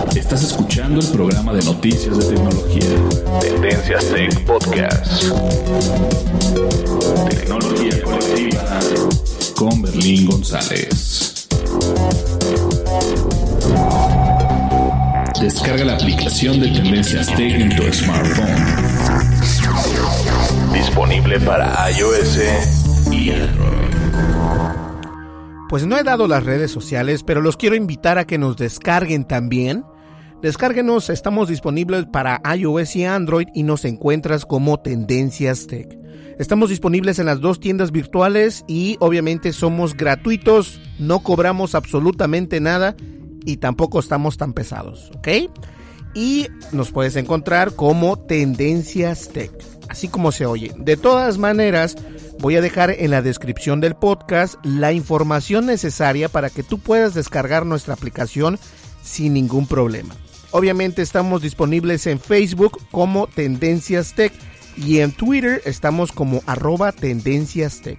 Estás 0.09 0.43
escuchando 0.43 1.01
el 1.01 1.07
programa 1.09 1.53
de 1.53 1.63
noticias 1.63 2.17
de 2.19 2.35
tecnología. 2.35 3.41
Tendencias 3.41 4.05
Tech 4.07 4.45
Podcast. 4.45 5.25
Tecnología 7.29 8.03
colectiva 8.03 8.81
con 9.57 9.83
Berlín 9.83 10.27
González. 10.27 11.47
Descarga 15.41 15.85
la 15.85 15.95
aplicación 15.95 16.61
de 16.61 16.69
Tendencias 16.69 17.27
Tech 17.29 17.61
en 17.61 17.77
tu 17.77 17.93
smartphone. 17.93 18.65
Disponible 20.73 21.39
para 21.41 21.91
iOS 21.91 22.39
y 23.13 23.31
Android. 23.31 23.71
Pues 25.71 25.87
no 25.87 25.97
he 25.97 26.03
dado 26.03 26.27
las 26.27 26.43
redes 26.43 26.73
sociales, 26.73 27.23
pero 27.23 27.41
los 27.41 27.57
quiero 27.57 27.77
invitar 27.77 28.19
a 28.19 28.27
que 28.27 28.39
nos 28.39 28.57
descarguen 28.57 29.25
también. 29.25 29.85
Descárguenos, 30.43 31.11
estamos 31.11 31.51
disponibles 31.51 32.07
para 32.07 32.41
iOS 32.57 32.97
y 32.97 33.05
Android 33.05 33.49
y 33.55 33.63
nos 33.63 33.85
encuentras 33.85 34.47
como 34.47 34.81
Tendencias 34.81 35.67
Tech. 35.67 35.99
Estamos 36.39 36.71
disponibles 36.71 37.19
en 37.19 37.27
las 37.27 37.41
dos 37.41 37.61
tiendas 37.61 37.93
virtuales 37.93 38.65
y 38.67 38.97
obviamente 39.01 39.53
somos 39.53 39.95
gratuitos, 39.95 40.81
no 40.99 41.21
cobramos 41.21 41.75
absolutamente 41.75 42.59
nada 42.59 42.97
y 43.45 43.59
tampoco 43.59 44.01
estamos 44.01 44.39
tan 44.39 44.55
pesados, 44.55 45.11
¿ok? 45.15 45.29
Y 46.15 46.47
nos 46.73 46.91
puedes 46.91 47.17
encontrar 47.17 47.75
como 47.75 48.19
Tendencias 48.19 49.29
Tech, 49.29 49.53
así 49.91 50.09
como 50.09 50.33
se 50.33 50.47
oye. 50.47 50.73
De 50.79 50.97
todas 50.97 51.37
maneras, 51.37 51.97
voy 52.39 52.57
a 52.57 52.63
dejar 52.63 52.93
en 52.93 53.11
la 53.11 53.21
descripción 53.21 53.83
del 53.83 53.95
podcast 53.95 54.55
la 54.65 54.95
información 54.95 55.67
necesaria 55.67 56.31
para 56.31 56.49
que 56.49 56.63
tú 56.63 56.79
puedas 56.79 57.13
descargar 57.13 57.67
nuestra 57.67 57.93
aplicación 57.93 58.59
sin 59.03 59.35
ningún 59.35 59.67
problema. 59.67 60.15
Obviamente 60.53 61.03
estamos 61.03 61.43
disponibles 61.43 62.07
en 62.07 62.19
Facebook 62.19 62.81
como 62.91 63.27
Tendencias 63.29 64.15
Tech 64.15 64.33
y 64.77 65.01
en 65.01 65.13
Twitter 65.13 65.61
estamos 65.65 66.13
como 66.13 66.43
arroba 66.47 66.93
Tendencias 66.93 67.83
Tech. 67.83 67.99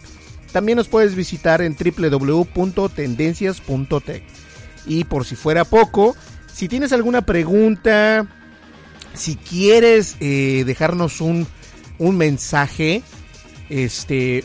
También 0.52 0.78
nos 0.78 0.88
puedes 0.90 1.16
visitar 1.16 1.62
en 1.62 1.78
www.tendencias.tech. 1.78 4.24
Y 4.86 5.04
por 5.06 5.26
si 5.26 5.36
fuera 5.36 5.64
poco, 5.64 6.16
si 6.52 6.68
tienes 6.68 6.92
alguna 6.92 7.22
pregunta, 7.22 8.28
si 9.14 9.36
quieres 9.36 10.18
eh, 10.20 10.64
dejarnos 10.66 11.22
un, 11.22 11.46
un 12.00 12.18
mensaje, 12.18 13.04
este, 13.70 14.44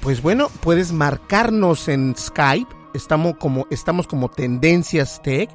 pues 0.00 0.20
bueno, 0.22 0.50
puedes 0.60 0.92
marcarnos 0.92 1.88
en 1.88 2.14
Skype. 2.16 2.70
Estamos 2.94 3.34
como, 3.38 3.66
estamos 3.70 4.06
como 4.06 4.30
Tendencias 4.30 5.20
Tech. 5.22 5.50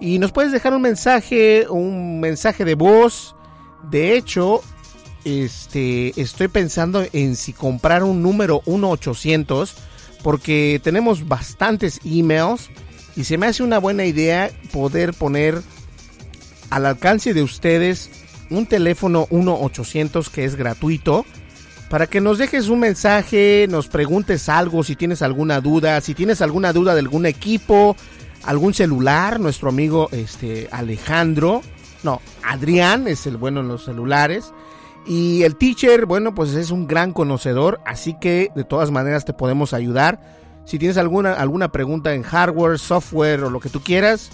Y 0.00 0.18
nos 0.18 0.32
puedes 0.32 0.52
dejar 0.52 0.74
un 0.74 0.82
mensaje, 0.82 1.66
un 1.68 2.20
mensaje 2.20 2.64
de 2.64 2.74
voz. 2.74 3.34
De 3.90 4.16
hecho, 4.16 4.62
este, 5.24 6.20
estoy 6.20 6.48
pensando 6.48 7.04
en 7.12 7.36
si 7.36 7.52
comprar 7.52 8.04
un 8.04 8.22
número 8.22 8.62
1800 8.66 9.74
porque 10.22 10.80
tenemos 10.82 11.26
bastantes 11.28 12.00
emails 12.04 12.70
y 13.16 13.24
se 13.24 13.38
me 13.38 13.46
hace 13.46 13.62
una 13.62 13.78
buena 13.78 14.04
idea 14.04 14.50
poder 14.72 15.14
poner 15.14 15.62
al 16.70 16.86
alcance 16.86 17.32
de 17.32 17.42
ustedes 17.42 18.10
un 18.50 18.66
teléfono 18.66 19.26
1-800 19.28 20.28
que 20.30 20.44
es 20.44 20.56
gratuito 20.56 21.24
para 21.88 22.06
que 22.08 22.20
nos 22.20 22.38
dejes 22.38 22.68
un 22.68 22.80
mensaje, 22.80 23.66
nos 23.68 23.88
preguntes 23.88 24.48
algo, 24.48 24.82
si 24.82 24.96
tienes 24.96 25.22
alguna 25.22 25.60
duda, 25.60 26.00
si 26.00 26.14
tienes 26.14 26.42
alguna 26.42 26.72
duda 26.72 26.94
de 26.94 27.00
algún 27.00 27.26
equipo, 27.26 27.96
algún 28.46 28.74
celular, 28.74 29.40
nuestro 29.40 29.68
amigo 29.68 30.08
este 30.12 30.68
Alejandro, 30.70 31.62
no, 32.02 32.20
Adrián 32.44 33.08
es 33.08 33.26
el 33.26 33.36
bueno 33.36 33.60
en 33.60 33.68
los 33.68 33.84
celulares. 33.84 34.52
Y 35.06 35.42
el 35.42 35.56
teacher, 35.56 36.06
bueno, 36.06 36.34
pues 36.34 36.54
es 36.54 36.70
un 36.70 36.86
gran 36.86 37.12
conocedor, 37.12 37.80
así 37.84 38.16
que 38.20 38.50
de 38.54 38.64
todas 38.64 38.90
maneras 38.90 39.24
te 39.24 39.32
podemos 39.32 39.72
ayudar. 39.72 40.20
Si 40.64 40.78
tienes 40.78 40.96
alguna, 40.96 41.34
alguna 41.34 41.70
pregunta 41.70 42.14
en 42.14 42.22
hardware, 42.22 42.78
software 42.78 43.44
o 43.44 43.50
lo 43.50 43.60
que 43.60 43.70
tú 43.70 43.80
quieras, 43.80 44.30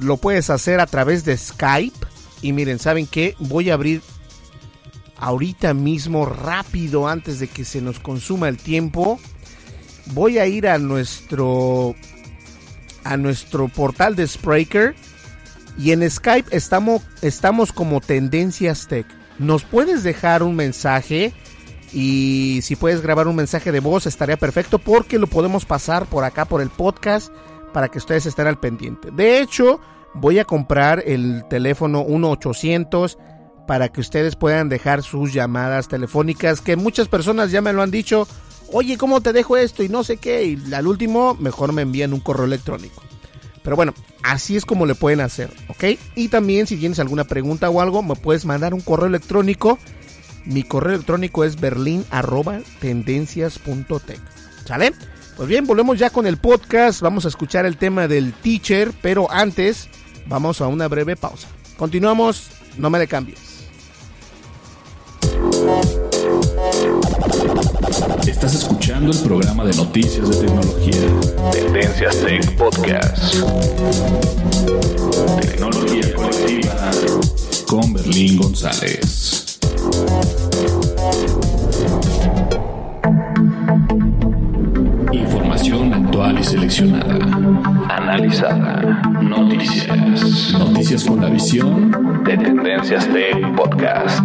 lo 0.00 0.18
puedes 0.18 0.50
hacer 0.50 0.80
a 0.80 0.86
través 0.86 1.24
de 1.24 1.36
Skype. 1.36 2.06
Y 2.42 2.52
miren, 2.52 2.78
¿saben 2.78 3.06
qué? 3.06 3.36
Voy 3.38 3.70
a 3.70 3.74
abrir 3.74 4.02
ahorita 5.16 5.72
mismo, 5.72 6.26
rápido, 6.26 7.08
antes 7.08 7.38
de 7.40 7.48
que 7.48 7.64
se 7.64 7.80
nos 7.80 8.00
consuma 8.00 8.48
el 8.48 8.58
tiempo. 8.58 9.18
Voy 10.12 10.38
a 10.38 10.46
ir 10.46 10.66
a 10.66 10.78
nuestro 10.78 11.94
a 13.04 13.16
nuestro 13.16 13.68
portal 13.68 14.16
de 14.16 14.26
Spreaker 14.26 14.94
y 15.78 15.92
en 15.92 16.08
Skype 16.08 16.54
estamos, 16.54 17.02
estamos 17.22 17.72
como 17.72 18.00
Tendencias 18.00 18.86
Tech. 18.86 19.06
Nos 19.38 19.64
puedes 19.64 20.02
dejar 20.02 20.42
un 20.42 20.54
mensaje 20.54 21.32
y 21.92 22.60
si 22.62 22.76
puedes 22.76 23.02
grabar 23.02 23.28
un 23.28 23.36
mensaje 23.36 23.72
de 23.72 23.80
voz 23.80 24.06
estaría 24.06 24.36
perfecto 24.36 24.78
porque 24.78 25.18
lo 25.18 25.26
podemos 25.26 25.64
pasar 25.64 26.06
por 26.06 26.24
acá 26.24 26.44
por 26.44 26.62
el 26.62 26.70
podcast 26.70 27.32
para 27.72 27.88
que 27.88 27.98
ustedes 27.98 28.26
estén 28.26 28.46
al 28.46 28.60
pendiente. 28.60 29.10
De 29.10 29.40
hecho, 29.40 29.80
voy 30.14 30.38
a 30.38 30.44
comprar 30.44 31.02
el 31.06 31.44
teléfono 31.48 32.04
1800 32.04 33.18
para 33.66 33.88
que 33.88 34.00
ustedes 34.00 34.36
puedan 34.36 34.68
dejar 34.68 35.02
sus 35.02 35.32
llamadas 35.32 35.88
telefónicas 35.88 36.60
que 36.60 36.76
muchas 36.76 37.08
personas 37.08 37.50
ya 37.50 37.62
me 37.62 37.72
lo 37.72 37.82
han 37.82 37.90
dicho. 37.90 38.26
Oye, 38.72 38.96
¿cómo 38.96 39.20
te 39.20 39.34
dejo 39.34 39.56
esto? 39.56 39.82
Y 39.82 39.88
no 39.88 40.02
sé 40.02 40.16
qué. 40.16 40.44
Y 40.44 40.74
al 40.74 40.86
último, 40.86 41.36
mejor 41.38 41.72
me 41.72 41.82
envían 41.82 42.12
un 42.12 42.20
correo 42.20 42.46
electrónico. 42.46 43.02
Pero 43.62 43.76
bueno, 43.76 43.94
así 44.22 44.56
es 44.56 44.64
como 44.64 44.86
le 44.86 44.94
pueden 44.94 45.20
hacer, 45.20 45.52
¿ok? 45.68 45.84
Y 46.16 46.28
también 46.28 46.66
si 46.66 46.76
tienes 46.76 46.98
alguna 46.98 47.24
pregunta 47.24 47.68
o 47.70 47.80
algo, 47.80 48.02
me 48.02 48.16
puedes 48.16 48.44
mandar 48.44 48.74
un 48.74 48.80
correo 48.80 49.06
electrónico. 49.06 49.78
Mi 50.44 50.64
correo 50.64 50.94
electrónico 50.94 51.44
es 51.44 51.60
berlin.tendencias.tech. 51.60 54.20
¿Sale? 54.64 54.92
Pues 55.36 55.48
bien, 55.48 55.64
volvemos 55.66 55.98
ya 55.98 56.10
con 56.10 56.26
el 56.26 56.38
podcast. 56.38 57.02
Vamos 57.02 57.24
a 57.24 57.28
escuchar 57.28 57.66
el 57.66 57.76
tema 57.76 58.08
del 58.08 58.32
teacher, 58.32 58.90
pero 59.00 59.30
antes 59.30 59.88
vamos 60.26 60.60
a 60.60 60.66
una 60.66 60.88
breve 60.88 61.14
pausa. 61.14 61.46
Continuamos, 61.76 62.50
no 62.78 62.90
me 62.90 62.98
le 62.98 63.06
cambies. 63.06 63.51
Estás 68.44 68.60
escuchando 68.60 69.12
el 69.12 69.18
programa 69.20 69.64
de 69.64 69.72
noticias 69.76 70.28
de 70.28 70.46
tecnología. 70.48 71.00
Tendencias 71.52 72.16
Tech 72.24 72.56
Podcast. 72.56 73.36
Tecnología 75.40 76.12
colectiva 76.12 76.90
con 77.68 77.92
Berlín 77.92 78.38
González. 78.38 79.60
Información 85.12 85.94
actual 85.94 86.40
y 86.40 86.42
seleccionada. 86.42 87.14
Analizada. 87.90 89.02
Noticias. 89.22 90.52
Noticias 90.58 91.04
con 91.04 91.20
la 91.20 91.28
visión 91.28 92.24
de 92.24 92.36
Tendencias 92.38 93.06
Tech 93.06 93.54
Podcast. 93.54 94.24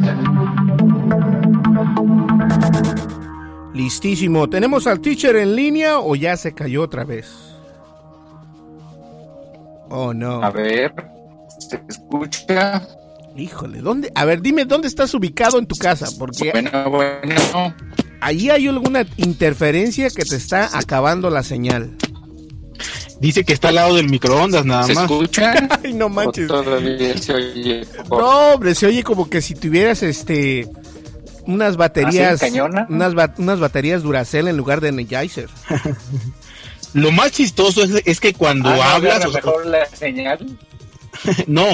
Listísimo. 3.78 4.50
¿Tenemos 4.50 4.88
al 4.88 5.00
teacher 5.00 5.36
en 5.36 5.56
línea 5.56 6.00
o 6.00 6.16
ya 6.16 6.36
se 6.36 6.52
cayó 6.54 6.82
otra 6.82 7.04
vez? 7.04 7.28
Oh, 9.90 10.14
no. 10.14 10.44
A 10.44 10.50
ver, 10.50 10.94
¿se 11.60 11.80
escucha? 11.88 12.86
Híjole, 13.38 13.82
¿dónde? 13.82 14.12
A 14.16 14.26
ver, 14.26 14.42
dime 14.42 14.66
dónde 14.66 14.88
estás 14.88 15.14
ubicado 15.14 15.60
en 15.60 15.68
tu 15.68 15.76
casa, 15.76 16.08
porque 16.18 16.50
Bueno, 16.52 16.90
bueno. 16.90 17.74
ahí 18.20 18.50
hay 18.50 18.68
alguna 18.68 19.06
interferencia 19.18 20.10
que 20.10 20.26
te 20.26 20.36
está 20.36 20.76
acabando 20.78 21.30
la 21.30 21.44
señal. 21.44 21.96
Dice 23.22 23.44
que 23.44 23.54
está 23.54 23.70
al 23.70 23.76
lado 23.76 23.96
del 23.96 24.10
microondas 24.10 24.66
nada 24.66 24.84
¿Se 24.84 24.94
más. 24.96 25.04
escucha? 25.10 25.54
Ay, 25.84 25.94
no 25.94 26.08
¿O 26.08 26.10
manches. 26.10 26.48
todavía 26.48 27.18
se 27.18 27.34
oye? 27.34 27.86
por- 28.10 28.22
No, 28.22 28.54
hombre, 28.54 28.74
se 28.76 28.88
oye 28.88 29.04
como 29.04 29.30
que 29.30 29.42
si 29.42 29.54
tuvieras 29.56 30.02
este 30.04 30.68
unas 31.48 31.76
baterías 31.78 32.42
¿Así, 32.42 32.52
cañona? 32.52 32.86
unas, 32.90 33.14
ba- 33.16 33.34
unas 33.38 33.60
baterías 33.60 34.04
Duracell 34.04 34.48
en 34.48 34.58
lugar 34.58 34.80
de 34.82 34.90
Energizer. 34.90 35.50
Lo 36.94 37.12
más 37.12 37.32
chistoso 37.32 37.84
es, 37.84 38.02
es 38.06 38.20
que 38.20 38.34
cuando 38.34 38.70
Ah, 38.70 38.76
¿no 38.76 38.84
hablas, 38.84 39.16
agarra 39.16 39.28
o 39.30 39.32
sea, 39.32 39.42
mejor 39.42 39.66
la 39.66 39.86
señal? 39.88 40.58
no, 41.48 41.66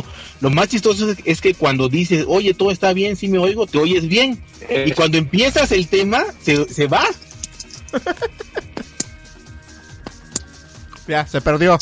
lo 0.41 0.49
más 0.49 0.69
chistoso 0.69 1.11
es, 1.11 1.17
es 1.26 1.41
que 1.41 1.53
cuando 1.53 1.89
dices, 1.89 2.26
oye, 2.28 2.53
todo 2.53 2.71
está 2.71 2.93
bien, 2.93 3.15
si 3.17 3.28
me 3.28 3.38
oigo, 3.38 3.67
te 3.67 3.78
oyes 3.78 4.07
bien. 4.07 4.41
Eh, 4.61 4.86
Y 4.88 4.91
cuando 4.93 5.17
empiezas 5.17 5.71
el 5.74 5.88
tema, 5.88 6.24
se, 6.41 6.65
se 6.74 6.88
va. 6.88 7.03
Ya, 11.07 11.28
se 11.28 11.41
perdió. 11.41 11.78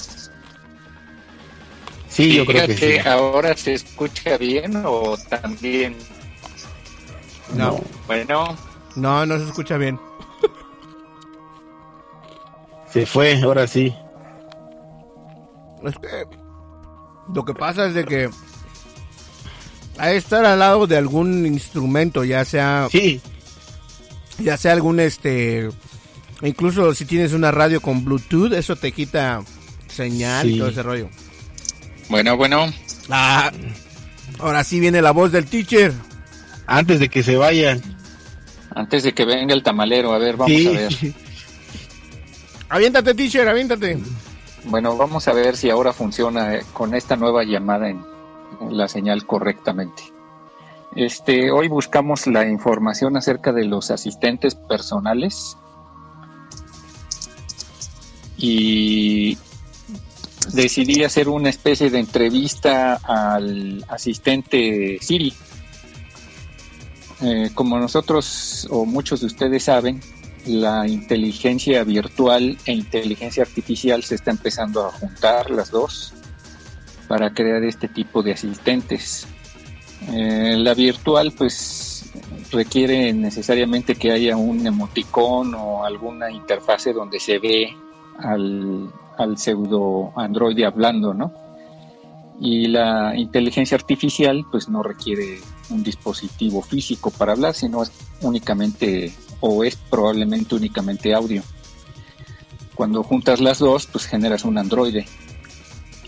Sí, 2.10 2.34
yo 2.36 2.46
creo 2.46 2.66
que 2.68 2.76
sí. 2.76 2.98
¿Ahora 3.08 3.56
se 3.56 3.74
escucha 3.76 4.38
bien 4.38 4.82
o 4.84 5.16
también? 5.30 5.96
No, 7.56 7.80
Bueno, 8.08 8.56
no, 8.96 9.26
no 9.26 9.38
se 9.38 9.46
escucha 9.46 9.78
bien. 9.78 10.00
Se 12.92 13.06
fue, 13.06 13.42
ahora 13.42 13.68
sí. 13.68 13.94
Es 15.84 15.96
que 15.96 16.26
lo 17.34 17.46
que 17.46 17.54
pasa 17.54 17.88
es 17.88 17.94
de 17.94 18.06
que 18.06 18.30
hay 19.98 20.12
que 20.12 20.18
estar 20.18 20.46
al 20.46 20.60
lado 20.60 20.88
de 20.88 20.98
algún 20.98 21.46
instrumento, 21.46 22.24
ya 22.24 22.44
sea 22.46 22.88
Sí, 22.92 23.22
ya 24.40 24.58
sea 24.58 24.74
algún 24.74 25.00
este 25.00 25.70
incluso 26.42 26.94
si 26.94 27.06
tienes 27.06 27.34
una 27.34 27.52
radio 27.52 27.82
con 27.82 28.04
Bluetooth, 28.04 28.54
eso 28.54 28.76
te 28.76 28.92
quita 28.92 29.42
señal 29.88 30.50
y 30.50 30.58
todo 30.58 30.70
ese 30.70 30.84
rollo. 30.84 31.10
bueno, 32.10 32.36
bueno. 32.38 32.72
Ah, 33.10 33.52
ahora 34.40 34.64
sí 34.64 34.80
viene 34.80 35.02
la 35.02 35.12
voz 35.12 35.32
del 35.32 35.46
teacher. 35.46 35.94
Antes 36.66 37.00
de 37.00 37.10
que 37.10 37.24
se 37.24 37.38
vayan. 37.38 37.82
Antes 38.74 39.04
de 39.04 39.14
que 39.14 39.26
venga 39.26 39.54
el 39.54 39.64
tamalero, 39.64 40.14
a 40.14 40.18
ver, 40.18 40.38
vamos 40.38 40.56
sí. 40.56 40.68
a 40.68 40.72
ver. 40.72 40.94
Aviéntate, 42.70 43.14
teacher, 43.14 43.48
aviéntate. 43.50 44.00
Bueno, 44.64 44.96
vamos 44.96 45.28
a 45.28 45.34
ver 45.34 45.58
si 45.58 45.70
ahora 45.70 45.92
funciona 45.92 46.56
eh, 46.56 46.64
con 46.72 46.96
esta 46.96 47.18
nueva 47.18 47.44
llamada 47.44 47.90
en, 47.90 48.02
en 48.62 48.78
la 48.78 48.88
señal 48.88 49.26
correctamente. 49.26 50.04
Este, 50.96 51.52
hoy 51.52 51.68
buscamos 51.68 52.28
la 52.28 52.48
información 52.48 53.18
acerca 53.18 53.52
de 53.52 53.66
los 53.66 53.92
asistentes 53.92 54.56
personales 54.56 55.58
y 58.38 59.38
decidí 60.54 61.04
hacer 61.04 61.30
una 61.30 61.50
especie 61.50 61.90
de 61.90 62.00
entrevista 62.00 62.96
al 63.04 63.86
asistente 63.88 64.98
Siri. 65.02 65.34
Eh, 67.22 67.52
como 67.54 67.78
nosotros 67.78 68.68
o 68.72 68.86
muchos 68.86 69.22
de 69.22 69.28
ustedes 69.28 69.64
saben, 69.66 70.02
la 70.46 70.88
inteligencia 70.88 71.84
virtual 71.84 72.58
e 72.66 72.74
inteligencia 72.74 73.44
artificial 73.44 74.04
se 74.04 74.16
está 74.16 74.32
empezando 74.32 74.86
a 74.86 74.92
juntar 74.92 75.52
las 75.52 75.70
dos 75.70 76.14
para 77.08 77.32
crear 77.34 77.64
este 77.64 77.88
tipo 77.88 78.24
de 78.24 78.32
asistentes. 78.34 79.28
Eh, 80.12 80.56
la 80.58 80.74
virtual 80.74 81.32
pues 81.38 82.12
requiere 82.52 83.14
necesariamente 83.14 83.96
que 83.96 84.12
haya 84.12 84.36
un 84.36 84.66
emoticón 84.66 85.54
o 85.54 85.86
alguna 85.86 86.32
interfase 86.32 86.92
donde 86.92 87.20
se 87.20 87.38
ve 87.38 87.76
al, 88.18 88.92
al 89.18 89.38
pseudo 89.38 90.12
androide 90.16 90.66
hablando, 90.66 91.14
¿no? 91.14 91.32
Y 92.40 92.68
la 92.68 93.16
inteligencia 93.16 93.76
artificial 93.76 94.44
pues 94.50 94.68
no 94.68 94.82
requiere 94.82 95.40
un 95.72 95.84
dispositivo 95.84 96.62
físico 96.62 97.12
para 97.12 97.34
hablar, 97.34 97.56
sino 97.56 97.84
es 97.84 97.92
únicamente 98.22 99.14
o 99.40 99.64
es 99.64 99.76
probablemente 99.76 100.56
únicamente 100.56 101.14
audio. 101.14 101.44
Cuando 102.76 103.04
juntas 103.04 103.40
las 103.40 103.60
dos, 103.60 103.88
pues 103.88 104.06
generas 104.06 104.46
un 104.46 104.58
androide. 104.58 105.06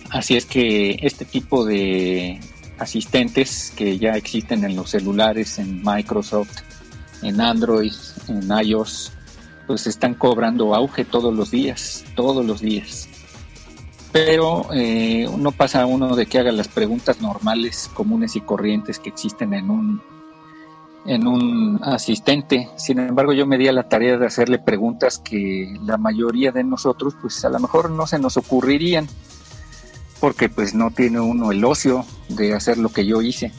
Así 0.09 0.35
es 0.35 0.45
que 0.45 0.97
este 1.01 1.25
tipo 1.25 1.65
de 1.65 2.39
asistentes 2.77 3.73
que 3.75 3.97
ya 3.97 4.11
existen 4.11 4.63
en 4.63 4.75
los 4.75 4.91
celulares, 4.91 5.57
en 5.59 5.81
Microsoft, 5.83 6.61
en 7.21 7.41
Android, 7.41 7.93
en 8.27 8.49
iOS, 8.51 9.11
pues 9.67 9.87
están 9.87 10.13
cobrando 10.13 10.75
auge 10.75 11.05
todos 11.05 11.33
los 11.33 11.51
días, 11.51 12.03
todos 12.15 12.45
los 12.45 12.61
días. 12.61 13.09
Pero 14.13 14.67
eh, 14.71 15.27
no 15.37 15.51
pasa 15.51 15.87
uno 15.87 16.15
de 16.15 16.27
que 16.27 16.37
haga 16.37 16.51
las 16.51 16.67
preguntas 16.67 17.19
normales, 17.19 17.89
comunes 17.95 18.35
y 18.35 18.41
corrientes 18.41 18.99
que 18.99 19.09
existen 19.09 19.53
en 19.55 19.71
un 19.71 20.01
en 21.05 21.27
un 21.27 21.79
asistente. 21.83 22.69
Sin 22.77 22.99
embargo, 22.99 23.33
yo 23.33 23.45
me 23.45 23.57
di 23.57 23.67
a 23.67 23.73
la 23.73 23.89
tarea 23.89 24.17
de 24.17 24.27
hacerle 24.27 24.59
preguntas 24.59 25.17
que 25.17 25.75
la 25.81 25.97
mayoría 25.97 26.51
de 26.51 26.63
nosotros, 26.63 27.15
pues 27.19 27.43
a 27.43 27.49
lo 27.49 27.59
mejor 27.59 27.89
no 27.89 28.07
se 28.07 28.19
nos 28.19 28.37
ocurrirían, 28.37 29.07
porque 30.21 30.47
pues 30.47 30.73
no 30.73 30.91
tiene 30.91 31.19
uno 31.19 31.51
el 31.51 31.65
ocio 31.65 32.05
de 32.29 32.53
hacer 32.53 32.77
lo 32.77 32.89
que 32.89 33.05
yo 33.05 33.21
hice. 33.21 33.51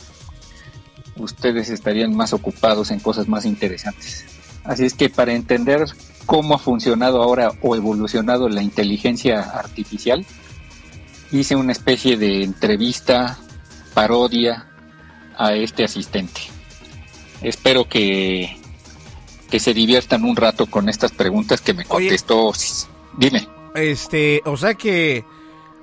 Ustedes 1.16 1.68
estarían 1.68 2.16
más 2.16 2.32
ocupados 2.32 2.92
en 2.92 3.00
cosas 3.00 3.28
más 3.28 3.44
interesantes. 3.44 4.24
Así 4.62 4.84
es 4.84 4.94
que 4.94 5.10
para 5.10 5.34
entender 5.34 5.84
cómo 6.24 6.54
ha 6.54 6.58
funcionado 6.58 7.22
ahora 7.22 7.50
o 7.60 7.76
evolucionado 7.76 8.48
la 8.48 8.62
inteligencia 8.62 9.40
artificial, 9.40 10.24
hice 11.38 11.56
una 11.56 11.72
especie 11.72 12.16
de 12.16 12.42
entrevista, 12.42 13.38
parodia 13.94 14.66
a 15.36 15.54
este 15.54 15.84
asistente 15.84 16.54
espero 17.44 17.88
que, 17.88 18.56
que 19.50 19.60
se 19.60 19.74
diviertan 19.74 20.24
un 20.24 20.34
rato 20.34 20.66
con 20.66 20.88
estas 20.88 21.12
preguntas 21.12 21.60
que 21.60 21.74
me 21.74 21.84
contestó. 21.84 22.52
Dime. 23.16 23.46
Este, 23.74 24.42
o 24.44 24.56
sea 24.56 24.74
que, 24.74 25.24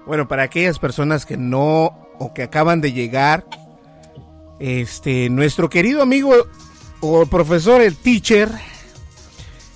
bueno, 0.06 0.28
para 0.28 0.43
aquellas 0.43 0.80
personas 0.80 1.26
que 1.26 1.38
no 1.38 1.97
o 2.20 2.34
que 2.34 2.43
acaban 2.43 2.82
de 2.82 2.93
llegar, 2.93 3.45
este, 4.60 5.30
nuestro 5.30 5.70
querido 5.70 6.02
amigo 6.02 6.34
o 6.99 7.26
profesor, 7.26 7.82
el 7.82 7.95
teacher, 7.95 8.49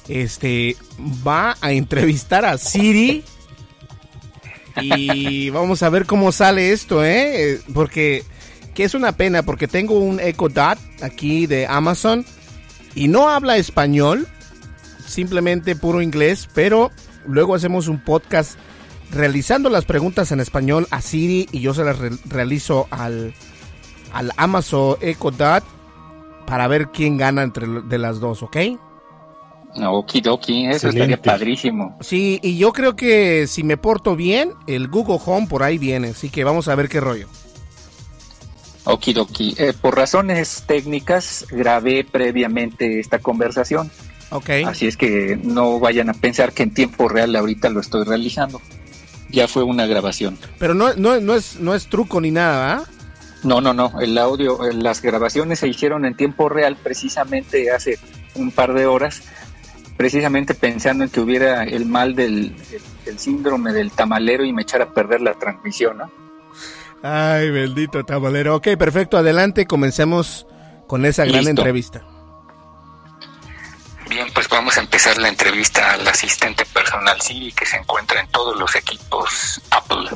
este, 0.07 0.75
va 1.25 1.57
a 1.61 1.71
entrevistar 1.71 2.45
a 2.45 2.57
Siri. 2.57 3.23
Y 4.81 5.49
vamos 5.49 5.83
a 5.83 5.89
ver 5.89 6.05
cómo 6.05 6.31
sale 6.31 6.71
esto, 6.71 7.03
¿eh? 7.03 7.61
Porque 7.73 8.23
que 8.75 8.83
es 8.83 8.93
una 8.93 9.13
pena 9.13 9.43
porque 9.43 9.67
tengo 9.67 9.97
un 9.99 10.19
Echo 10.19 10.49
Dot 10.49 10.77
aquí 11.01 11.47
de 11.47 11.65
Amazon 11.65 12.25
y 12.93 13.07
no 13.07 13.29
habla 13.29 13.57
español, 13.57 14.27
simplemente 15.07 15.75
puro 15.75 16.01
inglés, 16.01 16.49
pero 16.53 16.91
luego 17.25 17.55
hacemos 17.55 17.87
un 17.87 18.03
podcast 18.03 18.59
realizando 19.11 19.69
las 19.69 19.85
preguntas 19.85 20.31
en 20.31 20.41
español 20.41 20.87
a 20.91 21.01
Siri 21.01 21.47
y 21.51 21.61
yo 21.61 21.73
se 21.73 21.85
las 21.85 21.97
realizo 22.25 22.87
al, 22.91 23.33
al 24.13 24.31
Amazon 24.35 24.97
Echo 25.01 25.31
Dot 25.31 25.63
para 26.45 26.67
ver 26.67 26.89
quién 26.89 27.17
gana 27.17 27.43
entre 27.43 27.67
de 27.67 27.97
las 27.97 28.19
dos, 28.19 28.43
¿ok? 28.43 28.57
Okidoki, 29.83 30.67
eso 30.67 30.89
estaría 30.89 31.21
padrísimo. 31.21 31.97
Sí, 32.01 32.39
y 32.41 32.57
yo 32.57 32.71
creo 32.71 32.95
que 32.95 33.47
si 33.47 33.63
me 33.63 33.77
porto 33.77 34.15
bien, 34.15 34.53
el 34.67 34.87
Google 34.87 35.19
Home 35.25 35.47
por 35.47 35.63
ahí 35.63 35.77
viene, 35.77 36.09
así 36.09 36.29
que 36.29 36.43
vamos 36.43 36.67
a 36.67 36.75
ver 36.75 36.89
qué 36.89 36.99
rollo. 36.99 37.27
Okidoki. 38.85 39.55
Eh, 39.57 39.73
por 39.79 39.95
razones 39.95 40.63
técnicas 40.67 41.45
grabé 41.49 42.03
previamente 42.03 42.99
esta 42.99 43.19
conversación. 43.19 43.91
Okay. 44.29 44.63
Así 44.63 44.87
es 44.87 44.97
que 44.97 45.39
no 45.41 45.79
vayan 45.79 46.09
a 46.09 46.13
pensar 46.13 46.53
que 46.53 46.63
en 46.63 46.73
tiempo 46.73 47.07
real 47.07 47.35
ahorita 47.35 47.69
lo 47.69 47.79
estoy 47.79 48.03
realizando. 48.05 48.61
Ya 49.29 49.47
fue 49.47 49.63
una 49.63 49.85
grabación. 49.87 50.37
Pero 50.59 50.73
no, 50.73 50.93
no, 50.93 51.19
no, 51.19 51.35
es, 51.35 51.59
no 51.59 51.73
es 51.75 51.87
truco 51.87 52.21
ni 52.21 52.31
nada, 52.31 52.73
¿ah? 52.73 52.83
No, 53.43 53.61
no, 53.61 53.73
no. 53.73 53.99
El 54.01 54.17
audio, 54.17 54.65
eh, 54.65 54.73
las 54.73 55.01
grabaciones 55.01 55.59
se 55.59 55.67
hicieron 55.67 56.05
en 56.05 56.15
tiempo 56.15 56.49
real 56.49 56.77
precisamente 56.81 57.71
hace 57.71 57.99
un 58.33 58.51
par 58.51 58.73
de 58.73 58.85
horas, 58.85 59.23
precisamente 59.97 60.53
pensando 60.53 61.03
en 61.03 61.09
que 61.09 61.19
hubiera 61.19 61.63
el 61.63 61.85
mal 61.85 62.15
del, 62.15 62.55
del 63.05 63.19
síndrome 63.19 63.73
del 63.73 63.91
tamalero 63.91 64.43
y 64.43 64.53
me 64.53 64.63
echara 64.63 64.85
a 64.85 64.93
perder 64.93 65.21
la 65.21 65.33
transmisión, 65.33 65.97
¿no? 65.97 66.11
Ay, 67.01 67.51
bendito 67.51 68.03
tabalero. 68.03 68.55
Ok, 68.55 68.69
perfecto. 68.79 69.17
Adelante, 69.17 69.67
comencemos 69.67 70.47
con 70.87 71.05
esa 71.05 71.25
gran 71.25 71.47
entrevista. 71.47 72.03
Bien, 74.09 74.27
pues 74.33 74.47
vamos 74.49 74.77
a 74.77 74.81
empezar 74.81 75.17
la 75.17 75.29
entrevista 75.29 75.93
al 75.93 76.07
asistente 76.07 76.65
personal 76.65 77.19
Siri 77.21 77.51
que 77.51 77.65
se 77.65 77.77
encuentra 77.77 78.21
en 78.21 78.27
todos 78.29 78.57
los 78.57 78.75
equipos 78.75 79.61
Apple. 79.71 80.09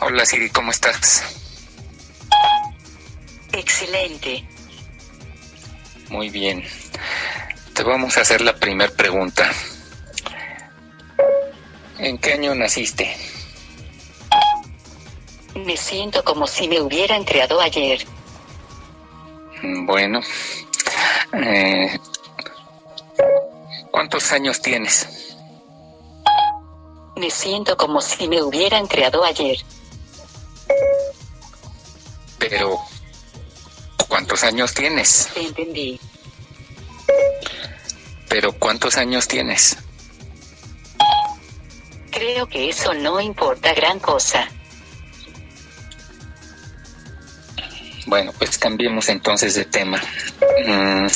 Hola 0.00 0.24
Siri, 0.24 0.50
¿cómo 0.50 0.70
estás? 0.70 1.24
Excelente. 3.52 4.46
Muy 6.10 6.28
bien. 6.28 6.64
Te 7.72 7.84
vamos 7.84 8.18
a 8.18 8.22
hacer 8.22 8.40
la 8.40 8.54
primera 8.54 8.92
pregunta. 8.92 9.50
¿En 11.98 12.18
qué 12.18 12.34
año 12.34 12.54
naciste? 12.54 13.16
Me 15.54 15.76
siento 15.76 16.24
como 16.24 16.46
si 16.46 16.68
me 16.68 16.80
hubieran 16.80 17.24
creado 17.24 17.60
ayer. 17.60 18.04
Bueno. 19.62 20.20
Eh, 21.32 21.98
¿Cuántos 23.92 24.32
años 24.32 24.60
tienes? 24.60 25.36
Me 27.16 27.30
siento 27.30 27.76
como 27.76 28.00
si 28.00 28.26
me 28.28 28.42
hubieran 28.42 28.86
creado 28.86 29.24
ayer. 29.24 29.58
¿Cuántos 34.40 34.54
años 34.54 34.74
tienes? 34.74 35.28
entendí. 35.36 36.00
Pero, 38.28 38.52
¿cuántos 38.52 38.96
años 38.96 39.28
tienes? 39.28 39.76
Creo 42.10 42.46
que 42.48 42.70
eso 42.70 42.94
no 42.94 43.20
importa 43.20 43.74
gran 43.74 43.98
cosa. 43.98 44.48
Bueno, 48.06 48.32
pues 48.38 48.56
cambiemos 48.56 49.08
entonces 49.10 49.54
de 49.54 49.66
tema. 49.66 50.00
Mm, 50.66 51.06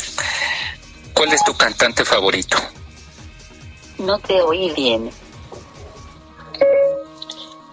¿Cuál 1.15 1.33
es 1.33 1.43
tu 1.45 1.57
cantante 1.57 2.05
favorito? 2.05 2.59
No 3.99 4.19
te 4.19 4.43
oí 4.43 4.71
bien. 4.73 5.11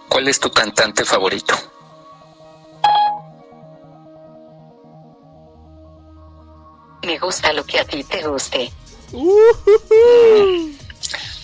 ¿Cuál 0.08 0.28
es 0.28 0.40
tu 0.40 0.50
cantante 0.50 1.04
favorito? 1.04 1.71
Gusta 7.32 7.52
lo 7.54 7.64
que 7.64 7.80
a 7.80 7.84
ti 7.86 8.04
te 8.04 8.22
guste. 8.28 8.70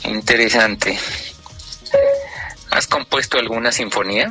Interesante. 0.05 0.99
¿Has 2.71 2.87
compuesto 2.87 3.39
alguna 3.39 3.73
sinfonía? 3.73 4.31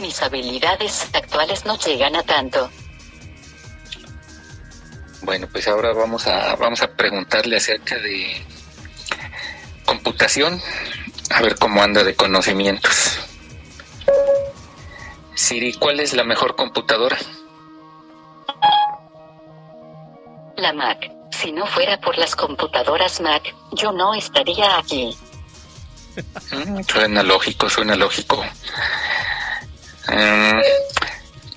Mis 0.00 0.20
habilidades 0.22 1.06
actuales 1.12 1.64
no 1.66 1.78
llegan 1.78 2.16
a 2.16 2.24
tanto. 2.24 2.68
Bueno, 5.20 5.46
pues 5.52 5.68
ahora 5.68 5.92
vamos 5.92 6.26
a 6.26 6.56
vamos 6.56 6.82
a 6.82 6.92
preguntarle 6.96 7.58
acerca 7.58 7.94
de 8.00 8.44
computación, 9.84 10.60
a 11.30 11.42
ver 11.42 11.54
cómo 11.60 11.80
anda 11.80 12.02
de 12.02 12.16
conocimientos. 12.16 13.11
Siri, 15.42 15.72
¿cuál 15.72 15.98
es 15.98 16.12
la 16.12 16.22
mejor 16.22 16.54
computadora? 16.54 17.18
La 20.56 20.72
Mac. 20.72 21.10
Si 21.32 21.50
no 21.50 21.66
fuera 21.66 21.98
por 21.98 22.16
las 22.16 22.36
computadoras 22.36 23.20
Mac, 23.20 23.52
yo 23.72 23.90
no 23.90 24.14
estaría 24.14 24.78
aquí. 24.78 25.16
Mm, 26.52 26.82
suena 26.82 27.24
lógico, 27.24 27.68
suena 27.68 27.96
lógico. 27.96 28.44
Mm, 30.06 30.60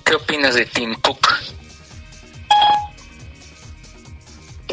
¿Qué 0.04 0.14
opinas 0.16 0.56
de 0.56 0.66
Tim 0.66 0.92
Cook? 1.00 1.28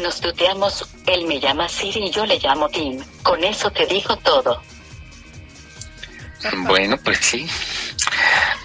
Nos 0.02 0.20
tuteamos, 0.20 0.88
él 1.06 1.26
me 1.26 1.38
llama 1.38 1.68
Siri 1.68 2.06
y 2.06 2.10
yo 2.10 2.26
le 2.26 2.40
llamo 2.40 2.68
Tim. 2.68 3.00
Con 3.22 3.44
eso 3.44 3.70
te 3.70 3.86
digo 3.86 4.16
todo. 4.16 4.60
Bueno, 6.66 6.96
pues 6.98 7.18
sí. 7.18 7.48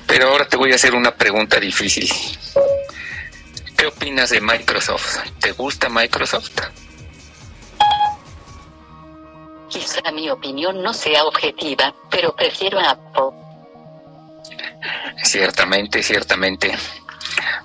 Pero 0.09 0.29
ahora 0.29 0.47
te 0.47 0.57
voy 0.57 0.71
a 0.71 0.75
hacer 0.75 0.95
una 0.95 1.11
pregunta 1.11 1.59
difícil. 1.59 2.09
¿Qué 3.77 3.85
opinas 3.85 4.31
de 4.31 4.41
Microsoft? 4.41 5.17
¿Te 5.39 5.51
gusta 5.51 5.87
Microsoft? 5.87 6.59
Quizá 9.69 10.01
mi 10.11 10.27
opinión 10.31 10.81
no 10.81 10.93
sea 10.93 11.23
objetiva, 11.25 11.93
pero 12.09 12.35
prefiero 12.35 12.79
a 12.79 12.89
Apple. 12.89 13.37
Ciertamente, 15.23 16.01
ciertamente. 16.01 16.75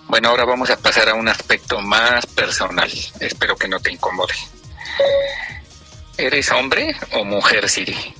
Bueno, 0.07 0.29
ahora 0.29 0.45
vamos 0.45 0.69
a 0.69 0.77
pasar 0.77 1.09
a 1.09 1.15
un 1.15 1.29
aspecto 1.29 1.81
más 1.81 2.27
personal. 2.27 2.91
Espero 3.21 3.57
que 3.57 3.69
no 3.69 3.81
te 3.81 3.91
incomode. 3.91 4.35
¿Eres 6.19 6.53
hombre 6.53 6.95
o 7.13 7.25
mujer, 7.25 7.71
Siri? 7.71 8.15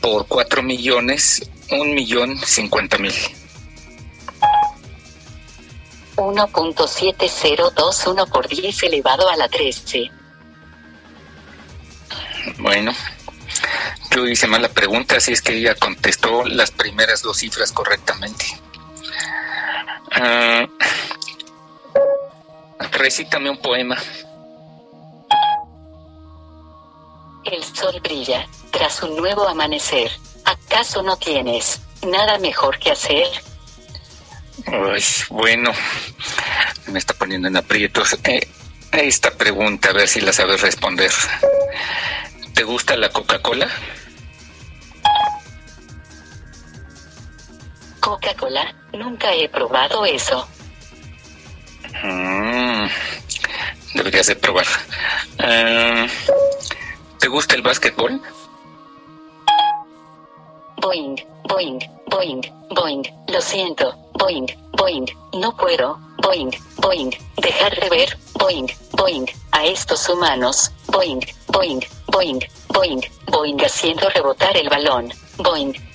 por 0.00 0.26
4 0.26 0.62
millones, 0.62 1.48
1 1.70 1.84
millón 1.92 2.38
50 2.38 2.98
mil? 2.98 3.12
1.7021 6.16 8.30
por 8.30 8.48
10 8.48 8.82
elevado 8.82 9.28
a 9.28 9.36
la 9.36 9.48
13. 9.48 10.10
Bueno, 12.58 12.92
yo 14.14 14.26
hice 14.26 14.46
mal 14.46 14.62
la 14.62 14.68
pregunta, 14.68 15.16
así 15.16 15.32
es 15.32 15.42
que 15.42 15.54
ella 15.54 15.74
contestó 15.74 16.44
las 16.44 16.70
primeras 16.70 17.22
dos 17.22 17.38
cifras 17.38 17.72
correctamente. 17.72 18.44
Ah, 20.12 20.66
recítame 22.92 23.50
un 23.50 23.58
poema. 23.58 23.96
El 27.44 27.64
sol 27.64 28.00
brilla, 28.02 28.46
tras 28.70 29.02
un 29.02 29.16
nuevo 29.16 29.48
amanecer. 29.48 30.10
¿Acaso 30.44 31.02
no 31.02 31.16
tienes 31.16 31.80
nada 32.06 32.38
mejor 32.38 32.78
que 32.78 32.92
hacer? 32.92 33.26
Ay, 34.66 35.02
bueno, 35.30 35.72
me 36.86 36.98
está 36.98 37.14
poniendo 37.14 37.48
en 37.48 37.56
aprietos. 37.56 38.16
Eh, 38.24 38.46
esta 38.92 39.30
pregunta, 39.30 39.90
a 39.90 39.92
ver 39.92 40.08
si 40.08 40.20
la 40.20 40.32
sabes 40.32 40.60
responder. 40.60 41.10
¿Te 42.54 42.62
gusta 42.64 42.96
la 42.96 43.08
Coca-Cola? 43.08 43.68
Coca-Cola, 48.02 48.74
nunca 48.92 49.32
he 49.32 49.48
probado 49.48 50.04
eso. 50.04 50.44
Mm, 52.02 52.86
deberías 53.94 54.26
de 54.26 54.34
probar. 54.34 54.66
Ah, 55.38 56.06
¿Te 57.20 57.28
gusta 57.28 57.54
el 57.54 57.62
básquetbol? 57.62 58.20
Boing, 60.78 61.16
boing, 61.44 61.78
boing, 62.08 62.42
boing. 62.70 63.02
Lo 63.28 63.40
siento, 63.40 63.94
boing, 64.14 64.46
boing. 64.72 65.06
No 65.34 65.56
puedo, 65.56 65.96
boing, 66.18 66.50
boing. 66.78 67.10
Dejar 67.36 67.78
de 67.78 67.88
ver, 67.88 68.18
boing, 68.34 68.66
boing. 68.98 69.26
A 69.52 69.64
estos 69.64 70.08
humanos, 70.08 70.72
boing, 70.88 71.20
boing, 71.46 71.80
boing, 72.08 72.40
boing, 72.68 73.00
boing 73.26 73.64
haciendo 73.64 74.08
rebotar 74.10 74.56
el 74.56 74.68
balón, 74.68 75.12
boing. 75.36 75.91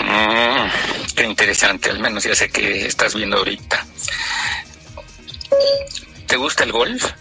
Mm, 0.00 1.14
qué 1.14 1.24
interesante, 1.24 1.90
al 1.90 1.98
menos 1.98 2.24
ya 2.24 2.34
sé 2.34 2.50
que 2.50 2.86
estás 2.86 3.14
viendo 3.14 3.38
ahorita. 3.38 3.84
¿Te 6.26 6.36
gusta 6.36 6.64
el 6.64 6.72
golf? 6.72 7.12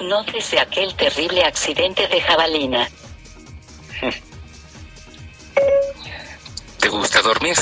No 0.00 0.22
desde 0.24 0.60
aquel 0.60 0.94
terrible 0.94 1.42
accidente 1.44 2.06
de 2.06 2.20
jabalina. 2.20 2.88
¿Te 6.78 6.88
gusta 6.88 7.20
dormir? 7.22 7.56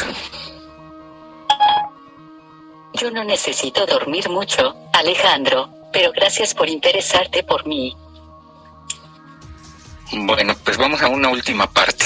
Yo 2.95 3.11
no 3.11 3.25
necesito 3.25 3.87
dormir 3.87 4.29
mucho, 4.29 4.75
Alejandro, 4.93 5.71
pero 5.93 6.13
gracias 6.13 6.55
por 6.55 6.69
interesarte 6.69 7.43
por 7.43 7.67
mí. 7.67 7.97
Bueno, 10.13 10.57
pues 10.65 10.77
vamos 10.77 11.03
a 11.03 11.09
una 11.09 11.29
última 11.29 11.71
parte. 11.71 12.05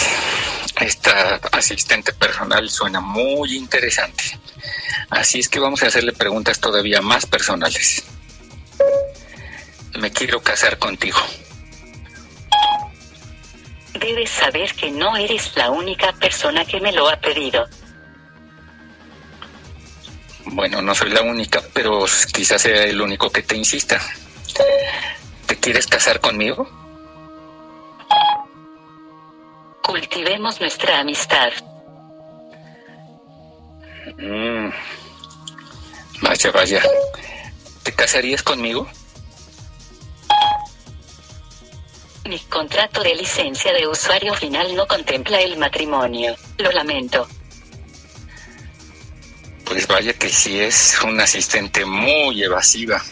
Esta 0.80 1.36
asistente 1.52 2.12
personal 2.14 2.68
suena 2.70 3.00
muy 3.00 3.56
interesante. 3.56 4.24
Así 5.10 5.40
es 5.40 5.48
que 5.48 5.60
vamos 5.60 5.82
a 5.82 5.88
hacerle 5.88 6.12
preguntas 6.12 6.58
todavía 6.60 7.02
más 7.02 7.26
personales. 7.26 8.04
Me 9.98 10.10
quiero 10.10 10.40
casar 10.40 10.78
contigo. 10.78 11.18
Debes 13.94 14.30
saber 14.30 14.72
que 14.74 14.90
no 14.90 15.16
eres 15.16 15.54
la 15.56 15.70
única 15.70 16.12
persona 16.12 16.64
que 16.64 16.80
me 16.80 16.92
lo 16.92 17.08
ha 17.08 17.16
pedido. 17.16 17.68
Bueno, 20.46 20.80
no 20.80 20.94
soy 20.94 21.10
la 21.10 21.20
única, 21.20 21.62
pero 21.74 22.06
quizás 22.32 22.62
sea 22.62 22.84
el 22.84 23.00
único 23.00 23.30
que 23.30 23.42
te 23.42 23.56
insista. 23.56 24.00
¿Te 25.46 25.56
quieres 25.58 25.86
casar 25.86 26.20
conmigo? 26.20 26.79
Cultivemos 29.90 30.60
nuestra 30.60 31.00
amistad. 31.00 31.50
Mm. 34.18 34.70
Vaya, 36.22 36.52
vaya. 36.52 36.82
¿Te 37.82 37.92
casarías 37.92 38.40
conmigo? 38.40 38.86
Mi 42.24 42.38
contrato 42.38 43.02
de 43.02 43.16
licencia 43.16 43.72
de 43.72 43.88
usuario 43.88 44.32
final 44.34 44.76
no 44.76 44.86
contempla 44.86 45.40
el 45.40 45.58
matrimonio. 45.58 46.36
Lo 46.58 46.70
lamento. 46.70 47.26
Pues 49.64 49.88
vaya 49.88 50.12
que 50.12 50.28
sí 50.28 50.60
es 50.60 51.00
una 51.02 51.24
asistente 51.24 51.84
muy 51.84 52.44
evasiva. 52.44 53.02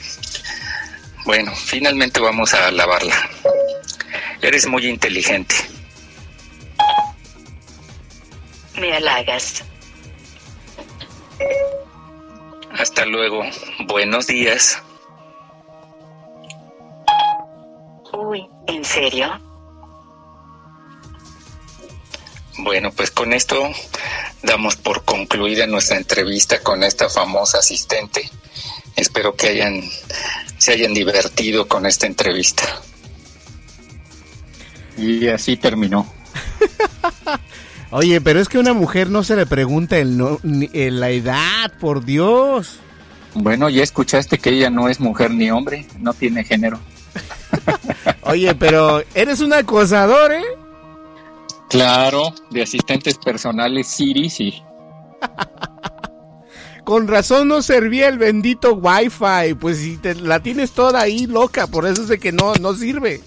Bueno, 1.24 1.53
finalmente 1.57 2.20
vamos 2.20 2.55
a 2.55 2.70
lavarla. 2.70 3.29
Eres 4.41 4.68
muy 4.68 4.87
inteligente. 4.87 5.57
Me 8.81 8.93
halagas. 8.95 9.64
Hasta 12.79 13.05
luego. 13.07 13.43
Buenos 13.87 14.29
días. 14.29 14.81
Uy, 18.12 18.49
¿en 18.68 18.85
serio? 18.85 19.41
Bueno, 22.59 22.93
pues 22.93 23.11
con 23.11 23.33
esto 23.33 23.68
damos 24.43 24.76
por 24.76 25.05
concluida 25.05 25.66
nuestra 25.66 25.97
entrevista 25.97 26.61
con 26.62 26.85
esta 26.85 27.09
famosa 27.09 27.59
asistente. 27.59 28.31
Espero 28.95 29.35
que 29.35 29.49
hayan 29.49 29.83
se 30.59 30.72
hayan 30.72 30.95
divertido 30.95 31.66
con 31.66 31.85
esta 31.85 32.07
entrevista. 32.07 32.81
Y 34.97 35.26
así 35.29 35.57
terminó. 35.57 36.07
Oye, 37.91 38.20
pero 38.20 38.39
es 38.41 38.49
que 38.49 38.59
a 38.59 38.61
una 38.61 38.74
mujer 38.74 39.09
no 39.11 39.22
se 39.24 39.34
le 39.36 39.47
pregunta 39.47 39.97
el 39.99 40.16
no- 40.18 40.39
ni- 40.43 40.68
eh, 40.72 40.91
la 40.91 41.11
edad, 41.11 41.72
por 41.80 42.05
Dios. 42.05 42.80
Bueno, 43.34 43.68
ya 43.70 43.82
escuchaste 43.82 44.39
que 44.39 44.51
ella 44.51 44.68
no 44.70 44.89
es 44.89 45.01
mujer 45.01 45.30
ni 45.30 45.51
hombre, 45.51 45.86
no 45.99 46.12
tiene 46.12 46.45
género. 46.45 46.78
Oye, 48.22 48.55
pero 48.55 49.03
eres 49.14 49.41
un 49.41 49.53
acosador, 49.55 50.32
¿eh? 50.32 50.45
Claro, 51.70 52.34
de 52.51 52.62
asistentes 52.62 53.16
personales 53.18 53.86
Siri, 53.89 54.28
sí. 54.30 54.62
Con 56.84 57.07
razón 57.07 57.49
no 57.49 57.61
servía 57.61 58.09
el 58.09 58.16
bendito 58.18 58.72
Wi-Fi. 58.74 59.55
Pues 59.61 59.78
si 59.78 59.99
te, 59.99 60.14
la 60.14 60.41
tienes 60.41 60.72
toda 60.72 61.01
ahí 61.03 61.26
loca, 61.26 61.66
por 61.66 61.86
eso 61.86 62.03
es 62.03 62.09
de 62.09 62.18
que 62.18 62.32
no, 62.32 62.55
no 62.55 62.72
sirve. 62.74 63.20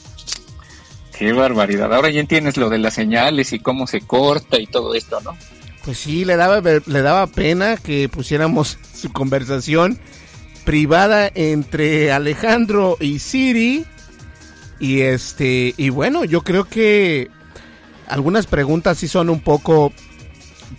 Qué 1.22 1.34
barbaridad. 1.34 1.94
Ahora 1.94 2.10
ya 2.10 2.20
entiendes 2.20 2.58
lo 2.58 2.68
de 2.72 2.80
las 2.80 2.96
señales 2.96 3.54
y 3.54 3.60
cómo 3.60 3.86
se 3.86 4.02
corta 4.02 4.60
y 4.60 4.66
todo 4.66 4.96
esto, 4.96 5.22
¿no? 5.22 5.38
Pues 5.86 6.00
sí, 6.00 6.26
le 6.26 6.36
daba, 6.36 6.62
le 6.62 7.02
daba 7.04 7.28
pena 7.28 7.78
que 7.78 8.10
pusiéramos 8.10 8.80
su 8.96 9.14
conversación 9.14 10.00
privada 10.66 11.30
entre 11.36 12.12
Alejandro 12.12 12.98
y 13.00 13.20
Siri. 13.20 13.86
Y 14.80 15.02
este, 15.02 15.76
y 15.78 15.90
bueno, 15.90 16.26
yo 16.26 16.42
creo 16.42 16.64
que 16.64 17.30
algunas 18.08 18.48
preguntas 18.48 18.98
sí 18.98 19.08
son 19.08 19.30
un 19.30 19.42
poco, 19.42 19.94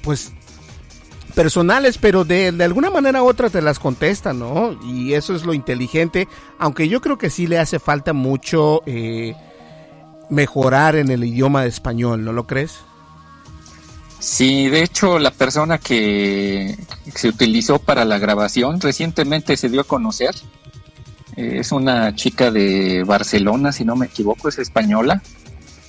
pues, 0.02 0.32
personales, 1.36 1.98
pero 1.98 2.24
de, 2.24 2.48
alguna 2.64 2.90
manera 2.90 3.22
u 3.22 3.28
otra 3.28 3.48
te 3.48 3.62
las 3.62 3.78
contestan, 3.78 4.40
¿no? 4.40 4.76
Y 4.84 5.12
eso 5.12 5.36
es 5.36 5.44
lo 5.44 5.54
inteligente, 5.54 6.26
aunque 6.58 6.88
yo 6.88 7.00
creo 7.00 7.16
que 7.16 7.30
sí 7.30 7.46
le 7.46 7.60
hace 7.60 7.78
falta 7.78 8.12
mucho 8.12 8.82
eh, 8.86 9.36
mejorar 10.32 10.96
en 10.96 11.10
el 11.10 11.24
idioma 11.24 11.62
de 11.62 11.68
español, 11.68 12.24
¿no 12.24 12.32
lo 12.32 12.46
crees? 12.46 12.78
Sí, 14.18 14.68
de 14.68 14.82
hecho 14.82 15.18
la 15.18 15.30
persona 15.30 15.78
que 15.78 16.76
se 17.14 17.28
utilizó 17.28 17.78
para 17.78 18.04
la 18.04 18.18
grabación 18.18 18.80
recientemente 18.80 19.56
se 19.56 19.68
dio 19.68 19.82
a 19.82 19.84
conocer. 19.84 20.34
Eh, 21.36 21.58
es 21.58 21.72
una 21.72 22.14
chica 22.14 22.50
de 22.50 23.04
Barcelona, 23.04 23.72
si 23.72 23.84
no 23.84 23.94
me 23.94 24.06
equivoco, 24.06 24.48
es 24.48 24.58
española. 24.58 25.22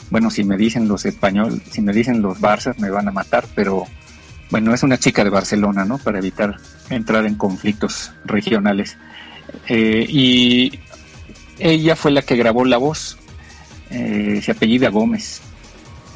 Bueno, 0.09 0.29
si 0.29 0.43
me 0.43 0.57
dicen 0.57 0.87
los 0.87 1.05
español, 1.05 1.61
si 1.71 1.81
me 1.81 1.93
dicen 1.93 2.21
los 2.21 2.39
Barças 2.39 2.77
me 2.79 2.89
van 2.89 3.07
a 3.07 3.11
matar, 3.11 3.45
pero 3.55 3.85
bueno, 4.49 4.73
es 4.73 4.83
una 4.83 4.97
chica 4.97 5.23
de 5.23 5.29
Barcelona, 5.29 5.85
¿no? 5.85 5.97
Para 5.99 6.19
evitar 6.19 6.57
entrar 6.89 7.25
en 7.25 7.35
conflictos 7.35 8.11
regionales. 8.25 8.97
Eh, 9.67 10.05
y 10.07 10.79
ella 11.59 11.95
fue 11.95 12.11
la 12.11 12.21
que 12.23 12.35
grabó 12.35 12.65
la 12.65 12.77
voz. 12.77 13.17
Eh, 13.93 14.41
se 14.41 14.51
apellida 14.51 14.89
Gómez. 14.89 15.41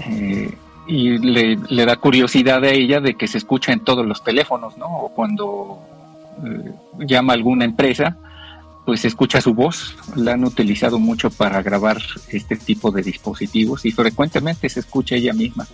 Eh, 0.09 0.51
y 0.87 1.17
le, 1.17 1.85
da 1.85 1.97
curiosidad 1.97 2.63
a 2.63 2.69
ella 2.69 2.99
de 2.99 3.15
que 3.15 3.27
se 3.27 3.37
escucha 3.37 3.71
en 3.71 3.81
todos 3.81 4.05
los 4.05 4.23
teléfonos, 4.23 4.77
¿no? 4.77 4.87
O 4.87 5.09
cuando 5.09 5.79
eh, 6.43 6.71
llama 7.05 7.33
a 7.33 7.35
alguna 7.35 7.65
empresa, 7.65 8.17
pues 8.85 9.05
escucha 9.05 9.41
su 9.41 9.53
voz. 9.53 9.95
La 10.15 10.33
han 10.33 10.43
utilizado 10.43 10.97
mucho 10.97 11.29
para 11.29 11.61
grabar 11.61 12.01
este 12.29 12.55
tipo 12.55 12.89
de 12.89 13.03
dispositivos 13.03 13.85
y 13.85 13.91
frecuentemente 13.91 14.69
se 14.69 14.79
escucha 14.79 15.15
ella 15.15 15.33
misma. 15.33 15.67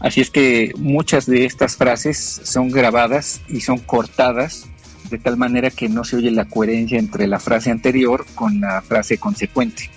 Así 0.00 0.20
es 0.20 0.30
que 0.30 0.72
muchas 0.78 1.26
de 1.26 1.44
estas 1.44 1.76
frases 1.76 2.40
son 2.44 2.70
grabadas 2.70 3.42
y 3.48 3.60
son 3.60 3.78
cortadas 3.78 4.66
de 5.10 5.18
tal 5.18 5.36
manera 5.36 5.70
que 5.70 5.88
no 5.88 6.04
se 6.04 6.16
oye 6.16 6.30
la 6.30 6.46
coherencia 6.46 6.98
entre 6.98 7.26
la 7.26 7.38
frase 7.38 7.70
anterior 7.70 8.24
con 8.34 8.60
la 8.60 8.80
frase 8.82 9.18
consecuente. 9.18 9.90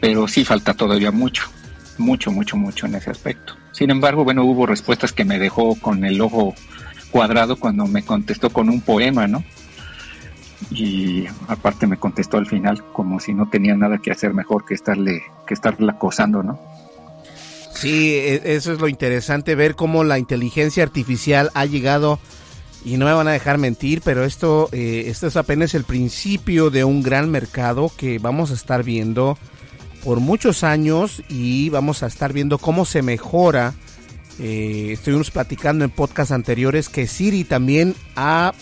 Pero 0.00 0.28
sí 0.28 0.44
falta 0.44 0.74
todavía 0.74 1.10
mucho, 1.10 1.44
mucho, 1.98 2.30
mucho, 2.30 2.56
mucho 2.56 2.86
en 2.86 2.96
ese 2.96 3.10
aspecto. 3.10 3.56
Sin 3.72 3.90
embargo, 3.90 4.24
bueno, 4.24 4.44
hubo 4.44 4.66
respuestas 4.66 5.12
que 5.12 5.24
me 5.24 5.38
dejó 5.38 5.74
con 5.76 6.04
el 6.04 6.20
ojo 6.20 6.54
cuadrado 7.10 7.56
cuando 7.56 7.86
me 7.86 8.04
contestó 8.04 8.50
con 8.50 8.68
un 8.68 8.80
poema, 8.80 9.26
¿no? 9.26 9.44
Y 10.70 11.26
aparte 11.48 11.86
me 11.86 11.96
contestó 11.96 12.38
al 12.38 12.46
final 12.46 12.84
como 12.92 13.20
si 13.20 13.34
no 13.34 13.48
tenía 13.48 13.76
nada 13.76 13.98
que 13.98 14.10
hacer 14.10 14.34
mejor 14.34 14.64
que 14.64 14.74
estarle 14.74 15.22
que 15.46 15.54
estarla 15.54 15.92
acosando, 15.92 16.42
¿no? 16.42 16.58
Sí, 17.74 18.14
e, 18.14 18.56
eso 18.56 18.72
es 18.72 18.80
lo 18.80 18.88
interesante 18.88 19.54
ver 19.54 19.74
cómo 19.74 20.04
la 20.04 20.18
inteligencia 20.18 20.82
artificial 20.82 21.50
ha 21.54 21.66
llegado 21.66 22.18
y 22.84 22.96
no 22.96 23.06
me 23.06 23.12
van 23.12 23.28
a 23.28 23.32
dejar 23.32 23.58
mentir, 23.58 24.02
pero 24.02 24.24
esto, 24.24 24.68
eh, 24.72 25.04
esto 25.06 25.26
es 25.26 25.36
apenas 25.36 25.74
el 25.74 25.84
principio 25.84 26.70
de 26.70 26.84
un 26.84 27.02
gran 27.02 27.30
mercado 27.30 27.90
que 27.96 28.18
vamos 28.18 28.50
a 28.50 28.54
estar 28.54 28.84
viendo 28.84 29.38
por 30.04 30.20
muchos 30.20 30.62
años 30.62 31.22
y 31.28 31.70
vamos 31.70 32.02
a 32.02 32.06
estar 32.06 32.32
viendo 32.32 32.58
cómo 32.58 32.84
se 32.84 33.00
mejora. 33.00 33.72
Eh, 34.38 34.90
estuvimos 34.92 35.30
platicando 35.30 35.84
en 35.84 35.90
podcasts 35.90 36.32
anteriores 36.32 36.88
que 36.88 37.06
Siri 37.06 37.44
también 37.44 37.94
ha 38.14 38.52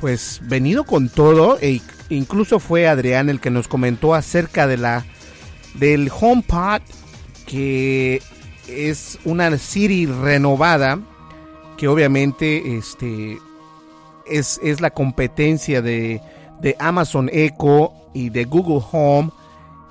pues 0.00 0.40
venido 0.42 0.84
con 0.84 1.08
todo 1.08 1.58
e 1.60 1.80
incluso 2.08 2.58
fue 2.58 2.88
Adrián 2.88 3.28
el 3.28 3.40
que 3.40 3.50
nos 3.50 3.68
comentó 3.68 4.14
acerca 4.14 4.66
de 4.66 4.78
la 4.78 5.04
del 5.74 6.10
HomePod 6.10 6.80
que 7.46 8.22
es 8.68 9.18
una 9.24 9.56
Siri 9.58 10.06
renovada 10.06 10.98
que 11.76 11.88
obviamente 11.88 12.76
este 12.76 13.38
es, 14.26 14.58
es 14.62 14.80
la 14.80 14.90
competencia 14.90 15.82
de, 15.82 16.22
de 16.60 16.74
Amazon 16.78 17.28
Echo 17.32 17.92
y 18.14 18.30
de 18.30 18.44
Google 18.44 18.82
Home 18.92 19.30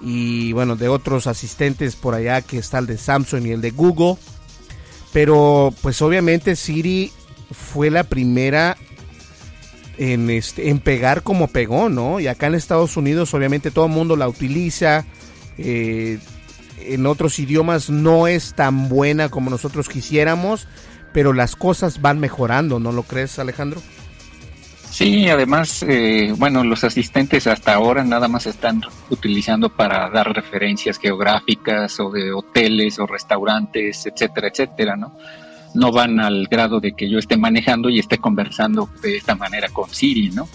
y 0.02 0.54
bueno, 0.54 0.76
de 0.76 0.88
otros 0.88 1.28
asistentes 1.28 1.96
por 1.96 2.14
allá 2.14 2.41
que 2.41 2.58
está 2.58 2.80
el 2.80 2.88
de 2.88 2.98
Samsung 2.98 3.46
y 3.46 3.52
el 3.52 3.62
de 3.62 3.72
Google. 3.72 4.18
Pero 5.14 5.74
pues 5.82 6.02
obviamente 6.02 6.56
Siri 6.56 7.12
fue 7.52 7.89
la 7.89 8.04
primera 8.04 8.78
en, 9.98 10.30
este, 10.30 10.70
en 10.70 10.80
pegar 10.80 11.24
como 11.24 11.48
pegó, 11.48 11.89
¿no? 11.89 12.20
Y 12.20 12.28
acá 12.28 12.48
en 12.48 12.56
Estados 12.56 12.98
Unidos 12.98 13.34
obviamente 13.34 13.72
todo 13.72 13.86
el 13.86 13.91
mundo 13.91 14.16
la 14.16 14.28
utiliza. 14.28 15.06
Eh, 15.58 16.20
en 16.80 17.06
otros 17.06 17.39
idiomas 17.39 17.89
no 17.89 18.28
es 18.28 18.54
tan 18.54 18.89
buena 18.89 19.30
como 19.30 19.50
nosotros 19.50 19.89
quisiéramos, 19.89 20.68
pero 21.14 21.34
las 21.34 21.56
cosas 21.56 22.02
van 22.02 22.20
mejorando, 22.20 22.80
¿no 22.80 22.91
lo 22.91 23.04
crees 23.04 23.39
Alejandro? 23.39 23.82
Sí, 24.96 25.28
además, 25.28 25.84
eh, 25.86 26.34
bueno, 26.38 26.64
los 26.64 26.86
asistentes 26.86 27.48
hasta 27.48 27.74
ahora 27.74 28.06
nada 28.06 28.30
más 28.30 28.46
están 28.46 28.82
utilizando 29.10 29.68
para 29.68 30.10
dar 30.10 30.34
referencias 30.34 31.00
geográficas 31.00 32.00
o 32.00 32.10
de 32.10 32.32
hoteles 32.32 32.98
o 33.00 33.06
restaurantes, 33.06 34.06
etcétera, 34.06 34.48
etcétera, 34.48 34.96
¿no? 34.96 35.18
No 35.74 35.91
van 35.91 36.22
al 36.22 36.48
grado 36.48 36.80
de 36.80 36.93
que 36.93 37.10
yo 37.10 37.20
esté 37.20 37.36
manejando 37.36 37.89
y 37.89 38.00
esté 38.00 38.20
conversando 38.20 38.89
de 39.02 39.18
esta 39.18 39.36
manera 39.36 39.68
con 39.68 39.89
Siri, 39.89 40.30
¿no? 40.30 40.48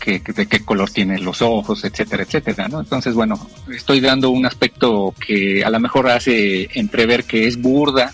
Que, 0.00 0.18
de 0.18 0.46
qué 0.46 0.64
color 0.64 0.90
tienen 0.90 1.24
los 1.24 1.40
ojos, 1.40 1.84
etcétera, 1.84 2.24
etcétera, 2.24 2.66
¿no? 2.66 2.80
Entonces, 2.80 3.14
bueno, 3.14 3.38
estoy 3.72 4.00
dando 4.00 4.30
un 4.30 4.46
aspecto 4.46 5.14
que 5.24 5.62
a 5.62 5.70
lo 5.70 5.78
mejor 5.78 6.08
hace 6.08 6.68
entrever 6.76 7.22
que 7.22 7.46
es 7.46 7.56
burda, 7.56 8.12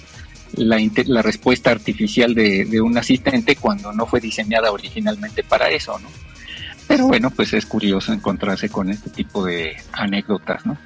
la, 0.57 0.79
la 1.07 1.23
respuesta 1.23 1.71
artificial 1.71 2.35
de, 2.35 2.81
un 2.81 2.97
asistente 2.99 3.57
cuando 3.57 3.93
no 3.93 4.07
fue 4.07 4.21
diseñada 4.21 4.73
originalmente 4.73 5.43
para 5.45 5.71
eso, 5.71 5.99
¿no? 5.99 6.09
Pero 6.89 7.09
bueno, 7.09 7.31
pues 7.31 7.53
es 7.53 7.67
curioso 7.67 8.13
encontrarse 8.13 8.69
con 8.69 8.91
este 8.91 9.11
tipo 9.11 9.45
de 9.45 9.77
anécdotas, 9.93 10.65
¿no? 10.65 10.79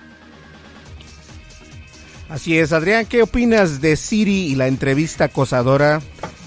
Así 2.30 2.56
es, 2.56 2.72
Adrián, 2.72 3.06
¿qué 3.06 3.22
opinas 3.22 3.80
de 3.80 3.96
Siri 3.96 4.46
y 4.46 4.54
la 4.54 4.68
entrevista 4.68 5.24
acosadora 5.24 6.00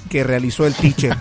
que 0.10 0.24
realizó 0.24 0.66
el 0.66 0.74
teacher? 0.74 1.16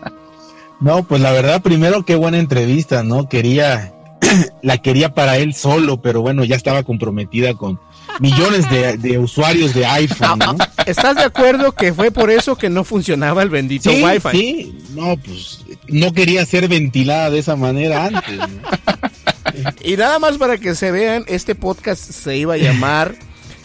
no, 0.80 1.04
pues 1.04 1.20
la 1.20 1.32
verdad, 1.32 1.62
primero 1.62 2.04
qué 2.04 2.14
buena 2.14 2.38
entrevista, 2.38 3.02
¿no? 3.02 3.28
Quería, 3.28 3.94
la 4.62 4.78
quería 4.78 5.14
para 5.14 5.38
él 5.38 5.54
solo, 5.54 6.00
pero 6.00 6.20
bueno, 6.20 6.44
ya 6.44 6.54
estaba 6.54 6.82
comprometida 6.84 7.54
con, 7.54 7.80
millones 8.20 8.66
de, 9.00 9.18
usuarios 9.18 9.74
de 9.74 9.86
iPhone. 9.86 10.38
¿no? 10.38 10.56
¿Estás 10.86 11.16
de 11.16 11.22
acuerdo 11.22 11.72
que 11.72 11.92
fue 11.92 12.10
por 12.10 12.30
eso 12.30 12.56
que 12.56 12.68
no 12.68 12.84
funcionaba 12.84 13.42
el 13.42 13.50
bendito 13.50 13.90
Wi-Fi? 13.90 14.30
Sí, 14.30 14.78
no, 14.94 15.16
pues 15.16 15.64
no 15.88 16.12
quería 16.12 16.44
ser 16.46 16.68
ventilada 16.68 17.30
de 17.30 17.38
esa 17.38 17.56
manera 17.56 18.06
antes. 18.06 18.40
y 19.84 19.96
nada 19.96 20.18
más 20.18 20.38
para 20.38 20.58
que 20.58 20.74
se 20.74 20.90
vean, 20.90 21.24
este 21.26 21.54
podcast 21.54 22.02
se 22.02 22.36
iba 22.36 22.54
a 22.54 22.58
llamar 22.58 23.14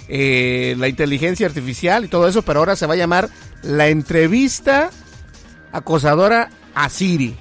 eh, 0.08 0.76
La 0.78 0.88
inteligencia 0.88 1.48
artificial 1.48 2.06
y 2.06 2.08
todo 2.08 2.28
eso, 2.28 2.42
pero 2.42 2.60
ahora 2.60 2.76
se 2.76 2.86
va 2.86 2.94
a 2.94 2.98
llamar 2.98 3.30
La 3.62 3.88
entrevista 3.88 4.90
acosadora 5.72 6.50
a 6.76 6.90
Siri. 6.90 7.36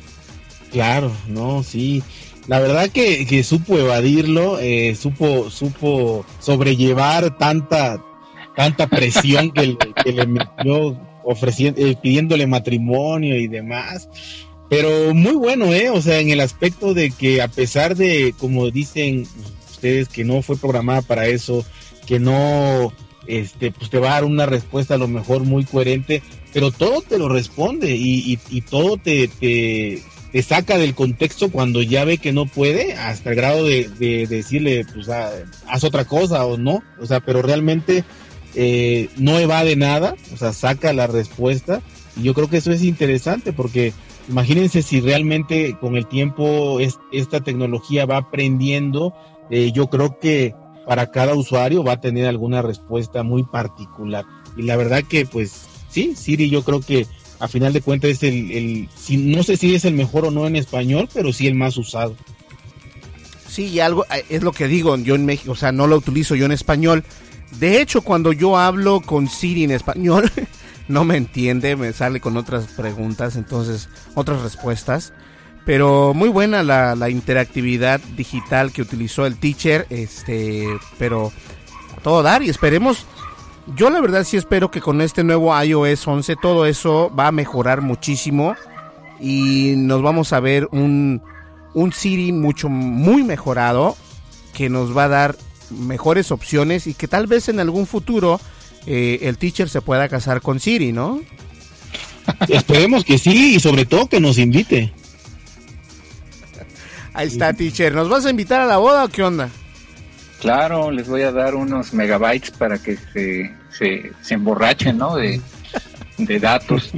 Claro, 0.71 1.13
no, 1.29 1.63
sí 1.63 2.03
la 2.49 2.61
verdad 2.61 2.91
que, 2.91 3.45
supo 3.45 3.79
evadirlo, 3.79 4.59
eh, 4.59 4.95
supo, 4.95 5.51
supo 5.51 6.27
sobrellevar 6.41 7.39
tanta, 7.39 8.03
tanta 8.57 8.89
presión 8.89 9.53
que, 9.53 9.77
le 10.05 10.27
metió 10.27 10.99
ofreciendo, 11.25 11.81
eh, 11.81 11.97
pidiéndole 12.01 12.47
matrimonio 12.47 13.37
y 13.37 13.47
demás. 13.47 14.09
Pero 14.69 15.15
muy 15.15 15.35
bueno, 15.35 15.73
¿eh? 15.73 15.91
O 15.91 16.01
sea, 16.01 16.19
en 16.19 16.31
el 16.31 16.41
aspecto 16.41 16.95
de 16.95 17.11
que 17.11 17.43
a 17.43 17.49
pesar 17.49 17.95
de, 17.95 18.35
como 18.39 18.71
dicen 18.71 19.27
ustedes, 19.71 20.09
que 20.09 20.25
no 20.25 20.43
fue 20.43 20.57
programada 20.57 21.03
para 21.03 21.27
eso, 21.27 21.65
que 22.07 22.19
no, 22.19 22.93
este, 23.27 23.71
pues 23.71 23.91
te 23.91 23.99
va 23.99 24.09
a 24.09 24.15
dar 24.15 24.25
una 24.25 24.47
respuesta 24.47 24.95
a 24.95 24.99
lo 24.99 25.09
mejor 25.09 25.45
muy 25.45 25.65
coherente, 25.65 26.23
pero 26.53 26.71
todo 26.71 27.03
te 27.03 27.19
lo 27.19 27.29
responde 27.29 27.95
y, 27.95 28.39
y, 28.51 28.61
todo 28.63 28.97
te, 28.97 29.29
te, 29.29 30.03
te 30.33 30.43
saca 30.43 30.79
del 30.79 30.95
contexto 30.95 31.51
cuando 31.51 31.83
ya 31.83 32.05
ve 32.05 32.17
que 32.17 32.33
no 32.33 32.47
puede, 32.47 32.95
hasta 32.95 33.31
el 33.31 33.37
grado 33.37 33.67
de, 33.67 34.27
decirle, 34.29 34.87
pues 34.93 35.11
ah, 35.11 35.31
haz 35.69 35.85
otra 35.85 36.07
cosa 36.07 36.47
o 36.47 36.57
no, 36.57 36.83
o 36.99 37.07
sea, 37.07 37.21
pero 37.21 37.43
realmente 37.43 38.03
eh, 38.55 39.11
no 39.19 39.39
evade 39.39 39.77
nada, 39.77 40.17
o 40.33 40.37
sea, 40.39 40.55
saca 40.55 40.93
la 40.95 41.07
respuesta. 41.07 41.83
Y 42.17 42.23
yo 42.23 42.35
creo 42.35 42.49
que 42.49 42.59
eso 42.59 42.73
es 42.73 42.83
interesante 42.83 43.53
porque 43.53 43.93
imagínense 44.29 44.83
si 44.83 45.01
realmente 45.01 45.77
con 45.79 45.97
el 45.97 46.07
tiempo 46.07 46.79
esta 47.13 47.41
tecnología 47.41 48.07
va 48.07 48.17
aprendiendo, 48.17 49.15
eh, 49.51 49.71
yo 49.73 49.89
creo 49.89 50.19
que 50.19 50.55
para 50.87 51.11
cada 51.11 51.35
usuario 51.35 51.85
va 51.85 51.93
a 51.93 52.01
tener 52.01 52.27
alguna 52.27 52.63
respuesta 52.63 53.23
muy 53.23 53.43
particular. 53.45 54.25
Y 54.57 54.63
la 54.63 54.77
verdad 54.77 55.05
que 55.05 55.27
pues 55.27 55.67
sí, 55.89 56.15
Siri 56.17 56.49
yo 56.49 56.63
creo 56.63 56.81
que 56.81 57.07
a 57.43 57.49
final 57.49 57.73
de 57.73 57.81
cuentas 57.81 58.11
es 58.11 58.23
el, 58.23 58.53
el 58.53 58.89
no 59.35 59.43
sé 59.43 59.57
si 59.57 59.75
es 59.75 59.85
el 59.85 59.95
mejor 59.95 60.27
o 60.27 60.31
no 60.31 60.47
en 60.47 60.55
español, 60.55 61.09
pero 61.13 61.33
sí 61.33 61.49
el 61.49 61.57
más 61.57 61.77
usado. 61.77 62.17
Sí, 63.49 63.67
y 63.67 63.81
algo 63.81 64.07
eh, 64.15 64.25
es 64.29 64.45
lo 64.45 64.53
que 64.53 64.69
digo 64.69 64.97
yo 64.97 65.17
en 65.17 65.27
México, 65.27 65.51
o 65.51 65.57
sea, 65.57 65.73
no 65.73 65.89
lo 65.89 65.97
utilizo 65.97 66.37
yo 66.37 66.47
en 66.47 66.53
español. 66.53 67.03
De 67.59 67.81
hecho, 67.81 68.03
cuando 68.03 68.33
yo 68.33 68.57
hablo 68.57 69.01
con 69.01 69.29
Siri 69.29 69.65
en 69.65 69.73
español, 69.73 70.31
no 70.89 71.05
me 71.05 71.17
entiende, 71.17 71.75
me 71.75 71.93
sale 71.93 72.21
con 72.21 72.37
otras 72.37 72.69
preguntas, 72.69 73.35
entonces, 73.35 73.89
otras 74.15 74.41
respuestas. 74.43 75.13
Pero 75.67 76.15
muy 76.15 76.29
buena 76.29 76.63
la, 76.63 76.95
la 76.95 77.11
interactividad 77.11 78.01
digital 78.17 78.71
que 78.71 78.83
utilizó 78.83 79.27
el 79.27 79.37
teacher, 79.37 79.87
este, 79.91 80.65
pero 80.97 81.33
a 81.97 82.01
todo 82.03 82.23
dar 82.23 82.45
y 82.45 82.51
esperemos 82.51 83.07
yo 83.67 83.91
la 83.91 84.01
verdad 84.01 84.25
sí 84.25 84.37
espero 84.37 84.71
que 84.71 84.81
con 84.81 85.01
este 85.01 85.25
nuevo 85.25 85.61
iOS 85.63 86.07
11 86.07 86.37
todo 86.37 86.67
eso 86.67 87.13
va 87.19 87.29
a 87.29 87.33
mejorar 87.33 87.81
muchísimo 87.81 88.57
y 89.21 89.75
nos 89.77 90.03
vamos 90.03 90.33
a 90.33 90.41
ver 90.41 90.69
un, 90.73 91.23
un 91.75 91.93
Siri 91.93 92.33
mucho, 92.33 92.69
muy 92.69 93.23
mejorado 93.23 93.97
que 94.53 94.69
nos 94.69 94.97
va 94.97 95.05
a 95.05 95.09
dar 95.09 95.37
mejores 95.71 96.31
opciones 96.31 96.87
y 96.87 96.95
que 96.95 97.09
tal 97.09 97.27
vez 97.27 97.49
en 97.49 97.61
algún 97.61 97.87
futuro 97.87 98.41
eh, 98.87 99.21
el 99.23 99.39
teacher 99.39 99.69
se 99.69 99.81
pueda 99.81 100.09
casar 100.09 100.41
con 100.41 100.61
Siri, 100.61 100.93
¿no? 100.93 101.21
Esperemos 102.49 103.05
que 103.05 103.19
sí 103.19 103.57
y 103.57 103.61
sobre 103.61 103.87
todo 103.87 104.09
que 104.09 104.21
nos 104.21 104.39
invite. 104.39 104.93
Ahí 107.15 107.29
está, 107.29 107.53
teacher. 107.53 107.95
¿Nos 107.95 108.09
vas 108.09 108.27
a 108.27 108.31
invitar 108.31 108.61
a 108.61 108.67
la 108.67 108.79
boda 108.79 109.05
o 109.05 109.09
qué 109.09 109.23
onda? 109.23 109.51
Claro, 110.43 110.91
les 110.91 111.09
voy 111.09 111.23
a 111.23 111.31
dar 111.31 111.55
unos 111.55 111.95
megabytes 111.95 112.51
para 112.51 112.77
que 112.77 112.97
se, 112.97 113.55
se, 113.71 114.35
emborrachen, 114.35 114.99
¿no? 114.99 115.15
De, 115.15 115.41
datos. 116.41 116.91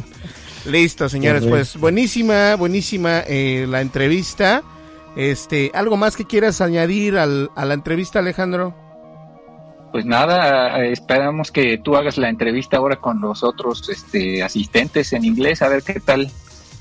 Listo, 0.64 1.06
señores, 1.10 1.44
pues 1.44 1.76
buenísima, 1.76 2.54
buenísima 2.56 3.20
eh, 3.26 3.66
la 3.68 3.82
entrevista. 3.82 4.62
Este, 5.16 5.70
¿algo 5.74 5.98
más 5.98 6.16
que 6.16 6.24
quieras 6.24 6.62
añadir 6.62 7.18
al, 7.18 7.50
a 7.54 7.66
la 7.66 7.74
entrevista, 7.74 8.20
Alejandro? 8.20 8.74
Pues 9.92 10.06
nada, 10.06 10.82
esperamos 10.86 11.52
que 11.52 11.76
tú 11.76 11.94
hagas 11.94 12.16
la 12.16 12.30
entrevista 12.30 12.78
ahora 12.78 12.96
con 12.96 13.20
los 13.20 13.42
otros 13.42 13.86
este, 13.90 14.42
asistentes 14.42 15.12
en 15.12 15.26
inglés, 15.26 15.60
a 15.60 15.68
ver 15.68 15.82
qué 15.82 16.00
tal, 16.00 16.30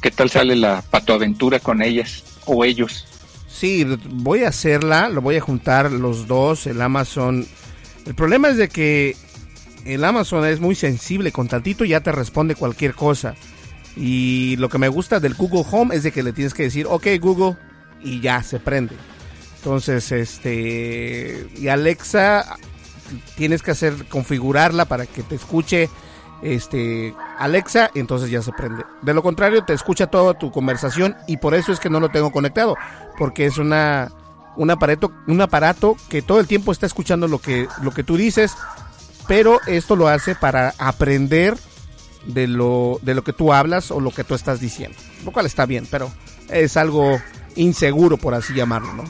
qué 0.02 0.12
tal 0.12 0.30
sale 0.30 0.56
la 0.56 0.82
patoaventura 0.90 1.60
con 1.60 1.82
ellas 1.82 2.24
o 2.46 2.64
ellos. 2.64 3.06
Sí, 3.58 3.84
voy 4.12 4.44
a 4.44 4.50
hacerla, 4.50 5.10
lo 5.10 5.20
voy 5.22 5.38
a 5.38 5.42
juntar 5.42 5.92
los 5.92 6.28
dos, 6.28 6.68
el 6.68 6.80
Amazon. 6.80 7.44
El 8.06 8.14
problema 8.14 8.50
es 8.50 8.58
de 8.58 8.70
que 8.70 9.16
el 9.84 10.04
Amazon 10.04 10.46
es 10.46 10.60
muy 10.60 10.76
sensible, 10.76 11.32
con 11.32 11.48
tantito 11.48 11.84
ya 11.84 12.02
te 12.02 12.12
responde 12.12 12.54
cualquier 12.54 12.94
cosa. 12.94 13.34
Y 13.96 14.58
lo 14.58 14.70
que 14.70 14.78
me 14.78 14.90
gusta 14.90 15.20
del 15.20 15.34
Google 15.34 15.66
Home 15.72 15.96
es 15.96 16.04
de 16.04 16.12
que 16.12 16.22
le 16.22 16.34
tienes 16.34 16.54
que 16.54 16.62
decir, 16.62 16.86
ok 16.88 17.08
Google, 17.20 17.58
y 18.04 18.20
ya 18.20 18.44
se 18.44 18.60
prende. 18.60 18.96
Entonces, 19.56 20.12
este, 20.12 21.48
y 21.58 21.68
Alexa, 21.70 22.58
tienes 23.38 23.64
que 23.64 23.72
hacer, 23.72 24.06
configurarla 24.08 24.86
para 24.86 25.08
que 25.08 25.24
te 25.24 25.34
escuche 25.34 25.90
este 26.42 27.16
Alexa, 27.38 27.90
entonces 27.96 28.30
ya 28.30 28.42
se 28.42 28.52
prende. 28.52 28.84
De 29.02 29.14
lo 29.14 29.24
contrario, 29.24 29.64
te 29.64 29.74
escucha 29.74 30.08
toda 30.08 30.34
tu 30.34 30.52
conversación 30.52 31.16
y 31.28 31.38
por 31.38 31.54
eso 31.54 31.72
es 31.72 31.80
que 31.80 31.90
no 31.90 32.00
lo 32.00 32.10
tengo 32.10 32.32
conectado, 32.32 32.76
porque 33.18 33.46
es 33.46 33.58
una 33.58 34.12
un 34.56 34.72
aparato 34.72 35.12
un 35.28 35.40
aparato 35.42 35.96
que 36.10 36.22
todo 36.22 36.40
el 36.40 36.48
tiempo 36.48 36.72
está 36.72 36.86
escuchando 36.86 37.28
lo 37.28 37.40
que 37.40 37.68
lo 37.82 37.92
que 37.92 38.04
tú 38.04 38.18
dices, 38.18 38.56
pero 39.28 39.60
esto 39.68 39.96
lo 39.96 40.08
hace 40.08 40.36
para 40.36 40.74
aprender 40.78 41.56
de 42.26 42.48
lo 42.48 43.00
de 43.02 43.16
lo 43.16 43.24
que 43.24 43.34
tú 43.34 43.54
hablas 43.54 43.92
o 43.92 44.00
lo 44.00 44.12
que 44.12 44.24
tú 44.24 44.36
estás 44.36 44.60
diciendo, 44.60 44.98
lo 45.24 45.32
cual 45.32 45.46
está 45.46 45.66
bien, 45.66 45.88
pero 45.90 46.12
es 46.50 46.78
algo 46.78 47.20
inseguro 47.56 48.18
por 48.18 48.34
así 48.34 48.54
llamarlo, 48.54 48.94
¿no? 48.94 49.04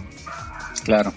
Claro. 0.83 1.13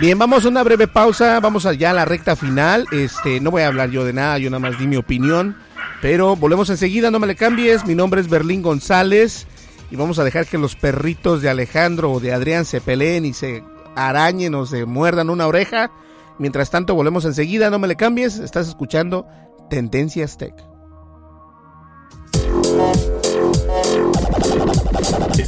Bien, 0.00 0.18
vamos 0.18 0.46
a 0.46 0.48
una 0.48 0.62
breve 0.62 0.88
pausa, 0.88 1.38
vamos 1.40 1.66
allá 1.66 1.90
a 1.90 1.92
la 1.92 2.06
recta 2.06 2.34
final. 2.34 2.86
Este, 2.90 3.38
no 3.38 3.50
voy 3.50 3.60
a 3.60 3.66
hablar 3.66 3.90
yo 3.90 4.02
de 4.02 4.14
nada, 4.14 4.38
yo 4.38 4.48
nada 4.48 4.58
más 4.58 4.78
di 4.78 4.86
mi 4.86 4.96
opinión, 4.96 5.58
pero 6.00 6.36
volvemos 6.36 6.70
enseguida, 6.70 7.10
no 7.10 7.18
me 7.18 7.26
le 7.26 7.36
cambies. 7.36 7.84
Mi 7.84 7.94
nombre 7.94 8.22
es 8.22 8.30
Berlín 8.30 8.62
González 8.62 9.46
y 9.90 9.96
vamos 9.96 10.18
a 10.18 10.24
dejar 10.24 10.46
que 10.46 10.56
los 10.56 10.74
perritos 10.74 11.42
de 11.42 11.50
Alejandro 11.50 12.12
o 12.12 12.18
de 12.18 12.32
Adrián 12.32 12.64
se 12.64 12.80
peleen 12.80 13.26
y 13.26 13.34
se 13.34 13.62
arañen 13.94 14.54
o 14.54 14.64
se 14.64 14.86
muerdan 14.86 15.28
una 15.28 15.46
oreja. 15.46 15.90
Mientras 16.38 16.70
tanto, 16.70 16.94
volvemos 16.94 17.26
enseguida, 17.26 17.68
no 17.68 17.78
me 17.78 17.86
le 17.86 17.96
cambies. 17.96 18.38
Estás 18.38 18.68
escuchando 18.68 19.26
Tendencias 19.68 20.38
Tech. 20.38 20.69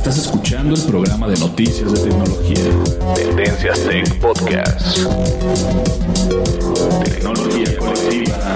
Estás 0.03 0.18
escuchando 0.18 0.74
el 0.74 0.82
programa 0.82 1.28
de 1.28 1.38
noticias 1.38 1.92
de 1.92 2.11
tecnología. 2.11 3.14
Tendencias 3.14 3.84
Tech 3.84 4.18
Podcast. 4.18 4.98
Tecnología 7.05 7.78
colectiva 7.78 8.55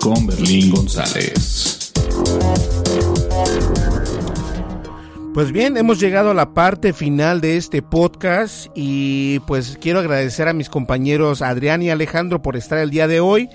con 0.00 0.26
Berlín 0.26 0.70
González. 0.70 1.92
Pues 5.34 5.52
bien, 5.52 5.76
hemos 5.76 6.00
llegado 6.00 6.30
a 6.30 6.34
la 6.34 6.54
parte 6.54 6.94
final 6.94 7.42
de 7.42 7.58
este 7.58 7.82
podcast 7.82 8.68
y 8.74 9.40
pues 9.40 9.76
quiero 9.78 9.98
agradecer 9.98 10.48
a 10.48 10.54
mis 10.54 10.70
compañeros 10.70 11.42
Adrián 11.42 11.82
y 11.82 11.90
Alejandro 11.90 12.40
por 12.40 12.56
estar 12.56 12.78
el 12.78 12.88
día 12.88 13.06
de 13.06 13.20
hoy 13.20 13.50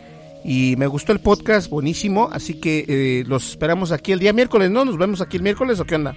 y 0.46 0.76
me 0.78 0.86
gustó 0.86 1.14
el 1.14 1.20
podcast, 1.20 1.68
buenísimo, 1.72 2.30
así 2.32 2.54
que 2.60 2.86
eh, 2.88 3.24
los 3.26 3.50
esperamos 3.50 3.92
aquí 3.92 4.12
el 4.12 4.20
día 4.20 4.34
miércoles, 4.34 4.70
¿no? 4.70 4.86
¿Nos 4.86 5.00
vemos 5.00 5.20
aquí 5.20 5.38
el 5.38 5.44
miércoles 5.44 5.80
o 5.80 5.86
qué 5.86 5.96
onda? 5.96 6.14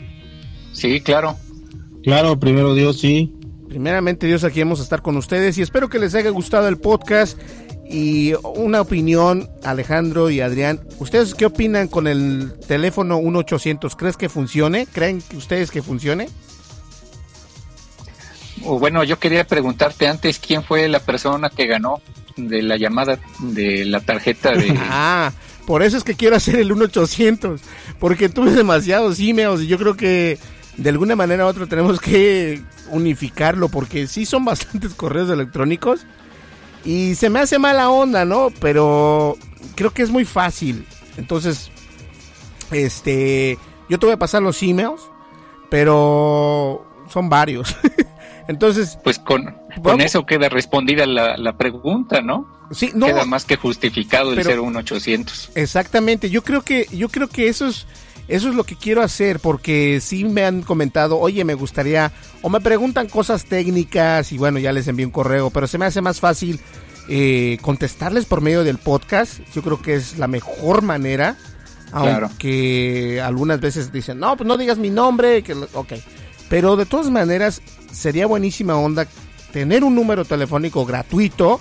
Sí, 0.80 1.02
claro. 1.02 1.36
Claro, 2.02 2.40
primero 2.40 2.74
Dios, 2.74 2.98
sí. 2.98 3.34
Primeramente 3.68 4.26
Dios, 4.26 4.44
aquí 4.44 4.60
vamos 4.60 4.80
a 4.80 4.82
estar 4.82 5.02
con 5.02 5.18
ustedes 5.18 5.58
y 5.58 5.62
espero 5.62 5.90
que 5.90 5.98
les 5.98 6.14
haya 6.14 6.30
gustado 6.30 6.68
el 6.68 6.78
podcast 6.78 7.38
y 7.84 8.32
una 8.54 8.80
opinión, 8.80 9.50
Alejandro 9.62 10.30
y 10.30 10.40
Adrián. 10.40 10.80
¿Ustedes 10.98 11.34
qué 11.34 11.44
opinan 11.44 11.86
con 11.86 12.06
el 12.06 12.54
teléfono 12.66 13.20
1800? 13.20 13.94
¿Crees 13.94 14.16
que 14.16 14.30
funcione? 14.30 14.86
¿Creen 14.86 15.22
ustedes 15.36 15.70
que 15.70 15.82
funcione? 15.82 16.30
Bueno, 18.62 19.04
yo 19.04 19.18
quería 19.18 19.46
preguntarte 19.46 20.06
antes 20.08 20.38
quién 20.38 20.64
fue 20.64 20.88
la 20.88 21.00
persona 21.00 21.50
que 21.50 21.66
ganó 21.66 22.00
de 22.38 22.62
la 22.62 22.78
llamada 22.78 23.18
de 23.40 23.84
la 23.84 24.00
tarjeta 24.00 24.52
de... 24.52 24.74
ah, 24.78 25.30
por 25.66 25.82
eso 25.82 25.98
es 25.98 26.04
que 26.04 26.14
quiero 26.14 26.36
hacer 26.36 26.56
el 26.56 26.72
1800, 26.72 27.60
porque 27.98 28.30
tuve 28.30 28.52
demasiados 28.52 29.20
emails 29.20 29.60
y 29.60 29.66
yo 29.66 29.76
creo 29.76 29.94
que 29.94 30.38
de 30.80 30.88
alguna 30.88 31.14
manera 31.14 31.44
u 31.44 31.48
otra 31.48 31.66
tenemos 31.66 32.00
que 32.00 32.62
unificarlo, 32.90 33.68
porque 33.68 34.06
sí 34.06 34.24
son 34.24 34.44
bastantes 34.46 34.94
correos 34.94 35.30
electrónicos 35.30 36.06
y 36.84 37.14
se 37.14 37.28
me 37.28 37.40
hace 37.40 37.58
mala 37.58 37.90
onda, 37.90 38.24
¿no? 38.24 38.48
Pero 38.60 39.36
creo 39.74 39.90
que 39.92 40.02
es 40.02 40.10
muy 40.10 40.24
fácil. 40.24 40.86
Entonces, 41.18 41.70
este, 42.70 43.58
yo 43.88 43.98
te 43.98 44.06
voy 44.06 44.14
a 44.14 44.18
pasar 44.18 44.42
los 44.42 44.62
emails, 44.62 45.02
pero 45.68 46.86
son 47.08 47.28
varios. 47.28 47.76
Entonces, 48.48 48.98
pues 49.04 49.18
con, 49.18 49.54
con 49.82 50.00
eso 50.00 50.24
queda 50.24 50.48
respondida 50.48 51.04
la, 51.04 51.36
la 51.36 51.56
pregunta, 51.58 52.22
¿no? 52.22 52.58
Sí, 52.72 52.90
no. 52.94 53.06
Queda 53.06 53.24
más 53.26 53.44
que 53.44 53.56
justificado 53.56 54.32
el 54.32 54.38
01800. 54.38 55.50
Exactamente, 55.54 56.30
yo 56.30 56.42
creo 56.42 56.62
que 56.62 56.86
yo 56.90 57.08
creo 57.10 57.28
que 57.28 57.48
eso 57.48 57.66
es 57.66 57.86
eso 58.30 58.48
es 58.48 58.54
lo 58.54 58.64
que 58.64 58.76
quiero 58.76 59.02
hacer 59.02 59.40
porque 59.40 60.00
sí 60.00 60.24
me 60.24 60.44
han 60.44 60.62
comentado, 60.62 61.18
"Oye, 61.18 61.44
me 61.44 61.54
gustaría 61.54 62.12
o 62.42 62.48
me 62.48 62.60
preguntan 62.60 63.08
cosas 63.08 63.44
técnicas 63.44 64.32
y 64.32 64.38
bueno, 64.38 64.58
ya 64.58 64.72
les 64.72 64.88
envío 64.88 65.06
un 65.06 65.12
correo, 65.12 65.50
pero 65.50 65.66
se 65.66 65.76
me 65.76 65.84
hace 65.86 66.00
más 66.00 66.20
fácil 66.20 66.60
eh, 67.08 67.58
contestarles 67.60 68.24
por 68.24 68.40
medio 68.40 68.62
del 68.62 68.78
podcast. 68.78 69.40
Yo 69.52 69.62
creo 69.62 69.82
que 69.82 69.94
es 69.94 70.16
la 70.18 70.28
mejor 70.28 70.82
manera. 70.82 71.36
Aunque 71.92 73.20
algunas 73.20 73.60
veces 73.60 73.90
dicen, 73.90 74.20
no, 74.20 74.36
pues 74.36 74.46
no 74.46 74.56
digas 74.56 74.78
mi 74.78 74.90
nombre, 74.90 75.42
que, 75.42 75.54
ok. 75.54 75.94
Pero 76.48 76.76
de 76.76 76.86
todas 76.86 77.10
maneras, 77.10 77.62
sería 77.90 78.26
buenísima 78.26 78.76
onda 78.76 79.08
tener 79.52 79.82
un 79.82 79.96
número 79.96 80.24
telefónico 80.24 80.86
gratuito, 80.86 81.60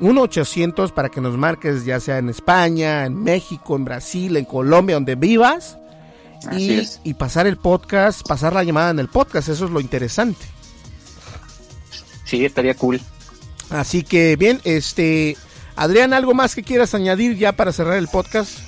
1-800 0.00 0.92
para 0.92 1.10
que 1.10 1.20
nos 1.20 1.36
marques 1.36 1.84
ya 1.84 2.00
sea 2.00 2.16
en 2.16 2.30
España, 2.30 3.04
en 3.04 3.22
México, 3.22 3.76
en 3.76 3.84
Brasil, 3.84 4.36
en 4.38 4.46
Colombia, 4.46 4.96
donde 4.96 5.14
vivas. 5.14 5.76
Y, 6.56 6.82
y, 7.04 7.14
pasar 7.14 7.46
el 7.46 7.56
podcast, 7.56 8.26
pasar 8.26 8.54
la 8.54 8.64
llamada 8.64 8.90
en 8.90 8.98
el 8.98 9.08
podcast, 9.08 9.48
eso 9.48 9.66
es 9.66 9.70
lo 9.70 9.80
interesante. 9.80 10.46
Sí, 12.24 12.44
estaría 12.44 12.74
cool. 12.74 13.00
Así 13.70 14.02
que 14.02 14.36
bien, 14.36 14.60
este 14.64 15.36
Adrián, 15.76 16.12
¿algo 16.12 16.34
más 16.34 16.54
que 16.54 16.62
quieras 16.62 16.94
añadir 16.94 17.36
ya 17.36 17.52
para 17.52 17.72
cerrar 17.72 17.96
el 17.96 18.08
podcast? 18.08 18.58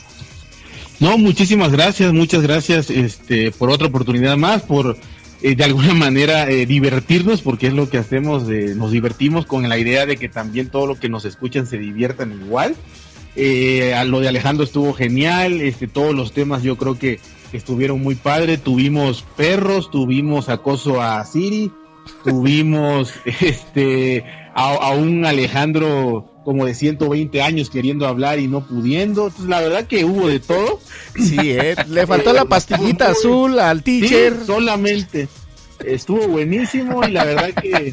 No, 0.98 1.18
muchísimas 1.18 1.72
gracias, 1.72 2.12
muchas 2.12 2.42
gracias 2.42 2.88
este, 2.88 3.50
por 3.50 3.70
otra 3.70 3.88
oportunidad 3.88 4.36
más, 4.36 4.62
por 4.62 4.96
eh, 5.42 5.54
de 5.54 5.64
alguna 5.64 5.94
manera 5.94 6.48
eh, 6.48 6.64
divertirnos, 6.64 7.42
porque 7.42 7.66
es 7.66 7.72
lo 7.72 7.90
que 7.90 7.98
hacemos, 7.98 8.44
nos 8.44 8.92
divertimos 8.92 9.44
con 9.44 9.68
la 9.68 9.78
idea 9.78 10.06
de 10.06 10.16
que 10.16 10.28
también 10.28 10.68
todo 10.68 10.86
lo 10.86 10.98
que 10.98 11.08
nos 11.08 11.24
escuchan 11.24 11.66
se 11.66 11.78
diviertan 11.78 12.32
igual. 12.32 12.76
a 13.94 14.04
lo 14.04 14.20
de 14.20 14.28
Alejandro 14.28 14.64
estuvo 14.64 14.92
genial, 14.92 15.60
este, 15.60 15.88
todos 15.88 16.14
los 16.14 16.32
temas 16.32 16.62
yo 16.62 16.76
creo 16.76 16.98
que 16.98 17.20
estuvieron 17.56 18.02
muy 18.02 18.14
padre. 18.14 18.58
Tuvimos 18.58 19.24
perros, 19.36 19.90
tuvimos 19.90 20.48
acoso 20.48 21.00
a 21.00 21.24
Siri, 21.24 21.72
tuvimos 22.24 23.12
este 23.40 24.24
a, 24.54 24.90
un 24.90 25.24
Alejandro 25.24 26.28
como 26.44 26.66
de 26.66 26.74
120 26.74 27.40
años 27.40 27.70
queriendo 27.70 28.06
hablar 28.06 28.38
y 28.38 28.48
no 28.48 28.66
pudiendo. 28.66 29.28
Entonces, 29.28 29.48
la 29.48 29.60
verdad 29.60 29.86
que 29.86 30.04
hubo 30.04 30.28
de 30.28 30.40
todo. 30.40 30.80
Sí, 31.16 31.38
¿eh? 31.40 31.76
le 31.88 32.06
faltó 32.06 32.32
la 32.32 32.44
pastillita 32.46 33.10
azul 33.10 33.58
al 33.58 33.82
teacher. 33.82 34.36
solamente. 34.44 35.28
Estuvo 35.84 36.28
buenísimo 36.28 37.04
y 37.04 37.10
la 37.10 37.24
verdad 37.24 37.50
que 37.54 37.92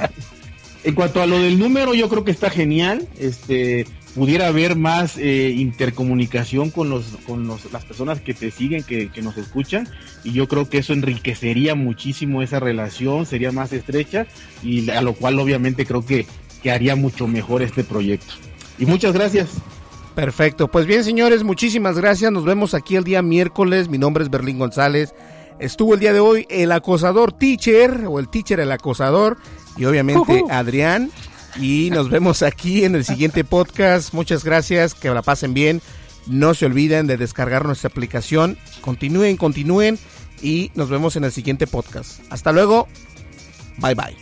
en 0.83 0.95
cuanto 0.95 1.21
a 1.21 1.25
lo 1.25 1.39
del 1.39 1.59
número, 1.59 1.93
yo 1.93 2.09
creo 2.09 2.23
que 2.23 2.31
está 2.31 2.49
genial. 2.49 3.07
Este, 3.19 3.85
pudiera 4.19 4.47
haber 4.47 4.75
más 4.75 5.17
eh, 5.17 5.53
intercomunicación 5.55 6.71
con 6.71 6.89
los 6.89 7.05
con 7.25 7.47
los, 7.47 7.71
las 7.71 7.85
personas 7.85 8.19
que 8.19 8.33
te 8.33 8.51
siguen, 8.51 8.83
que, 8.83 9.09
que, 9.09 9.21
nos 9.21 9.37
escuchan, 9.37 9.87
y 10.25 10.33
yo 10.33 10.49
creo 10.49 10.69
que 10.69 10.79
eso 10.79 10.91
enriquecería 10.91 11.73
muchísimo 11.73 12.41
esa 12.41 12.59
relación, 12.59 13.25
sería 13.25 13.53
más 13.53 13.71
estrecha, 13.71 14.27
y 14.61 14.89
a 14.89 15.01
lo 15.01 15.13
cual 15.13 15.39
obviamente 15.39 15.85
creo 15.85 16.05
que, 16.05 16.27
que 16.61 16.69
haría 16.69 16.97
mucho 16.97 17.27
mejor 17.27 17.61
este 17.61 17.85
proyecto. 17.85 18.33
Y 18.77 18.85
muchas 18.85 19.13
gracias. 19.13 19.51
Perfecto, 20.15 20.67
pues 20.67 20.85
bien 20.85 21.05
señores, 21.05 21.45
muchísimas 21.45 21.97
gracias, 21.97 22.29
nos 22.29 22.43
vemos 22.43 22.73
aquí 22.73 22.97
el 22.97 23.05
día 23.05 23.21
miércoles, 23.21 23.87
mi 23.87 23.97
nombre 23.97 24.25
es 24.25 24.29
Berlín 24.29 24.59
González, 24.59 25.13
estuvo 25.59 25.93
el 25.93 26.01
día 26.01 26.11
de 26.11 26.19
hoy 26.19 26.45
el 26.49 26.73
acosador 26.73 27.31
teacher, 27.31 28.03
o 28.05 28.19
el 28.19 28.27
teacher 28.27 28.59
el 28.59 28.73
acosador, 28.73 29.37
y 29.77 29.85
obviamente 29.85 30.43
Adrián. 30.49 31.09
Y 31.57 31.89
nos 31.91 32.09
vemos 32.09 32.43
aquí 32.43 32.83
en 32.83 32.95
el 32.95 33.05
siguiente 33.05 33.43
podcast. 33.43 34.13
Muchas 34.13 34.43
gracias, 34.43 34.93
que 34.93 35.09
la 35.09 35.21
pasen 35.21 35.53
bien. 35.53 35.81
No 36.27 36.53
se 36.53 36.65
olviden 36.65 37.07
de 37.07 37.17
descargar 37.17 37.65
nuestra 37.65 37.89
aplicación. 37.89 38.57
Continúen, 38.81 39.37
continúen 39.37 39.97
y 40.41 40.71
nos 40.75 40.89
vemos 40.89 41.15
en 41.15 41.23
el 41.23 41.31
siguiente 41.31 41.67
podcast. 41.67 42.21
Hasta 42.29 42.51
luego. 42.51 42.87
Bye 43.77 43.95
bye. 43.95 44.15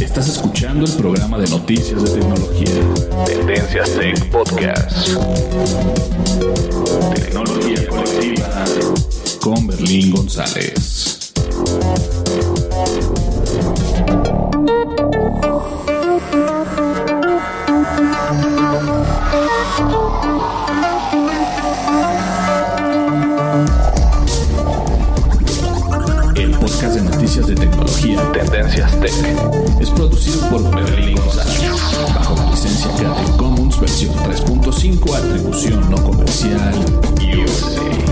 Estás 0.00 0.28
escuchando 0.28 0.84
el 0.84 0.92
programa 0.92 1.38
de 1.38 1.48
noticias 1.48 2.02
de 2.02 2.20
tecnología. 2.20 3.24
Tendencias 3.26 3.90
Tech 3.94 4.30
Podcast. 4.30 5.08
Tecnología 7.14 7.88
colectiva 7.88 8.64
con 9.40 9.66
Berlín 9.66 10.10
González. 10.10 11.21
El 11.62 11.68
podcast 26.58 26.94
de 26.94 27.02
noticias 27.02 27.46
de 27.46 27.54
tecnología 27.54 28.32
Tendencias 28.32 28.90
Tech 29.00 29.12
es 29.80 29.90
producido 29.90 30.40
por 30.50 30.74
Berlín 30.74 31.16
González 31.16 31.70
bajo 32.14 32.34
la 32.34 32.50
licencia 32.50 32.90
Creative 32.96 33.36
Commons 33.36 33.80
versión 33.80 34.14
3.5 34.16 35.14
atribución 35.14 35.90
no 35.90 36.02
comercial 36.02 36.74
USA. 37.20 38.11